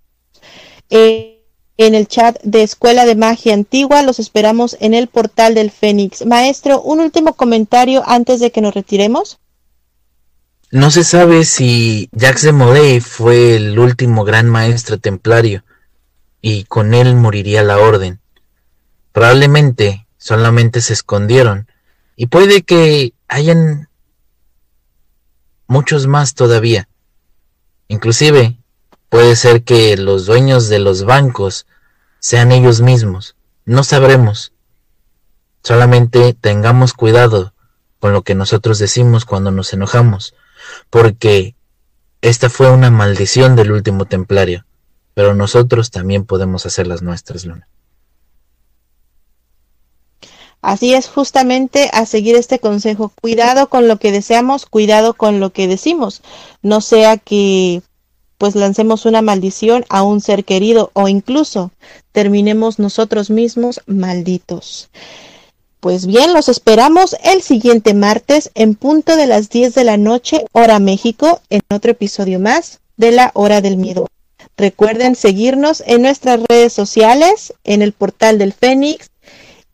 eh, 0.89 1.43
en 1.77 1.93
el 1.93 2.07
chat 2.07 2.41
de 2.41 2.63
Escuela 2.63 3.05
de 3.05 3.15
Magia 3.15 3.53
Antigua, 3.53 4.01
los 4.01 4.17
esperamos 4.17 4.77
en 4.79 4.95
el 4.95 5.07
portal 5.07 5.53
del 5.53 5.69
Fénix. 5.69 6.25
Maestro, 6.25 6.81
un 6.81 7.01
último 7.01 7.35
comentario 7.35 8.01
antes 8.07 8.39
de 8.39 8.51
que 8.51 8.61
nos 8.61 8.73
retiremos. 8.73 9.39
No 10.75 10.91
se 10.91 11.05
sabe 11.05 11.45
si 11.45 12.09
Jacques 12.11 12.41
de 12.41 12.51
Molay 12.51 12.99
fue 12.99 13.55
el 13.55 13.79
último 13.79 14.25
gran 14.25 14.49
maestro 14.49 14.97
templario 14.97 15.63
y 16.41 16.65
con 16.65 16.93
él 16.93 17.15
moriría 17.15 17.63
la 17.63 17.77
orden. 17.77 18.19
Probablemente 19.13 20.05
solamente 20.17 20.81
se 20.81 20.91
escondieron 20.91 21.69
y 22.17 22.27
puede 22.27 22.63
que 22.63 23.13
hayan 23.29 23.87
muchos 25.65 26.07
más 26.07 26.33
todavía. 26.33 26.89
Inclusive 27.87 28.57
puede 29.07 29.37
ser 29.37 29.63
que 29.63 29.95
los 29.95 30.25
dueños 30.25 30.67
de 30.67 30.79
los 30.79 31.05
bancos 31.05 31.67
sean 32.19 32.51
ellos 32.51 32.81
mismos. 32.81 33.37
No 33.63 33.85
sabremos. 33.85 34.51
Solamente 35.63 36.33
tengamos 36.33 36.91
cuidado 36.91 37.53
con 38.01 38.11
lo 38.11 38.23
que 38.23 38.35
nosotros 38.35 38.77
decimos 38.77 39.23
cuando 39.23 39.51
nos 39.51 39.71
enojamos, 39.71 40.35
porque 40.89 41.55
esta 42.21 42.49
fue 42.49 42.71
una 42.71 42.91
maldición 42.91 43.55
del 43.55 43.71
último 43.71 44.05
templario 44.05 44.65
pero 45.15 45.33
nosotros 45.33 45.89
también 45.89 46.25
podemos 46.25 46.67
hacer 46.67 46.85
las 46.85 47.01
nuestras, 47.01 47.45
Luna. 47.45 47.67
Así 50.61 50.93
es, 50.93 51.07
justamente 51.07 51.89
a 51.93 52.05
seguir 52.05 52.35
este 52.35 52.59
consejo. 52.59 53.11
Cuidado 53.21 53.69
con 53.69 53.87
lo 53.87 53.97
que 53.97 54.11
deseamos, 54.11 54.65
cuidado 54.65 55.13
con 55.13 55.39
lo 55.39 55.51
que 55.51 55.67
decimos. 55.67 56.21
No 56.61 56.81
sea 56.81 57.17
que 57.17 57.81
pues 58.37 58.55
lancemos 58.55 59.05
una 59.05 59.21
maldición 59.21 59.85
a 59.87 60.03
un 60.03 60.19
ser 60.19 60.43
querido 60.43 60.91
o 60.93 61.07
incluso 61.07 61.71
terminemos 62.11 62.77
nosotros 62.77 63.29
mismos 63.29 63.79
malditos. 63.85 64.89
Pues 65.85 66.07
bien, 66.07 66.33
los 66.33 66.49
esperamos 66.49 67.15
el 67.23 67.43
siguiente 67.43 67.93
martes 67.93 68.49
en 68.55 68.73
punto 68.73 69.15
de 69.15 69.27
las 69.27 69.51
10 69.51 69.75
de 69.75 69.83
la 69.83 69.97
noche, 69.97 70.43
hora 70.51 70.79
México, 70.79 71.41
en 71.51 71.61
otro 71.69 71.91
episodio 71.91 72.39
más 72.39 72.79
de 72.97 73.11
la 73.11 73.29
Hora 73.35 73.61
del 73.61 73.77
Miedo. 73.77 74.07
Recuerden 74.57 75.13
seguirnos 75.13 75.83
en 75.85 76.01
nuestras 76.01 76.39
redes 76.49 76.73
sociales, 76.73 77.53
en 77.63 77.83
el 77.83 77.93
portal 77.93 78.39
del 78.39 78.51
Fénix 78.51 79.11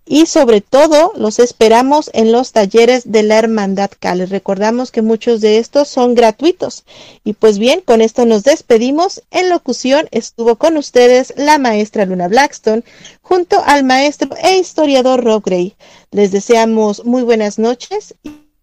y 0.06 0.26
sobre 0.26 0.60
todo 0.60 1.14
los 1.16 1.40
esperamos 1.40 2.10
en 2.14 2.34
los 2.34 2.52
talleres 2.52 3.10
de 3.10 3.24
la 3.24 3.38
Hermandad 3.38 3.92
Cales. 3.98 4.30
Recordamos 4.30 4.92
que 4.92 5.02
muchos 5.02 5.40
de 5.40 5.60
estos 5.60 5.88
son 5.88 6.16
gratuitos. 6.16 6.84
Y 7.24 7.32
pues 7.32 7.60
bien, 7.60 7.80
con 7.80 8.02
esto 8.02 8.26
nos 8.26 8.44
despedimos. 8.44 9.24
En 9.32 9.50
locución 9.50 10.10
estuvo 10.12 10.58
con 10.58 10.76
ustedes 10.76 11.34
la 11.38 11.60
maestra 11.60 12.06
Luna 12.06 12.28
Blackstone 12.28 12.84
junto 13.22 13.64
al 13.66 13.86
maestro 13.86 14.36
e 14.44 14.58
historiador 14.58 15.24
Rob 15.24 15.44
Gray. 15.46 15.78
Les 16.14 16.34
deseamos 16.34 17.06
muy 17.06 17.24
buenas 17.24 17.58
noches 17.58 18.16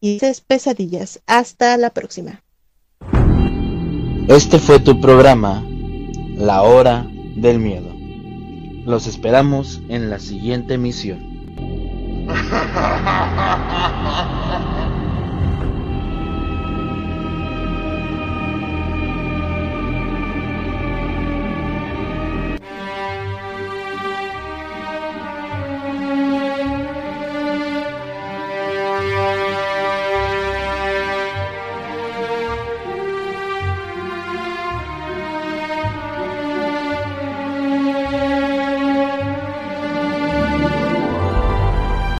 y 0.02 0.20
pesadillas. 0.46 1.22
Hasta 1.26 1.78
la 1.78 1.88
próxima. 1.88 2.42
Este 4.28 4.58
fue 4.58 4.80
tu 4.80 5.00
programa 5.00 5.64
la 6.36 6.62
hora 6.62 7.06
del 7.36 7.58
miedo. 7.58 7.90
Los 8.84 9.06
esperamos 9.06 9.80
en 9.88 10.10
la 10.10 10.18
siguiente 10.18 10.74
emisión. 10.74 11.26